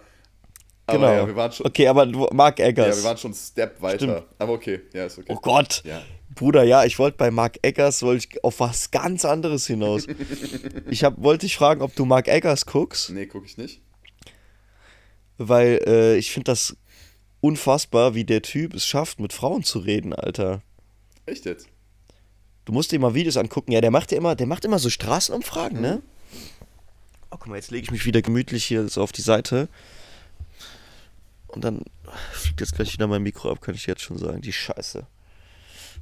aber 0.86 0.98
Genau. 0.98 1.12
ja, 1.12 1.26
wir 1.26 1.36
waren 1.36 1.52
schon, 1.52 1.66
okay, 1.66 1.88
aber 1.88 2.06
Mark 2.32 2.58
ja, 2.58 2.66
Eggers. 2.66 2.98
wir 2.98 3.04
waren 3.04 3.16
schon 3.16 3.30
einen 3.30 3.40
Step 3.40 3.80
weiter. 3.80 4.04
Stimmt. 4.04 4.22
Aber 4.38 4.52
okay, 4.52 4.80
ja, 4.92 5.06
ist 5.06 5.18
okay. 5.18 5.32
oh 5.34 5.40
Gott. 5.40 5.82
Ja. 5.84 6.02
Bruder, 6.34 6.64
ja, 6.64 6.84
ich 6.84 6.98
wollte 6.98 7.16
bei 7.16 7.30
Mark 7.30 7.58
Eggers 7.62 8.02
wollte 8.02 8.26
ich 8.28 8.44
auf 8.44 8.60
was 8.60 8.90
ganz 8.90 9.24
anderes 9.24 9.66
hinaus. 9.66 10.06
ich 10.90 11.04
hab, 11.04 11.22
wollte 11.22 11.46
dich 11.46 11.56
fragen, 11.56 11.80
ob 11.80 11.94
du 11.94 12.04
Mark 12.04 12.28
Eggers 12.28 12.66
guckst. 12.66 13.10
Nee, 13.10 13.26
guck 13.26 13.44
ich 13.44 13.56
nicht. 13.56 13.80
Weil 15.38 15.80
äh, 15.86 16.16
ich 16.16 16.32
finde 16.32 16.50
das 16.50 16.76
unfassbar, 17.40 18.14
wie 18.14 18.24
der 18.24 18.42
Typ 18.42 18.74
es 18.74 18.86
schafft, 18.86 19.20
mit 19.20 19.32
Frauen 19.32 19.62
zu 19.62 19.78
reden, 19.78 20.12
Alter. 20.12 20.62
Echt 21.26 21.44
jetzt? 21.44 21.68
Du 22.64 22.72
musst 22.72 22.92
dir 22.92 22.98
mal 22.98 23.14
Videos 23.14 23.36
angucken. 23.36 23.72
Ja, 23.72 23.80
der 23.80 23.90
macht 23.90 24.10
ja 24.10 24.18
immer, 24.18 24.34
der 24.34 24.46
macht 24.46 24.64
immer 24.64 24.78
so 24.78 24.90
Straßenumfragen, 24.90 25.80
ne? 25.80 26.02
Oh, 27.30 27.36
guck 27.38 27.48
mal, 27.48 27.56
jetzt 27.56 27.70
lege 27.70 27.84
ich 27.84 27.90
mich 27.90 28.06
wieder 28.06 28.22
gemütlich 28.22 28.64
hier 28.64 28.88
so 28.88 29.02
auf 29.02 29.12
die 29.12 29.22
Seite. 29.22 29.68
Und 31.54 31.64
dann 31.64 31.82
fliegt 32.32 32.60
jetzt 32.60 32.74
gleich 32.74 32.92
wieder 32.92 33.06
mein 33.06 33.22
Mikro 33.22 33.50
ab, 33.50 33.60
kann 33.60 33.74
ich 33.74 33.86
jetzt 33.86 34.02
schon 34.02 34.18
sagen. 34.18 34.40
Die 34.40 34.52
Scheiße. 34.52 35.06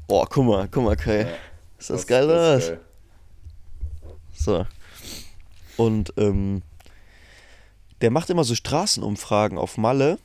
Oh, 0.09 0.24
guck 0.28 0.44
mal, 0.44 0.68
guck 0.68 0.84
mal, 0.84 0.96
Kai. 0.96 1.22
Ja, 1.22 1.26
ist 1.78 1.90
das, 1.90 2.00
das 2.00 2.07
geil 2.07 2.24
oder 2.24 2.57
was? 2.57 2.72
So. 4.34 4.66
Und 5.76 6.12
ähm, 6.16 6.62
der 8.00 8.11
macht 8.11 8.30
immer 8.30 8.44
so 8.44 8.55
Straßenumfragen 8.55 9.59
auf 9.59 9.78
Malle 9.78 10.18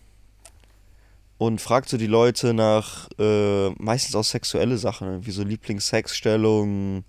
und 1.38 1.62
fragt 1.62 1.90
so 1.90 1.98
die 1.98 2.08
Leute 2.08 2.54
nach 2.54 3.08
äh, 3.20 3.70
meistens 3.72 4.16
auch 4.16 4.24
sexuelle 4.24 4.78
Sachen, 4.78 5.26
wie 5.26 5.32
so 5.32 5.44
Lieblingssexstellungen, 5.44 7.06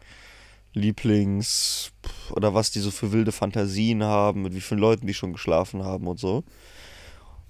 Lieblings 0.74 1.92
oder 2.30 2.54
was 2.54 2.70
die 2.70 2.80
so 2.80 2.90
für 2.90 3.12
wilde 3.12 3.32
Fantasien 3.32 4.04
haben, 4.04 4.42
mit 4.42 4.54
wie 4.54 4.60
vielen 4.60 4.80
Leuten 4.80 5.06
die 5.06 5.14
schon 5.14 5.32
geschlafen 5.32 5.84
haben 5.84 6.06
und 6.06 6.20
so. 6.20 6.44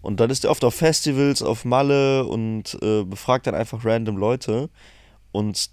Und 0.00 0.20
dann 0.20 0.30
ist 0.30 0.44
er 0.44 0.50
oft 0.50 0.64
auf 0.64 0.74
Festivals, 0.74 1.42
auf 1.42 1.64
Malle 1.64 2.24
und 2.26 2.78
äh, 2.82 3.04
befragt 3.04 3.46
dann 3.46 3.54
einfach 3.54 3.84
random 3.84 4.16
Leute. 4.16 4.70
Und 5.32 5.70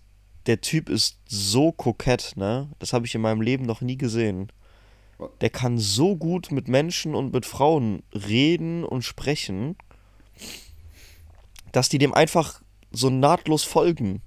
der 0.48 0.62
Typ 0.62 0.90
ist 0.90 1.20
so 1.28 1.72
kokett, 1.72 2.34
ne? 2.36 2.70
Das 2.80 2.94
habe 2.94 3.06
ich 3.06 3.16
in 3.16 3.22
meinem 3.22 3.42
Leben 3.42 3.66
noch 3.66 3.82
nie 3.82 3.98
gesehen. 3.98 4.52
Der 5.42 5.50
kann 5.50 5.78
so 5.78 6.16
gut 6.18 6.52
mit 6.52 6.68
Menschen 6.68 7.16
und 7.16 7.34
mit 7.34 7.46
Frauen 7.46 8.04
reden 8.14 8.84
und 8.84 9.04
sprechen 9.04 9.78
dass 11.76 11.90
die 11.90 11.98
dem 11.98 12.14
einfach 12.14 12.62
so 12.92 13.10
nahtlos 13.10 13.64
folgen. 13.64 14.22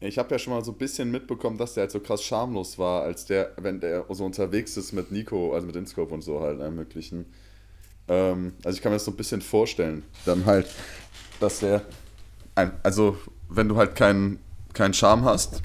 Ich 0.00 0.18
habe 0.18 0.30
ja 0.32 0.38
schon 0.38 0.52
mal 0.52 0.64
so 0.64 0.72
ein 0.72 0.78
bisschen 0.78 1.10
mitbekommen, 1.10 1.56
dass 1.56 1.74
der 1.74 1.82
halt 1.82 1.92
so 1.92 2.00
krass 2.00 2.22
schamlos 2.22 2.78
war, 2.78 3.02
als 3.02 3.26
der, 3.26 3.52
wenn 3.58 3.80
der 3.80 4.04
so 4.10 4.24
unterwegs 4.24 4.76
ist 4.76 4.92
mit 4.92 5.12
Nico, 5.12 5.54
also 5.54 5.66
mit 5.66 5.76
Inscope 5.76 6.12
und 6.12 6.22
so 6.22 6.40
halt 6.40 6.60
ermöglichen. 6.60 7.26
Ähm, 8.08 8.54
also 8.64 8.76
ich 8.76 8.82
kann 8.82 8.92
mir 8.92 8.96
das 8.96 9.04
so 9.04 9.10
ein 9.10 9.16
bisschen 9.16 9.40
vorstellen. 9.40 10.02
Dann 10.24 10.44
halt, 10.46 10.66
dass 11.40 11.60
der, 11.60 11.82
ein, 12.54 12.72
also 12.82 13.18
wenn 13.48 13.68
du 13.68 13.76
halt 13.76 13.94
keinen 13.94 14.38
keinen 14.72 14.92
Charme 14.92 15.24
hast, 15.24 15.62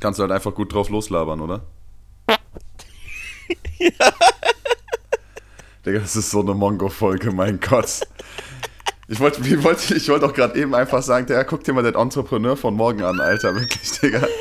kannst 0.00 0.18
du 0.18 0.22
halt 0.22 0.32
einfach 0.32 0.54
gut 0.54 0.72
drauf 0.72 0.88
loslabern, 0.88 1.40
oder? 1.40 1.62
ja. 3.78 3.88
Digga, 5.86 5.98
das 5.98 6.16
ist 6.16 6.30
so 6.30 6.40
eine 6.40 6.54
Mongo-Folge, 6.54 7.30
mein 7.30 7.60
Gott. 7.60 8.00
Ich 9.06 9.20
wollte 9.20 9.46
ich 9.46 9.62
wollte, 9.62 9.94
ich 9.94 10.08
wollte 10.08 10.24
auch 10.24 10.32
gerade 10.32 10.58
eben 10.58 10.74
einfach 10.74 11.02
sagen, 11.02 11.26
der, 11.26 11.44
guck 11.44 11.62
dir 11.62 11.74
mal 11.74 11.82
den 11.82 11.94
Entrepreneur 11.94 12.56
von 12.56 12.74
morgen 12.74 13.02
an, 13.02 13.20
Alter, 13.20 13.54
wirklich, 13.54 14.00
Digga. 14.00 14.26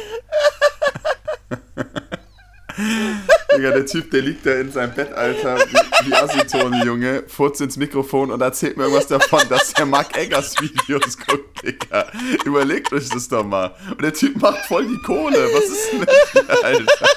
Digga, 3.56 3.72
der 3.72 3.86
Typ, 3.86 4.12
der 4.12 4.22
liegt 4.22 4.46
da 4.46 4.54
in 4.54 4.72
seinem 4.72 4.94
Bett, 4.94 5.14
Alter, 5.14 5.58
wie, 5.58 6.08
wie 6.08 6.14
Asitoni, 6.14 6.84
Junge, 6.84 7.24
furzt 7.28 7.62
ins 7.62 7.78
Mikrofon 7.78 8.32
und 8.32 8.42
erzählt 8.42 8.78
mir 8.78 8.84
irgendwas 8.84 9.08
davon, 9.08 9.42
dass 9.50 9.74
er 9.74 9.86
Mark 9.86 10.18
Eggers 10.18 10.56
Videos 10.60 11.18
guckt, 11.18 11.64
Digga. 11.64 12.12
Überlegt 12.46 12.92
euch 12.94 13.10
das 13.10 13.28
doch 13.28 13.44
mal. 13.44 13.76
Und 13.90 14.02
der 14.02 14.14
Typ 14.14 14.42
macht 14.42 14.66
voll 14.66 14.88
die 14.88 14.98
Kohle. 15.00 15.50
Was 15.54 15.66
ist 15.66 15.92
denn 15.92 16.06
das 16.06 16.32
hier, 16.32 16.66
Alter? 16.66 17.08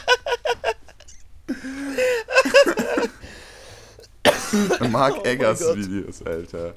Mark 4.90 5.16
oh 5.18 5.24
Eggers 5.24 5.76
Videos, 5.76 6.22
Alter. 6.22 6.72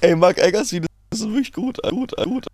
Ey, 0.00 0.16
Mark 0.16 0.38
Eggers 0.38 0.72
Videos 0.72 0.88
sind 1.12 1.32
wirklich 1.32 1.52
gut, 1.52 1.78
gut, 1.82 2.14
gut. 2.16 2.46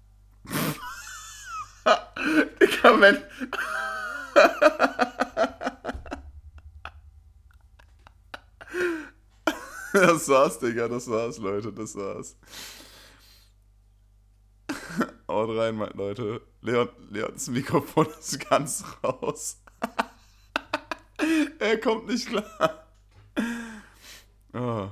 Digga, 2.61 3.01
wenn. 3.01 3.19
das 10.07 10.29
war's, 10.29 10.59
Digga, 10.59 10.89
das 10.89 11.11
war's, 11.11 11.39
Leute, 11.39 11.73
das 11.73 11.97
war's. 11.97 12.37
Haut 15.29 15.57
rein, 15.57 15.77
Leute. 15.95 16.41
Leon, 16.61 16.89
Leons 17.11 17.49
Mikrofon 17.49 18.07
ist 18.19 18.49
ganz 18.49 18.85
raus. 19.03 19.63
er 21.59 21.79
kommt 21.79 22.07
nicht 22.07 22.29
klar. 22.29 22.87
Oh. 24.53 24.89